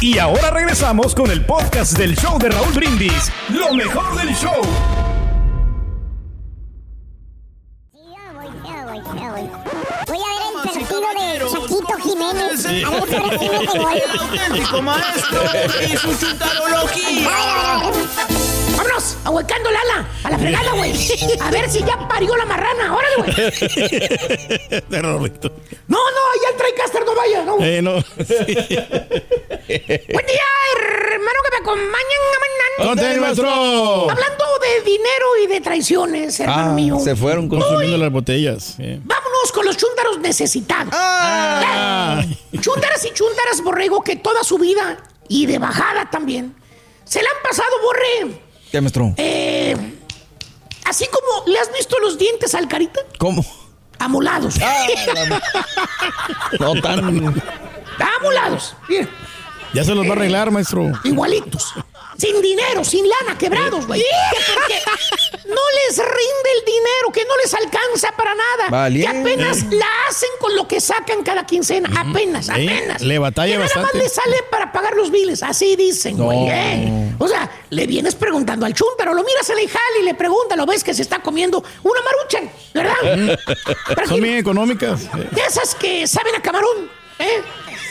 Y 0.00 0.18
ahora 0.18 0.50
regresamos 0.50 1.14
con 1.14 1.30
el 1.30 1.44
podcast 1.44 1.98
del 1.98 2.16
show 2.16 2.38
de 2.38 2.48
Raúl 2.48 2.72
Brindis. 2.72 3.30
Lo 3.50 3.74
mejor 3.74 4.16
del 4.16 4.34
show. 4.34 4.62
Voy 7.92 8.14
a 8.14 8.32
ver 8.32 8.46
el 10.46 10.62
partido 10.62 11.00
de 11.00 11.38
Chaquito 11.50 11.94
Jiménez. 12.02 12.62
Sí. 12.62 12.82
A 12.82 12.90
ver 12.90 13.08
si 13.08 13.14
ahora 13.14 13.38
sí 13.38 13.48
mete 13.50 13.78
gol. 13.78 13.92
El 13.94 14.18
auténtico 14.18 14.82
maestro 14.82 15.42
y 15.82 15.96
su 15.98 16.18
chuntarología. 16.18 17.30
¡Vámonos! 18.82 19.16
¡Ahuecando 19.24 19.68
el 19.68 19.76
ala! 19.76 20.08
¡A 20.24 20.30
la 20.30 20.38
fregada, 20.38 20.72
güey! 20.72 20.92
A 21.40 21.50
ver 21.50 21.68
si 21.70 21.80
ya 21.80 22.08
parió 22.08 22.34
la 22.36 22.46
marrana. 22.46 22.94
¡Órale, 22.96 23.16
güey! 23.16 24.80
Terrorito. 24.90 25.52
No, 25.86 25.98
no, 25.98 26.20
allá 26.32 26.48
el 26.50 26.56
TriCaster 26.56 27.04
no 27.04 27.14
vaya, 27.14 27.44
¿no? 27.44 27.58
Eh, 27.62 27.82
no. 27.82 27.92
Buen 27.92 28.06
día, 30.26 30.46
hermano, 30.76 31.38
que 31.44 31.50
me 31.50 31.56
acompañan. 31.58 31.96
Conte, 32.78 33.20
maestro. 33.20 33.50
Hablando 34.10 34.44
de 34.62 34.80
dinero 34.90 35.26
y 35.44 35.46
de 35.48 35.60
traiciones, 35.60 36.40
hermano 36.40 36.70
Ah, 36.70 36.74
mío. 36.74 36.98
se 37.04 37.14
fueron 37.14 37.48
consumiendo 37.50 37.98
las 37.98 38.10
botellas. 38.10 38.76
Vámonos 38.78 39.52
con 39.52 39.66
los 39.66 39.76
chúntaros 39.76 40.18
necesitados. 40.20 40.94
Eh, 40.94 42.36
Chúntaras 42.60 43.04
y 43.04 43.10
chúntaras, 43.12 43.60
borrego, 43.62 44.02
que 44.02 44.16
toda 44.16 44.42
su 44.42 44.56
vida 44.56 44.96
y 45.28 45.44
de 45.44 45.58
bajada 45.58 46.08
también 46.10 46.54
se 47.04 47.20
le 47.22 47.28
han 47.28 47.42
pasado, 47.42 47.68
borre. 47.82 48.40
¿Qué, 48.70 48.80
maestro? 48.80 49.14
Eh, 49.16 49.76
así 50.84 51.06
como 51.06 51.46
le 51.46 51.58
has 51.58 51.72
visto 51.72 51.98
los 51.98 52.18
dientes 52.18 52.54
al 52.54 52.68
carita. 52.68 53.00
¿Cómo? 53.18 53.44
amolados. 53.98 54.54
No 56.58 56.72
tan. 56.80 57.00
Amolados. 58.18 58.74
Mira, 58.88 59.08
Ya 59.74 59.84
se 59.84 59.94
los 59.94 60.06
va 60.06 60.10
a 60.10 60.12
arreglar, 60.12 60.50
maestro. 60.50 60.90
igualitos. 61.04 61.74
Sin 62.16 62.40
dinero, 62.42 62.82
sin 62.84 63.06
lana, 63.08 63.36
quebrados, 63.38 63.86
güey. 63.86 64.02
Porque 64.54 64.74
no 65.48 65.60
les 65.86 65.96
rinde 65.98 66.50
el 66.58 66.64
dinero, 66.64 67.12
que 67.12 67.24
no 67.24 67.36
les 67.50 67.54
alcanza 67.54 68.12
para 68.16 68.34
nada. 68.34 68.70
Valiente. 68.70 69.10
Que 69.12 69.18
apenas 69.18 69.62
la 69.72 69.86
hacen 70.08 70.28
con 70.40 70.54
lo 70.56 70.66
que 70.68 70.80
sacan 70.80 71.22
cada 71.22 71.44
quincena. 71.46 71.88
Apenas, 72.00 72.46
Sí, 72.46 72.52
apenas. 72.52 73.02
le 73.02 73.18
batalla 73.18 73.52
que 73.52 73.58
nada 73.58 73.64
bastante. 73.74 73.98
más 73.98 74.02
le 74.04 74.08
sale 74.08 74.36
para 74.50 74.72
pagar 74.72 74.94
los 74.94 75.10
biles. 75.10 75.42
Así 75.42 75.76
dicen, 75.76 76.16
No. 76.16 76.24
güey. 76.24 76.48
¿eh? 76.48 77.12
O 77.18 77.28
sea, 77.28 77.50
le 77.70 77.86
vienes 77.86 78.14
preguntando 78.14 78.66
al 78.66 78.74
chúntaro, 78.74 79.14
lo 79.14 79.22
miras 79.24 79.48
en 79.50 79.58
el 79.58 79.68
jale 79.68 80.00
y 80.00 80.04
le 80.04 80.14
pregunta, 80.14 80.56
lo 80.56 80.66
ves 80.66 80.82
que 80.84 80.94
se 80.94 81.02
está 81.02 81.20
comiendo 81.20 81.62
una 81.82 82.00
maruchan, 82.02 82.50
¿verdad? 82.74 83.38
Son 84.08 84.20
bien 84.20 84.36
económicas. 84.36 85.10
De 85.12 85.40
esas 85.46 85.74
que 85.74 86.06
saben 86.06 86.34
a 86.34 86.42
camarón, 86.42 86.90
¿eh? 87.18 87.42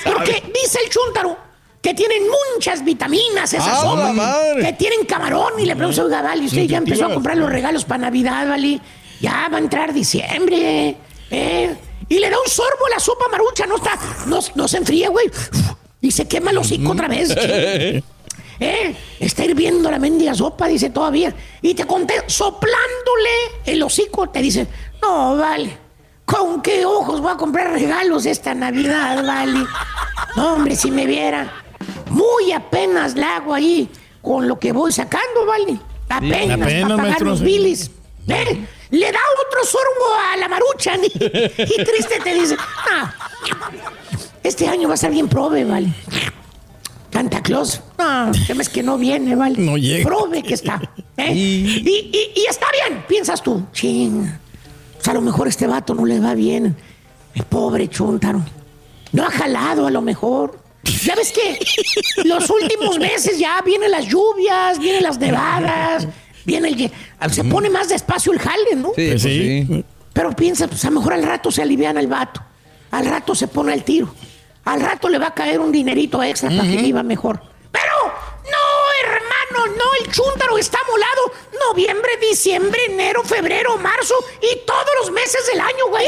Porque 0.04 0.44
dice 0.54 0.80
el 0.84 0.90
chúntaro 0.90 1.38
que 1.82 1.94
tienen 1.94 2.24
muchas 2.56 2.84
vitaminas 2.84 3.54
esas 3.54 3.68
¡A 3.68 3.72
la 3.72 3.80
sopas, 4.14 4.66
que 4.66 4.74
tienen 4.74 5.06
camarón 5.06 5.60
y 5.60 5.66
le 5.66 5.76
pregunto, 5.76 6.04
oiga, 6.06 6.22
Vale, 6.22 6.46
usted 6.46 6.64
ya 6.64 6.78
empezó 6.78 7.06
a 7.06 7.14
comprar 7.14 7.38
los 7.38 7.50
regalos 7.50 7.86
para 7.86 8.00
Navidad, 8.02 8.48
Vale, 8.50 8.82
ya 9.20 9.50
va 9.52 9.58
a 9.58 9.60
entrar 9.60 9.94
diciembre, 9.94 10.96
¿eh? 11.30 11.76
Y 12.08 12.20
le 12.20 12.30
da 12.30 12.38
un 12.40 12.50
sorbo 12.50 12.88
a 12.88 12.90
la 12.90 13.00
sopa 13.00 13.28
marucha, 13.30 13.66
no 13.66 13.76
está, 13.76 13.98
no, 14.26 14.40
no 14.56 14.68
se 14.68 14.78
enfría, 14.78 15.10
güey, 15.10 15.30
y 16.02 16.12
se 16.12 16.28
quema 16.28 16.52
el 16.52 16.58
hocico 16.58 16.92
otra 16.92 17.08
vez. 17.08 17.36
¿Eh? 18.62 18.94
Está 19.20 19.46
hirviendo 19.46 19.90
la 19.90 20.00
mendiga 20.00 20.36
sopa, 20.36 20.68
dice 20.68 20.90
todavía. 20.90 21.34
Y 21.62 21.74
te 21.76 21.86
conté, 21.86 22.16
soplándole 22.28 23.30
el 23.66 23.82
hocico, 23.82 24.28
te 24.30 24.42
dice, 24.42 24.68
no, 25.02 25.38
vale. 25.38 25.78
¿Con 26.26 26.62
qué 26.62 26.86
ojos 26.86 27.22
voy 27.22 27.32
a 27.32 27.38
comprar 27.38 27.72
regalos 27.72 28.26
esta 28.26 28.54
Navidad, 28.54 29.26
vale? 29.26 29.66
No, 30.36 30.54
hombre, 30.54 30.76
si 30.76 30.92
me 30.92 31.08
viera. 31.08 31.52
Muy 32.10 32.52
apenas 32.52 33.16
la 33.16 33.38
hago 33.38 33.54
ahí 33.54 33.90
con 34.22 34.48
lo 34.48 34.60
que 34.60 34.72
voy 34.72 34.92
sacando, 34.92 35.46
vale. 35.46 35.80
Apenas, 36.08 36.62
apenas, 36.62 36.68
para 36.68 36.88
pagar 36.88 36.98
maestro, 36.98 37.30
los 37.30 37.42
bilis. 37.42 37.92
¿Eh? 38.28 38.68
Le 38.92 39.12
da 39.12 39.20
otro 39.48 39.64
sorbo 39.64 40.14
a 40.34 40.38
la 40.38 40.48
maruchan 40.48 41.00
y, 41.04 41.08
y 41.08 41.84
triste 41.84 42.20
te 42.24 42.34
dice, 42.34 42.58
ah, 42.60 43.14
este 44.44 44.68
año 44.68 44.88
va 44.88 44.96
a 44.96 44.98
ser 44.98 45.12
bien 45.12 45.28
prove, 45.28 45.64
vale. 45.66 45.94
Santa 47.14 47.42
Claus. 47.42 47.82
No, 47.98 48.32
temes 48.48 48.70
que 48.70 48.82
no 48.82 48.98
viene, 48.98 49.36
¿vale? 49.36 49.58
No 49.60 49.78
llega. 49.78 50.06
Prove 50.08 50.42
que 50.42 50.54
está. 50.54 50.80
¿eh? 51.18 51.34
Y, 51.34 51.84
y- 51.86 52.32
y 52.36 52.46
está 52.50 52.68
bien, 52.72 53.04
piensas 53.08 53.44
tú. 53.44 53.66
Ching. 53.74 54.26
O 55.00 55.04
sea, 55.04 55.12
a 55.12 55.16
lo 55.16 55.22
mejor 55.22 55.48
este 55.48 55.68
vato 55.68 55.94
no 55.94 56.06
le 56.06 56.20
va 56.20 56.34
bien. 56.34 56.76
El 57.36 57.44
pobre 57.44 57.90
chuntaro. 57.90 58.42
No 59.12 59.26
ha 59.26 59.30
jalado 59.32 59.86
a 59.88 59.92
lo 59.92 60.02
mejor. 60.02 60.60
Ya 61.04 61.14
ves 61.16 61.32
que 61.34 61.60
los 62.24 62.50
últimos 62.50 62.98
meses 63.00 63.38
ya 63.38 63.62
vienen 63.66 63.92
las 63.92 64.06
lluvias, 64.06 64.80
vienen 64.80 65.04
las 65.04 65.18
nevadas, 65.20 66.08
viene 66.50 66.70
el... 66.70 67.32
Se 67.32 67.44
pone 67.44 67.70
más 67.70 67.90
despacio 67.90 68.34
el 68.34 68.40
jale, 68.40 68.76
¿no? 68.76 68.90
Sí, 68.96 69.08
pues 69.10 69.22
sí. 69.22 69.86
Pero 70.14 70.32
piensa, 70.32 70.68
pues 70.68 70.84
a 70.86 70.90
lo 70.90 71.00
mejor 71.00 71.14
al 71.14 71.24
rato 71.24 71.52
se 71.52 71.62
aliviana 71.62 72.00
el 72.00 72.08
vato. 72.08 72.42
Al 72.92 73.06
rato 73.06 73.36
se 73.36 73.48
pone 73.48 73.72
al 73.72 73.84
tiro. 73.84 74.14
Al 74.66 74.82
rato 74.82 75.08
le 75.10 75.20
va 75.20 75.28
a 75.28 75.34
caer 75.34 75.60
un 75.60 75.72
dinerito 75.72 76.22
extra 76.24 76.50
para 76.50 76.64
que 76.64 76.78
viva 76.78 77.04
mejor. 77.04 77.42
No, 79.60 79.68
no, 79.68 79.84
el 80.00 80.10
chúntaro 80.10 80.58
está 80.58 80.80
molado. 80.90 81.34
Noviembre, 81.68 82.16
diciembre, 82.22 82.86
enero, 82.86 83.24
febrero, 83.26 83.78
marzo 83.78 84.16
y 84.42 84.60
todos 84.66 84.90
los 85.00 85.12
meses 85.12 85.46
del 85.48 85.60
año, 85.60 85.88
güey. 85.90 86.08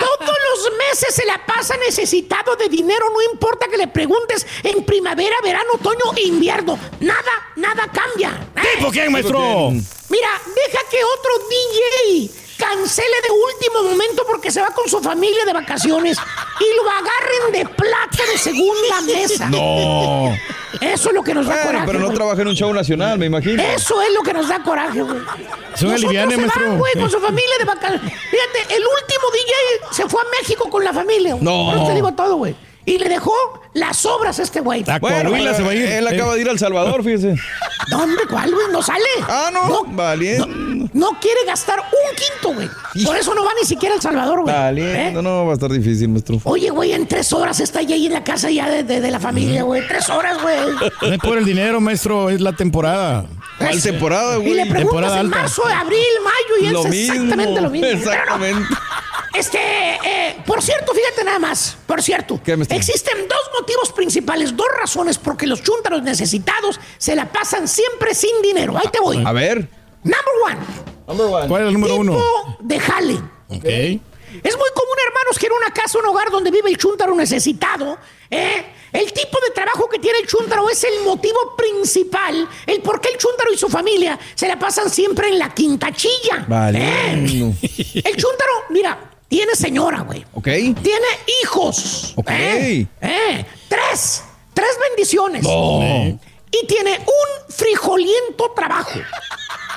todos 0.00 0.36
los 0.50 0.72
meses 0.78 1.14
se 1.14 1.26
la 1.26 1.44
pasa 1.44 1.76
necesitado 1.76 2.56
de 2.56 2.70
dinero, 2.70 3.10
no 3.10 3.20
importa 3.30 3.68
que 3.68 3.76
le 3.76 3.88
preguntes 3.88 4.46
en 4.62 4.82
primavera, 4.84 5.36
verano, 5.42 5.72
otoño 5.74 6.14
e 6.16 6.22
invierno. 6.22 6.78
Nada, 7.00 7.52
nada 7.56 7.90
cambia. 7.92 8.48
¿Tipo 8.78 8.90
quién, 8.90 9.12
maestro? 9.12 9.70
Mira, 10.08 10.40
deja 10.54 10.78
que 10.90 11.04
otro 11.04 11.30
DJ 11.50 12.41
cancele 12.62 13.16
de 13.26 13.30
último 13.30 13.90
momento 13.90 14.22
porque 14.26 14.50
se 14.50 14.60
va 14.60 14.68
con 14.68 14.88
su 14.88 15.00
familia 15.00 15.44
de 15.44 15.52
vacaciones 15.52 16.16
y 16.60 16.76
lo 16.76 16.90
agarren 16.90 17.52
de 17.52 17.74
plato 17.74 18.22
de 18.30 18.38
segunda 18.38 19.00
mesa. 19.02 19.48
No. 19.50 20.32
Eso 20.80 21.08
es 21.10 21.14
lo 21.14 21.22
que 21.22 21.34
nos 21.34 21.46
da 21.46 21.52
Bueno, 21.54 21.66
coraje. 21.68 21.86
pero 21.86 21.98
no 21.98 22.06
güey. 22.06 22.16
trabaja 22.16 22.42
en 22.42 22.48
un 22.48 22.54
show 22.54 22.72
nacional, 22.72 23.18
me 23.18 23.26
imagino. 23.26 23.62
Eso 23.62 24.00
es 24.02 24.12
lo 24.14 24.22
que 24.22 24.32
nos 24.32 24.48
da 24.48 24.62
coraje, 24.62 25.02
güey. 25.02 25.16
Es 25.18 25.22
un 25.82 25.90
Nosotros 25.90 25.92
aliviane, 25.94 26.34
se 26.34 26.40
maestro. 26.40 26.68
van, 26.68 26.78
güey, 26.78 26.92
con 26.94 27.10
su 27.10 27.20
familia 27.20 27.54
de 27.58 27.64
vacaciones. 27.64 28.00
Fíjate, 28.12 28.74
el 28.76 28.82
último 28.82 29.30
DJ 29.32 29.94
se 29.94 30.08
fue 30.08 30.20
a 30.22 30.24
México 30.40 30.68
con 30.70 30.82
la 30.84 30.92
familia. 30.92 31.32
güey. 31.34 31.44
No. 31.44 31.74
Eso 31.74 31.86
te 31.86 31.94
digo 31.94 32.12
todo, 32.14 32.36
güey. 32.36 32.54
Y 32.84 32.98
le 32.98 33.08
dejó 33.08 33.32
las 33.74 34.04
obras 34.06 34.40
a 34.40 34.42
este 34.42 34.58
güey. 34.60 34.82
A 34.88 34.98
Bueno, 34.98 35.28
Coahuila 35.30 35.54
se 35.54 35.62
va 35.62 35.70
a 35.70 35.74
ir. 35.74 35.84
él 35.84 36.06
acaba 36.08 36.34
de 36.34 36.40
ir 36.40 36.48
al 36.48 36.58
Salvador, 36.58 37.04
fíjese. 37.04 37.36
¿Dónde? 37.90 38.26
¿Cuál, 38.28 38.52
güey? 38.52 38.66
No 38.72 38.82
sale. 38.82 39.04
Ah, 39.28 39.50
no. 39.52 39.84
Valiente. 39.86 40.46
No 40.48 40.71
quiere 41.20 41.44
gastar 41.46 41.78
un 41.80 42.16
quinto, 42.16 42.54
güey. 42.54 42.68
Por 43.04 43.16
eso 43.16 43.34
no 43.34 43.44
va 43.44 43.50
ni 43.60 43.66
siquiera 43.66 43.94
a 43.94 43.96
El 43.96 44.02
Salvador, 44.02 44.42
güey. 44.42 44.54
Valiente. 44.54 45.08
¿Eh? 45.08 45.12
No, 45.12 45.22
no, 45.22 45.46
va 45.46 45.52
a 45.52 45.54
estar 45.54 45.70
difícil, 45.70 46.08
maestro. 46.08 46.38
Oye, 46.44 46.70
güey, 46.70 46.92
en 46.92 47.06
tres 47.06 47.32
horas 47.32 47.60
está 47.60 47.80
ya 47.82 47.94
ahí 47.94 48.06
en 48.06 48.12
la 48.12 48.24
casa 48.24 48.50
ya 48.50 48.68
de, 48.68 48.82
de- 48.82 49.00
de 49.00 49.10
la 49.10 49.18
familia, 49.20 49.62
güey. 49.62 49.86
Tres 49.88 50.08
horas, 50.10 50.40
güey. 50.42 50.56
No 51.02 51.12
es 51.12 51.18
por 51.18 51.38
el 51.38 51.44
dinero, 51.44 51.80
maestro, 51.80 52.28
es 52.30 52.40
la 52.40 52.52
temporada. 52.52 53.24
¿Cuál 53.58 53.80
temporada, 53.82 54.38
Y 54.38 54.42
le 54.42 54.44
güey? 54.44 54.54
preguntas 54.68 54.78
Temporada 54.82 55.14
en 55.20 55.26
alta. 55.26 55.36
marzo, 55.38 55.62
abril, 55.66 55.98
mayo 56.24 56.62
y 56.62 56.66
es 56.66 56.72
Lo 56.72 56.84
mismo. 56.84 57.14
exactamente 57.14 57.60
lo 57.60 57.70
mismo. 57.70 57.86
Exactamente. 57.88 58.74
Este, 59.34 59.58
eh, 59.58 60.36
por 60.46 60.60
cierto, 60.60 60.92
fíjate 60.92 61.24
nada 61.24 61.38
más, 61.38 61.76
por 61.86 62.02
cierto, 62.02 62.38
¿Qué 62.44 62.54
me 62.56 62.64
está- 62.64 62.74
existen 62.74 63.16
dos 63.28 63.60
motivos 63.60 63.90
principales, 63.92 64.54
dos 64.54 64.66
razones 64.78 65.16
por 65.16 65.38
que 65.38 65.46
los 65.46 65.62
chúntaros 65.62 66.02
necesitados 66.02 66.78
se 66.98 67.16
la 67.16 67.32
pasan 67.32 67.66
siempre 67.66 68.14
sin 68.14 68.42
dinero. 68.42 68.76
Ahí 68.76 68.88
te 68.92 69.00
voy. 69.00 69.22
A 69.24 69.32
ver. 69.32 69.68
Number 70.02 70.34
one, 70.44 71.48
¿Cuál 71.48 71.62
es 71.62 71.68
el 71.68 71.74
número 71.74 71.96
uno? 71.96 72.12
tipo 72.12 72.56
de 72.60 72.80
jale. 72.80 73.14
Ok. 73.48 73.64
Es 73.64 74.56
muy 74.56 74.70
común, 74.74 74.96
hermanos, 75.06 75.38
que 75.38 75.46
en 75.46 75.52
una 75.52 75.70
casa, 75.74 75.98
un 75.98 76.06
hogar 76.06 76.30
donde 76.30 76.50
vive 76.50 76.70
el 76.70 76.78
chúntaro 76.78 77.14
necesitado, 77.14 77.98
¿eh? 78.30 78.64
el 78.92 79.12
tipo 79.12 79.38
de 79.46 79.50
trabajo 79.54 79.88
que 79.90 79.98
tiene 79.98 80.18
el 80.20 80.26
chúntaro 80.26 80.68
es 80.70 80.82
el 80.84 81.04
motivo 81.04 81.54
principal, 81.56 82.48
el 82.66 82.80
por 82.80 83.00
qué 83.00 83.10
el 83.10 83.18
chúntaro 83.18 83.52
y 83.52 83.58
su 83.58 83.68
familia 83.68 84.18
se 84.34 84.48
la 84.48 84.58
pasan 84.58 84.88
siempre 84.88 85.28
en 85.28 85.38
la 85.38 85.52
quintachilla. 85.52 86.46
Vale. 86.48 86.78
¿eh? 86.80 87.12
El 88.04 88.16
chúntaro, 88.16 88.52
mira, 88.70 88.98
tiene 89.28 89.54
señora, 89.54 90.00
güey. 90.00 90.24
Ok. 90.34 90.44
Tiene 90.44 91.06
hijos. 91.42 92.12
Ok. 92.16 92.30
¿eh? 92.30 92.86
¿eh? 93.00 93.46
Tres. 93.68 94.24
Tres 94.54 94.70
bendiciones. 94.88 95.42
No. 95.42 96.18
Y 96.52 96.66
tiene 96.66 96.98
un 96.98 97.52
frijoliento 97.54 98.52
trabajo. 98.54 99.00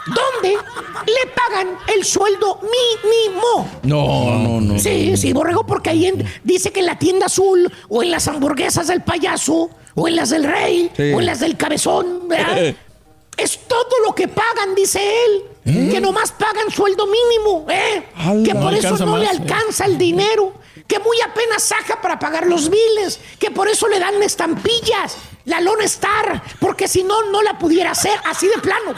Donde 0.08 0.56
le 0.56 1.32
pagan 1.34 1.78
el 1.88 2.06
sueldo 2.06 2.60
mínimo. 2.62 3.68
No, 3.84 4.38
no, 4.38 4.62
no. 4.62 4.80
Sí, 4.80 5.18
sí, 5.18 5.34
borrego, 5.34 5.66
porque 5.66 5.90
ahí 5.90 6.06
en- 6.06 6.24
dice 6.44 6.72
que 6.72 6.82
en 6.82 6.86
la 6.86 7.00
tienda 7.00 7.26
azul, 7.26 7.72
o 7.90 8.04
en 8.04 8.12
las 8.12 8.28
hamburguesas 8.28 8.88
del 8.88 9.02
payaso, 9.02 9.70
o 9.96 10.08
en 10.08 10.16
las 10.16 10.30
del 10.30 10.44
rey, 10.44 10.92
Sí. 10.96 11.12
o 11.14 11.20
en 11.22 11.26
las 11.26 11.40
del 11.40 11.58
cabezón, 11.58 12.28
¿verdad? 12.28 12.56
es 13.38 13.60
todo 13.68 13.90
lo 14.06 14.14
que 14.14 14.28
pagan, 14.28 14.76
dice 14.76 15.00
él. 15.26 15.44
Que 15.92 16.00
nomás 16.00 16.32
pagan 16.32 16.70
sueldo 16.70 17.08
mínimo, 17.08 17.66
¿eh? 17.72 18.06
Ala, 18.16 18.44
que 18.44 18.54
por 18.54 18.72
eso 18.72 19.04
no 19.04 19.18
le 19.18 19.26
eh. 19.26 19.30
alcanza 19.30 19.86
el 19.86 19.98
dinero. 19.98 20.54
Que 20.88 21.00
muy 21.00 21.20
apenas 21.22 21.64
saca 21.64 22.02
para 22.02 22.20
pagar 22.20 22.46
los 22.46 22.70
biles. 22.70 23.20
Que 23.40 23.52
por 23.52 23.68
eso 23.68 23.88
le 23.88 24.00
dan 24.00 24.22
estampillas. 24.22 25.18
La 25.46 25.62
Lone 25.62 25.86
Star. 25.86 26.42
Porque 26.60 26.88
si 26.88 27.04
no, 27.04 27.24
no 27.32 27.42
la 27.42 27.58
pudiera 27.58 27.92
hacer 27.92 28.20
así 28.26 28.48
de 28.48 28.58
plano. 28.60 28.94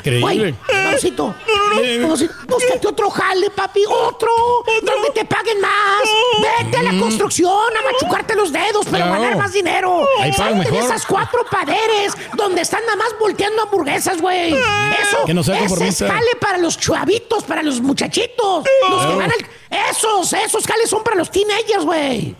Increíble. 0.00 0.54
Güey, 0.68 0.84
Mausito, 0.84 1.34
Mausito, 2.02 2.32
búscate 2.48 2.88
otro 2.88 3.10
jale, 3.10 3.50
papi, 3.50 3.84
otro, 3.86 4.30
donde 4.82 5.10
te 5.14 5.24
paguen 5.24 5.60
más. 5.60 6.02
Vete 6.64 6.76
a 6.78 6.82
la 6.82 6.98
construcción 6.98 7.52
a 7.78 7.92
machucarte 7.92 8.34
los 8.34 8.52
dedos, 8.52 8.86
pero 8.90 9.06
No. 9.06 9.12
ganar 9.12 9.36
más 9.36 9.52
dinero. 9.52 10.06
Ahí 10.20 10.32
pagan 10.32 10.54
Salte 10.54 10.64
de 10.70 10.70
mejor. 10.76 10.90
esas 10.90 11.06
cuatro 11.06 11.44
paderes 11.50 12.14
donde 12.36 12.62
están 12.62 12.80
nada 12.86 12.96
más 12.96 13.08
volteando 13.18 13.62
hamburguesas, 13.62 14.20
güey. 14.20 14.52
Eso, 14.54 15.24
Que 15.26 15.34
no 15.34 15.42
sea 15.44 15.54
ese 15.56 15.64
es 15.64 15.70
conformista. 15.70 16.08
jale 16.08 16.30
para 16.40 16.58
los 16.58 16.78
chavitos, 16.78 17.44
para 17.44 17.62
los 17.62 17.80
muchachitos. 17.80 18.64
Los 18.88 19.00
que 19.00 19.04
Claro. 19.06 19.16
van 19.18 19.30
al- 19.32 19.46
Esos, 19.90 20.32
esos 20.32 20.66
jales 20.66 20.90
son 20.90 21.04
para 21.04 21.16
los 21.16 21.30
teenagers, 21.30 21.84
güey. 21.84 22.34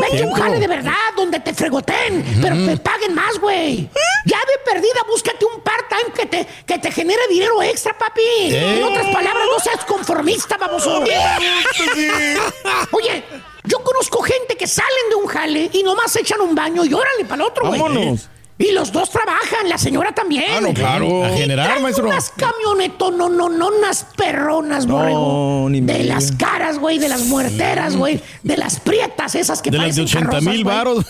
Vete 0.00 0.22
a 0.22 0.26
un 0.26 0.32
jale 0.32 0.58
de 0.58 0.66
verdad 0.66 0.92
donde 1.16 1.40
te 1.40 1.54
fregoten, 1.54 2.38
pero 2.42 2.56
te 2.66 2.76
paguen 2.76 3.14
más, 3.14 3.38
güey. 3.38 3.88
Ya 4.26 4.38
de 4.38 4.70
perdida, 4.72 5.02
búscate 5.08 5.44
un 5.44 5.60
part-time 5.60 6.12
que 6.14 6.26
te, 6.26 6.46
que 6.66 6.78
te 6.78 6.90
genere 6.90 7.20
dinero 7.28 7.62
extra, 7.62 7.96
papi. 7.96 8.22
En 8.50 8.82
otras 8.82 9.06
palabras, 9.06 9.46
no 9.50 9.60
seas 9.60 9.84
conformista, 9.84 10.56
baboso. 10.56 11.00
Oye, 12.92 13.24
yo 13.64 13.82
conozco 13.82 14.22
gente 14.22 14.56
que 14.56 14.66
salen 14.66 15.10
de 15.10 15.16
un 15.16 15.26
jale 15.26 15.70
y 15.72 15.82
nomás 15.82 16.14
echan 16.16 16.40
un 16.40 16.54
baño 16.54 16.84
y 16.84 16.92
órale 16.92 17.24
para 17.24 17.42
el 17.42 17.48
otro, 17.48 17.66
güey. 17.68 17.80
Vámonos. 17.80 18.28
Y 18.58 18.72
los 18.72 18.90
dos 18.90 19.10
trabajan, 19.10 19.68
la 19.68 19.76
señora 19.76 20.14
también. 20.14 20.44
Ah, 20.50 20.60
no, 20.62 20.72
claro. 20.72 21.24
A 21.24 21.28
generar, 21.30 21.78
maestro. 21.80 22.06
Unas 22.06 22.30
camionetas, 22.30 23.12
no, 23.12 23.28
no, 23.28 23.50
no, 23.50 23.68
unas 23.68 24.06
perronas, 24.16 24.86
borrego. 24.86 25.68
ni 25.68 25.82
de 25.82 26.04
las 26.04 26.32
caras, 26.32 26.78
güey, 26.78 26.98
de 26.98 27.10
las 27.10 27.26
muerteras, 27.26 27.96
güey. 27.96 28.22
De 28.42 28.56
las 28.56 28.80
prietas, 28.80 29.34
esas 29.34 29.60
que 29.60 29.70
De 29.70 29.76
las 29.76 29.94
de 29.94 30.02
parecen 30.02 30.22
80 30.22 30.30
carrozas, 30.30 30.54
mil 30.54 30.64
varos. 30.64 31.04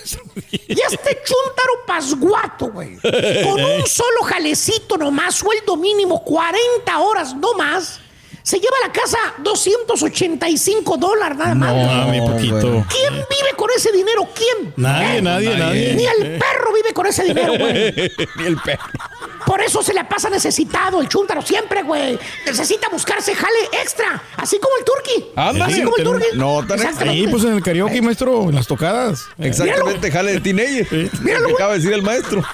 Y 0.51 0.73
este 0.73 1.23
chúntaro 1.25 1.87
pasguato, 1.87 2.73
güey. 2.73 2.97
Con 2.97 3.63
un 3.65 3.87
solo 3.87 4.23
jalecito 4.25 4.97
nomás, 4.97 5.37
sueldo 5.37 5.77
mínimo, 5.77 6.25
40 6.25 6.99
horas 6.99 7.35
no 7.37 7.55
más. 7.55 8.01
Se 8.47 8.61
lleva 8.61 8.77
a 8.85 8.87
la 8.87 8.93
casa 8.93 9.19
285 9.43 10.97
dólares 10.99 11.37
nada 11.37 11.53
más. 11.57 11.75
No, 11.75 11.85
mami, 11.85 12.21
poquito. 12.21 12.85
¿Quién 12.89 13.13
vive 13.15 13.57
con 13.57 13.69
ese 13.77 13.91
dinero? 13.91 14.29
¿Quién? 14.33 14.73
Nadie, 14.77 15.19
¿Eh? 15.19 15.23
nadie, 15.23 15.57
nadie. 15.57 15.95
Ni 15.95 16.05
el 16.05 16.39
perro 16.39 16.73
vive 16.73 16.93
con 16.95 17.07
ese 17.07 17.25
dinero, 17.25 17.55
güey. 17.59 17.93
Ni 18.37 18.47
el 18.47 18.57
perro. 18.59 18.85
Por 19.45 19.61
eso 19.63 19.83
se 19.83 19.93
la 19.93 20.09
pasa 20.09 20.31
necesitado 20.31 21.01
el 21.01 21.09
chúntaro 21.09 21.43
siempre, 21.43 21.83
güey. 21.83 22.17
Necesita 22.47 22.89
buscarse 22.89 23.35
jale 23.35 23.59
extra, 23.83 24.23
así 24.37 24.61
como 24.61 24.77
el 24.79 24.85
turqui. 24.85 25.27
Ándale. 25.35 25.73
Así 25.73 25.83
como 25.83 25.97
el 25.97 26.05
turqui. 26.05 26.27
No, 26.37 26.65
tan. 26.65 27.09
Ahí, 27.09 27.27
pues 27.27 27.43
en 27.43 27.55
el 27.55 27.63
karaoke, 27.65 28.01
maestro, 28.01 28.43
en 28.49 28.55
las 28.55 28.69
tocadas. 28.69 29.25
Exactamente, 29.39 30.09
jale 30.13 30.35
de 30.35 30.41
teenager. 30.41 31.11
Lo 31.21 31.47
que 31.49 31.53
acaba 31.55 31.73
de 31.73 31.79
decir 31.79 31.93
el 31.93 32.03
maestro. 32.03 32.45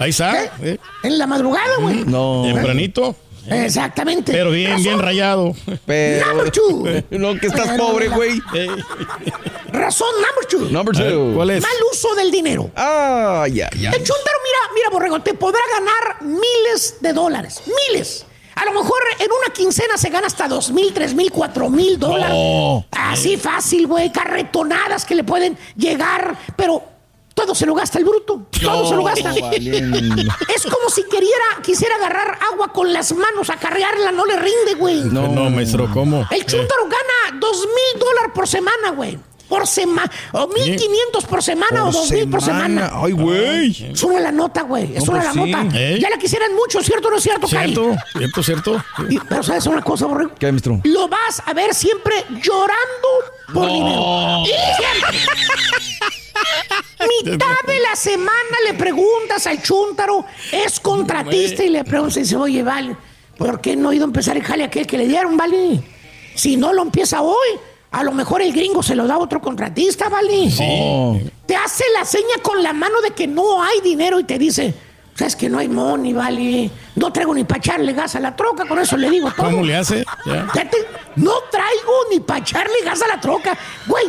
Ahí 0.00 0.10
está. 0.10 0.46
eh. 0.62 0.78
En 1.04 1.16
la 1.16 1.28
madrugada, 1.28 1.76
güey. 1.78 2.04
No. 2.04 2.42
Tempranito. 2.44 3.14
Exactamente. 3.48 4.32
Pero 4.32 4.50
bien, 4.50 4.76
bien 4.82 4.98
rayado. 4.98 5.54
Pero. 5.86 6.26
Number 6.26 6.50
two. 6.50 6.84
No, 7.10 7.38
que 7.38 7.46
estás 7.46 7.78
pobre, 7.78 8.08
güey. 8.08 8.40
Razón 9.72 10.08
number 10.14 10.46
two. 10.48 10.70
Number 10.70 10.96
ver, 10.96 11.12
two. 11.12 11.32
¿Cuál 11.34 11.50
es? 11.50 11.62
Mal 11.62 11.72
uso 11.92 12.14
del 12.14 12.30
dinero. 12.30 12.70
Ah, 12.76 13.46
ya, 13.48 13.68
ya. 13.78 13.90
El 13.90 13.98
chuntaro, 13.98 14.38
mira, 14.44 14.74
mira, 14.74 14.90
borrego, 14.90 15.20
te 15.20 15.34
podrá 15.34 15.60
ganar 15.72 16.22
miles 16.22 16.96
de 17.00 17.12
dólares. 17.12 17.62
Miles. 17.66 18.26
A 18.54 18.64
lo 18.66 18.72
mejor 18.72 18.98
en 19.18 19.30
una 19.32 19.52
quincena 19.52 19.96
se 19.96 20.10
gana 20.10 20.28
hasta 20.28 20.46
dos 20.46 20.70
mil, 20.70 20.92
tres 20.92 21.12
mil, 21.14 21.30
cuatro 21.30 21.68
mil 21.68 21.98
dólares. 21.98 22.84
Así 22.92 23.36
fácil, 23.36 23.86
güey. 23.86 24.12
Carretonadas 24.12 25.04
que 25.04 25.14
le 25.16 25.24
pueden 25.24 25.58
llegar, 25.76 26.36
pero 26.56 26.93
todo 27.34 27.54
se 27.54 27.66
lo 27.66 27.74
gasta 27.74 27.98
el 27.98 28.04
bruto. 28.04 28.46
Todo 28.62 28.88
se 28.88 28.94
lo 28.94 29.04
gasta. 29.04 29.30
Es 30.54 30.62
como 30.64 30.88
si 30.88 31.02
queriera, 31.04 31.44
quisiera 31.62 31.96
agarrar 31.96 32.38
agua 32.52 32.72
con 32.72 32.92
las 32.92 33.12
manos, 33.14 33.50
acarrearla, 33.50 34.12
no 34.12 34.24
le 34.24 34.36
rinde, 34.36 34.74
güey. 34.78 35.00
No, 35.04 35.28
no, 35.28 35.50
maestro, 35.50 35.88
¿cómo? 35.92 36.26
El 36.30 36.46
chúntaro 36.46 36.84
gana 36.84 37.38
dos 37.40 37.58
mil 37.66 38.00
dólares 38.00 38.30
por 38.34 38.46
semana, 38.48 38.90
güey. 38.90 39.18
Por 39.48 39.66
semana. 39.66 40.10
O 40.32 40.46
mil 40.48 40.74
quinientos 40.74 41.24
por 41.28 41.42
semana 41.42 41.84
o 41.86 41.92
dos 41.92 42.10
mil 42.10 42.28
por 42.30 42.40
semana. 42.42 42.90
Ay, 42.94 43.12
güey. 43.12 43.90
Es 43.92 44.02
una 44.02 44.18
la 44.20 44.32
nota, 44.32 44.62
güey. 44.62 44.96
Es 44.96 45.04
No, 45.04 45.12
una 45.12 45.22
pues 45.24 45.36
la 45.36 45.44
sí. 45.44 45.50
nota. 45.50 45.78
¿Eh? 45.78 45.98
Ya 46.00 46.08
la 46.08 46.16
quisieran 46.16 46.54
mucho, 46.54 46.82
¿cierto 46.82 47.08
o 47.08 47.10
no 47.10 47.18
es 47.18 47.22
cierto? 47.22 47.46
¿Cierto? 47.46 47.94
¿Cierto, 48.16 48.42
cierto? 48.42 48.84
Y- 49.10 49.18
pero 49.18 49.42
sabes 49.42 49.66
una 49.66 49.82
cosa, 49.82 50.06
borrego. 50.06 50.32
¿Qué, 50.38 50.50
maestro? 50.50 50.80
Lo 50.84 51.08
vas 51.08 51.42
a 51.44 51.52
ver 51.52 51.74
siempre 51.74 52.24
llorando 52.42 53.08
por 53.52 53.68
dinero. 53.70 54.44
Y 54.44 54.48
siempre. 54.78 55.93
Mitad 57.24 57.66
de 57.66 57.80
la 57.80 57.96
semana 57.96 58.56
le 58.64 58.74
preguntas 58.74 59.46
al 59.46 59.62
chúntaro, 59.62 60.24
es 60.52 60.80
contratista, 60.80 61.62
y 61.64 61.68
le 61.68 61.84
preguntas 61.84 62.16
y 62.16 62.20
dice, 62.20 62.36
oye, 62.36 62.62
vale, 62.62 62.96
¿por 63.36 63.60
qué 63.60 63.76
no 63.76 63.90
ha 63.90 63.94
ido 63.94 64.04
a 64.04 64.06
empezar 64.06 64.36
el 64.36 64.42
jale 64.42 64.64
aquel 64.64 64.86
que 64.86 64.98
le 64.98 65.06
dieron, 65.06 65.36
vale? 65.36 65.82
Si 66.34 66.56
no 66.56 66.72
lo 66.72 66.82
empieza 66.82 67.22
hoy, 67.22 67.48
a 67.90 68.02
lo 68.02 68.12
mejor 68.12 68.42
el 68.42 68.52
gringo 68.52 68.82
se 68.82 68.96
lo 68.96 69.06
da 69.06 69.14
a 69.14 69.18
otro 69.18 69.40
contratista, 69.40 70.08
vale. 70.08 70.48
Oh. 70.60 71.20
Te 71.46 71.54
hace 71.54 71.84
la 71.96 72.04
seña 72.04 72.42
con 72.42 72.62
la 72.62 72.72
mano 72.72 73.00
de 73.02 73.10
que 73.10 73.26
no 73.26 73.62
hay 73.62 73.80
dinero 73.80 74.18
y 74.18 74.24
te 74.24 74.38
dice, 74.38 74.74
sabes 75.14 75.36
que 75.36 75.48
no 75.48 75.58
hay 75.58 75.68
money, 75.68 76.12
vale. 76.12 76.70
No 76.96 77.12
traigo 77.12 77.34
ni 77.34 77.44
para 77.44 77.58
echarle 77.58 77.92
gas 77.92 78.16
a 78.16 78.20
la 78.20 78.34
troca, 78.34 78.66
con 78.66 78.78
eso 78.80 78.96
le 78.96 79.10
digo 79.10 79.30
todo. 79.30 79.46
¿Cómo 79.46 79.62
le 79.62 79.76
hace? 79.76 80.04
No 81.16 81.34
traigo 81.52 81.92
ni 82.10 82.20
para 82.20 82.40
echarle 82.40 82.74
gas 82.84 83.00
a 83.02 83.08
la 83.08 83.20
troca, 83.20 83.56
güey. 83.86 84.06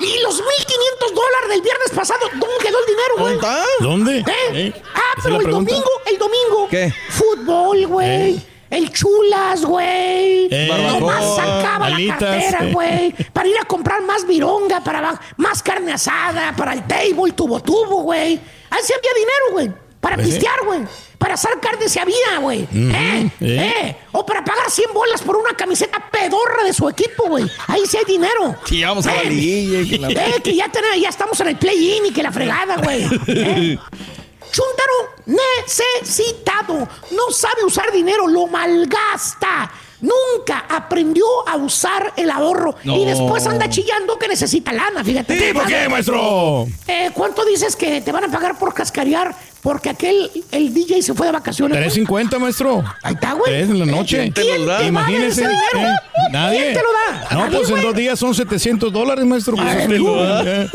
Y 0.00 0.22
los 0.22 0.40
1.500 0.40 1.12
dólares 1.12 1.48
del 1.50 1.62
viernes 1.62 1.90
pasado, 1.94 2.20
¿dónde 2.32 2.56
quedó 2.60 2.78
el 2.78 2.86
dinero, 2.86 3.14
güey? 3.18 3.34
¿Dónde 3.34 3.48
está? 3.48 3.64
¿Dónde? 3.80 4.18
¿Eh? 4.18 4.66
¿Eh? 4.66 4.82
Ah, 4.94 5.00
¿Esa 5.16 5.18
es 5.18 5.22
pero 5.24 5.36
el 5.36 5.42
pregunta? 5.42 5.70
domingo, 5.72 5.90
el 6.06 6.18
domingo. 6.18 6.68
¿Qué? 6.70 6.94
Fútbol, 7.10 7.86
güey. 7.86 8.36
¿Eh? 8.36 8.46
El 8.70 8.92
chulas, 8.92 9.64
güey. 9.64 10.48
Eh, 10.50 10.68
Nomás 11.00 11.36
sacaba 11.36 11.86
alitas, 11.86 12.20
la 12.20 12.28
cartera, 12.28 12.64
eh. 12.68 12.72
güey. 12.72 13.14
Para 13.32 13.48
ir 13.48 13.56
a 13.58 13.64
comprar 13.64 14.02
más 14.02 14.26
vironga, 14.26 14.82
para 14.84 15.18
más 15.38 15.62
carne 15.62 15.92
asada, 15.92 16.54
para 16.54 16.74
el 16.74 16.86
table, 16.86 17.32
tubo 17.34 17.60
tubo, 17.60 18.02
güey. 18.02 18.38
Así 18.70 18.92
había 18.92 19.14
dinero, 19.14 19.44
güey. 19.52 19.72
Para 20.00 20.16
sí. 20.16 20.22
pistear, 20.24 20.64
güey. 20.64 20.80
Para 21.18 21.34
hacer 21.34 21.50
carne 21.60 21.88
se 21.88 21.98
había, 22.00 22.38
güey. 22.40 22.60
¿Eh? 22.72 23.30
eh. 23.40 23.72
¿Eh? 23.84 23.96
O 24.12 24.24
para 24.24 24.44
pagar 24.44 24.70
100 24.70 24.92
bolas 24.94 25.20
por 25.22 25.36
una 25.36 25.52
camiseta 25.54 25.98
pedorra 26.10 26.62
de 26.64 26.72
su 26.72 26.88
equipo, 26.88 27.24
güey. 27.26 27.44
Ahí 27.66 27.82
sí 27.88 27.96
hay 27.96 28.04
dinero. 28.04 28.54
Sí, 28.64 28.82
vamos 28.84 29.04
a 29.06 29.14
la 29.14 29.22
Eh, 29.22 29.30
liguilla 29.30 29.80
y 29.80 29.88
que 29.90 29.98
la- 29.98 30.08
eh, 30.28 30.34
que 30.42 30.54
ya, 30.54 30.68
tenemos- 30.70 31.00
ya 31.00 31.08
estamos 31.08 31.38
en 31.40 31.48
el 31.48 31.56
play-in 31.56 32.06
y 32.06 32.12
que 32.12 32.22
la 32.22 32.30
fregada, 32.30 32.76
güey. 32.76 33.02
¿Eh? 33.26 33.78
Chuntaro 34.50 34.94
necesitado. 35.26 36.88
No 37.10 37.30
sabe 37.32 37.64
usar 37.64 37.90
dinero, 37.92 38.26
lo 38.26 38.46
malgasta. 38.46 39.70
Nunca 40.00 40.64
aprendió 40.68 41.24
a 41.48 41.56
usar 41.56 42.12
el 42.16 42.30
ahorro. 42.30 42.76
No. 42.84 42.96
Y 42.96 43.04
después 43.04 43.44
anda 43.48 43.68
chillando 43.68 44.16
que 44.16 44.28
necesita 44.28 44.72
lana, 44.72 45.02
fíjate. 45.02 45.36
¿Tipo 45.36 45.60
qué, 45.66 45.88
maestro? 45.88 46.66
Eh, 46.86 47.10
¿Cuánto 47.12 47.44
dices 47.44 47.74
que 47.74 48.00
te 48.00 48.12
van 48.12 48.24
a 48.24 48.28
pagar 48.28 48.56
por 48.58 48.72
cascarear? 48.72 49.34
Porque 49.62 49.90
aquel, 49.90 50.30
el 50.52 50.72
DJ 50.72 51.02
se 51.02 51.14
fue 51.14 51.26
de 51.26 51.32
vacaciones. 51.32 51.76
güey? 51.76 51.82
350, 51.88 52.38
maestro. 52.38 52.84
Ahí 53.02 53.14
está, 53.14 53.32
güey. 53.32 53.50
Tres 53.52 53.68
en 53.70 53.78
la 53.80 53.86
noche. 53.86 54.30
¿Quién 54.32 54.64
te? 54.64 54.86
Imagínese. 54.86 55.42
¿Quién 55.42 55.52
te 55.72 55.76
lo 55.76 55.82
da? 55.82 55.94
¿eh? 55.94 55.98
Nadie. 56.30 56.58
¿Quién 56.60 56.74
te 56.74 56.80
lo 56.82 56.92
da? 56.92 57.28
No, 57.34 57.38
Nadie, 57.40 57.56
pues 57.58 57.68
en 57.68 57.74
güey. 57.74 57.86
dos 57.86 57.94
días 57.96 58.18
son 58.18 58.34
700 58.34 58.92
dólares, 58.92 59.24
maestro. 59.24 59.56
Pues 59.56 59.66
Ay, 59.68 59.82
¿eh? 59.82 59.86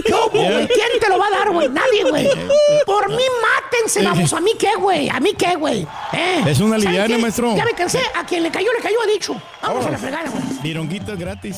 ¿Qué 0.05 0.13
hubo, 0.13 0.29
güey? 0.31 0.67
¿Quién 0.67 0.87
te 0.99 1.09
lo 1.09 1.17
va 1.17 1.27
a 1.27 1.31
dar, 1.31 1.51
güey? 1.51 1.69
Nadie, 1.69 2.03
güey. 2.09 2.27
Por 2.85 3.09
mí 3.09 3.23
mátense, 3.41 4.03
vamos. 4.03 4.33
¿A 4.33 4.41
mí 4.41 4.51
qué, 4.59 4.75
güey? 4.77 5.09
¿A 5.09 5.19
mí 5.19 5.31
qué, 5.37 5.55
güey? 5.55 5.87
¿Eh? 6.11 6.43
Es 6.47 6.59
una 6.59 6.77
¿Saben 6.77 6.81
liviana, 6.81 7.17
maestro. 7.19 7.55
Ya 7.55 7.63
me 7.65 7.71
cansé. 7.73 8.01
A 8.15 8.25
quien 8.25 8.43
le 8.43 8.51
cayó, 8.51 8.71
le 8.73 8.81
cayó, 8.83 8.97
ha 9.01 9.07
dicho. 9.11 9.41
Vamos 9.61 9.85
a 9.85 9.91
la 9.91 9.97
fregada, 9.97 10.29
güey. 10.29 10.43
Vironguitas 10.61 11.17
gratis. 11.17 11.57